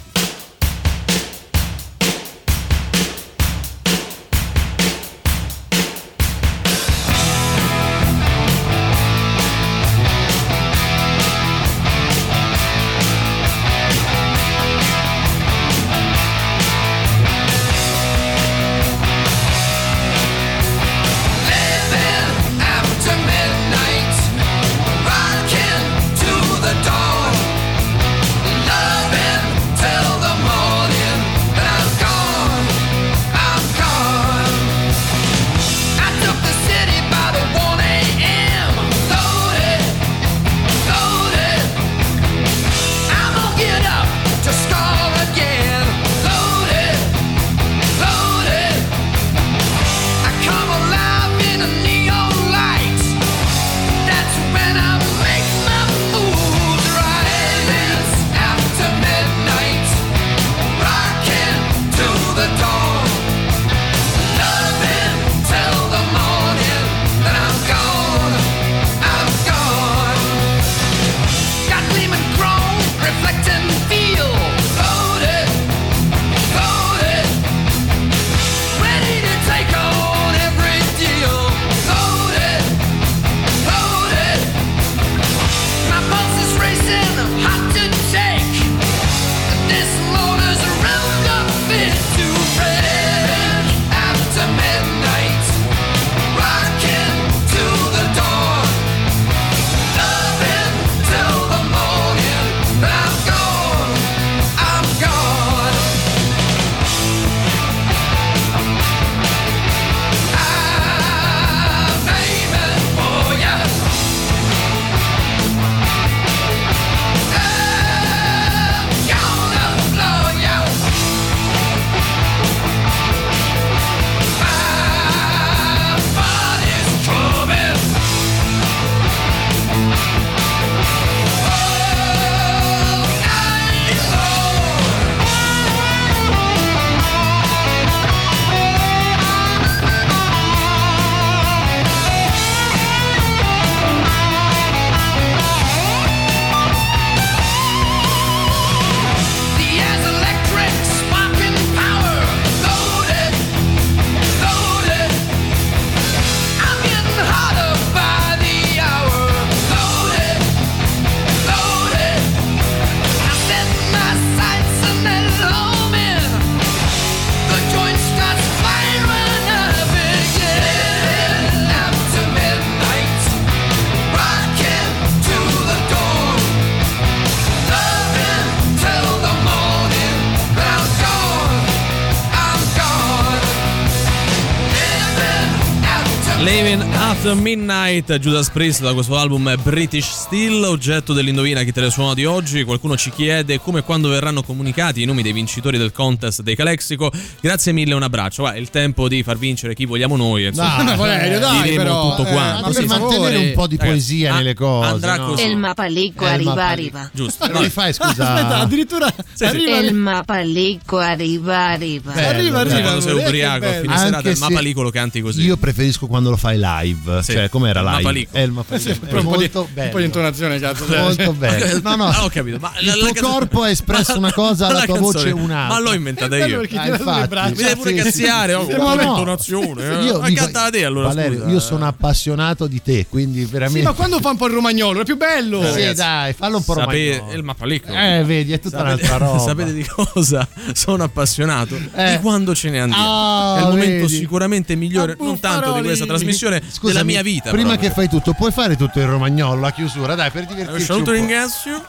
Midnight, 187.35 188.17
Judas 188.19 188.49
Priest 188.49 188.81
da 188.81 188.93
questo 188.93 189.17
album 189.17 189.55
British 189.63 190.09
Steel, 190.09 190.63
oggetto 190.63 191.13
dell'indovina 191.13 191.63
chi 191.63 191.71
te 191.71 191.81
le 191.81 191.89
suona 191.89 192.13
di 192.13 192.25
oggi. 192.25 192.63
Qualcuno 192.63 192.95
ci 192.95 193.09
chiede 193.11 193.59
come 193.59 193.79
e 193.79 193.83
quando 193.83 194.09
verranno 194.09 194.43
comunicati 194.43 195.01
i 195.01 195.05
nomi 195.05 195.21
dei 195.21 195.33
vincitori 195.33 195.77
del 195.77 195.91
contest 195.91 196.41
dei 196.41 196.55
Calexico. 196.55 197.11
Grazie 197.41 197.71
mille, 197.71 197.93
un 197.93 198.03
abbraccio. 198.03 198.43
Va, 198.43 198.53
è 198.53 198.57
il 198.57 198.69
tempo 198.69 199.07
di 199.07 199.23
far 199.23 199.37
vincere 199.37 199.73
chi 199.75 199.85
vogliamo 199.85 200.15
noi. 200.15 200.45
insomma. 200.45 200.83
Dai, 200.83 200.95
Valerio, 200.97 201.39
dai, 201.39 201.61
Diremo 201.63 201.83
però, 201.83 202.09
tutto 202.15 202.27
eh, 202.29 202.31
quanto. 202.31 202.61
ma 202.61 202.67
per 202.71 202.81
Sì, 202.81 202.85
mantenere 202.87 203.33
favore. 203.33 203.47
un 203.47 203.53
po' 203.53 203.67
di 203.67 203.77
poesia 203.77 204.23
Ragazzi, 204.27 204.43
nelle 204.43 204.53
cose, 204.55 204.89
Andrà 204.89 205.15
no? 205.17 205.25
così. 205.27 205.43
El 205.43 205.57
mapalico 205.57 206.25
El 206.25 206.31
arriva, 206.31 206.53
mapalico. 206.55 206.97
arriva. 206.97 207.09
Giusto. 207.13 207.47
Non 207.51 207.61
li 207.63 207.69
fai, 207.69 207.93
scusa. 207.93 208.33
Aspetta, 208.35 208.57
addirittura 208.59 209.13
arriva 209.39 209.77
El 209.77 209.93
mapalico 209.93 210.97
arriva, 210.97 211.57
arriva. 211.69 212.11
Bello, 212.11 212.27
Arriva, 212.27 212.59
arriva. 212.59 212.81
Quando 212.81 213.01
sei 213.01 213.15
che 213.15 213.23
ubriaco 213.23 213.65
a 213.67 213.71
fine 213.73 213.97
serata, 213.97 214.29
il 214.29 214.35
se 214.35 214.41
Mapalico 214.47 214.81
lo 214.81 214.89
canti 214.91 215.21
così. 215.21 215.41
Io 215.41 215.57
preferisco 215.57 216.07
quando 216.07 216.29
lo 216.29 216.37
fai 216.37 216.57
live, 216.59 217.16
Sì. 217.21 217.33
cioè 217.33 217.49
com'era 217.49 217.79
Il 217.79 217.85
live? 217.85 217.97
Mapalico. 218.03 218.35
È 218.35 218.39
il 218.41 218.51
Mapalico. 218.51 218.89
Sì, 218.93 218.99
un, 218.99 219.07
po 219.07 219.17
di, 219.17 219.23
molto 219.23 219.69
un 219.73 219.89
po' 219.91 219.97
di 219.99 220.05
intonazione, 220.05 220.59
cazzo. 220.59 220.85
Molto 220.87 221.33
bello. 221.33 221.79
No, 221.83 221.95
no, 221.95 222.05
Ah, 222.07 222.23
ho 222.23 222.29
capito. 222.29 222.57
Ma 222.59 222.71
il 222.79 222.93
tuo 222.97 223.13
corpo 223.29 223.61
ha 223.63 223.69
espresso 223.69 224.17
una 224.17 224.31
cosa, 224.33 224.71
la, 224.71 224.83
tua 224.85 224.99
voce 224.99 225.29
un'altra. 225.29 225.75
Ma 225.75 225.79
l'ho 225.79 225.93
inventata 225.93 226.29
bello 226.29 226.45
io. 226.47 226.59
perché 226.59 226.77
Ah, 226.77 226.87
infatti. 226.87 227.35
Mi 227.35 227.53
devi 227.63 227.75
pure 227.75 227.89
Sì, 227.91 227.97
sì, 227.97 228.03
cazziare, 228.03 228.53
sì, 228.53 228.57
oh, 228.59 228.65
sì. 228.67 228.75
con 228.75 228.85
No, 228.85 228.93
no. 228.95 229.01
l'intonazione. 229.01 229.83
eh. 229.99 230.03
Io 230.03 230.19
Ma 230.19 230.69
te 230.69 230.85
allora, 230.85 231.07
Valerio, 231.07 231.39
scusa. 231.39 231.49
io 231.51 231.59
sono 231.59 231.87
appassionato 231.87 232.67
di 232.67 232.81
te, 232.81 233.05
quindi 233.09 233.39
Sì, 233.45 233.51
veramente. 233.51 233.87
ma 233.87 233.93
quando 233.93 234.19
fa 234.19 234.29
un 234.31 234.37
po' 234.37 234.47
il 234.47 234.53
romagnolo 234.53 235.01
è 235.01 235.03
più 235.05 235.17
bello. 235.17 235.63
Sì, 235.73 235.93
dai, 235.93 236.33
fallo 236.33 236.57
un 236.57 236.63
po' 236.63 236.73
romagnolo. 236.73 237.31
il 237.33 237.43
Mapalico. 237.43 237.91
Eh, 237.91 238.23
vedi, 238.25 238.53
è 238.53 238.59
tutta 238.59 238.81
un'altra 238.81 239.17
roba. 239.17 239.39
sapete 239.39 239.73
di 239.73 239.85
cosa 239.85 240.47
sono 240.73 241.03
appassionato? 241.03 241.75
Eh. 241.95 242.11
Di 242.11 242.19
quando 242.19 242.53
ce 242.55 242.69
ne 242.69 242.79
andiamo. 242.81 243.03
Ah, 243.05 243.57
è 243.57 243.61
il 243.61 243.67
momento 243.67 244.07
sicuramente 244.07 244.75
migliore, 244.75 245.15
Ma 245.17 245.25
non 245.25 245.39
tanto 245.39 245.73
di 245.73 245.81
questa 245.81 246.05
trasmissione, 246.05 246.61
Scusami, 246.67 246.93
della 246.93 247.03
mia 247.13 247.21
vita. 247.23 247.49
Prima 247.51 247.69
proprio. 247.69 247.89
che 247.89 247.93
fai 247.95 248.07
tutto, 248.09 248.33
puoi 248.33 248.51
fare 248.51 248.75
tutto 248.75 248.99
il 248.99 249.05
romagnolo, 249.07 249.59
la 249.59 249.71
chiusura, 249.71 250.15
dai, 250.15 250.29
per 250.31 250.43
Un 250.43 250.47
divertirci. 250.49 250.83
saluto 250.85 251.11
un 251.11 251.15
po'. 251.15 251.21
ringrazio. 251.23 251.85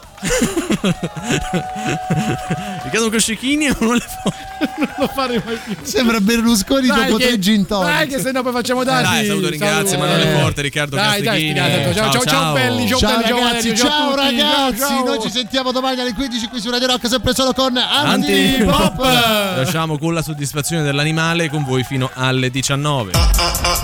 Riccardo 2.83 3.09
Coscechini 3.09 3.69
non 3.79 3.93
le 3.95 3.99
fa. 4.01 4.47
Non 4.79 4.89
lo 4.97 5.07
fare 5.07 5.41
mai 5.45 5.55
più. 5.63 5.73
Sembra 5.83 6.19
Berlusconi 6.19 6.87
Dai 6.87 7.05
dopo 7.05 7.17
che- 7.17 7.27
tre 7.27 7.39
gin 7.39 7.65
tonic. 7.65 7.87
Dai 7.95 8.07
che 8.07 8.19
se 8.19 8.31
no 8.31 8.43
poi 8.43 8.51
facciamo 8.51 8.83
dati. 8.83 9.03
Dai, 9.03 9.25
saluto 9.25 9.47
ringrazio 9.49 9.87
Saluto. 9.87 10.05
Emanuele 10.05 10.31
Eh. 10.37 10.41
Forte, 10.41 10.61
Riccardo 10.61 10.95
Dai, 10.97 11.23
ciao, 11.23 12.11
ciao, 12.11 12.23
ciao, 12.25 12.53
belli, 12.53 12.87
ciao, 12.87 12.97
Ciao 12.99 13.09
belli, 13.17 13.23
ciao, 13.29 13.37
ragazzi, 13.39 13.75
ciao 13.75 13.87
ciao 13.89 13.97
a 14.09 14.11
tutti, 14.15 14.37
ragazzi, 14.41 14.77
ciao. 14.79 15.03
noi 15.05 15.21
ci 15.21 15.31
sentiamo 15.31 15.71
domani 15.71 16.01
alle 16.01 16.13
15 16.13 16.47
qui 16.47 16.59
su 16.59 16.69
Radio 16.69 16.87
Rock, 16.87 17.07
sempre 17.07 17.33
solo 17.33 17.53
con 17.53 17.77
Antipop. 17.77 18.69
Antipop. 18.99 19.55
Lasciamo 19.57 19.97
con 19.97 20.13
la 20.13 20.21
soddisfazione 20.21 20.83
dell'animale 20.83 21.49
con 21.49 21.63
voi 21.63 21.83
fino 21.85 22.09
alle 22.13 22.49
19. 22.49 23.11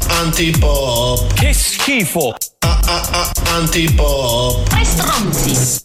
Antipop. 0.09 1.33
Che 1.35 1.53
schifo. 1.53 2.35
Antipop. 3.53 4.67
Tre 4.67 4.83
stronzi. 4.83 5.84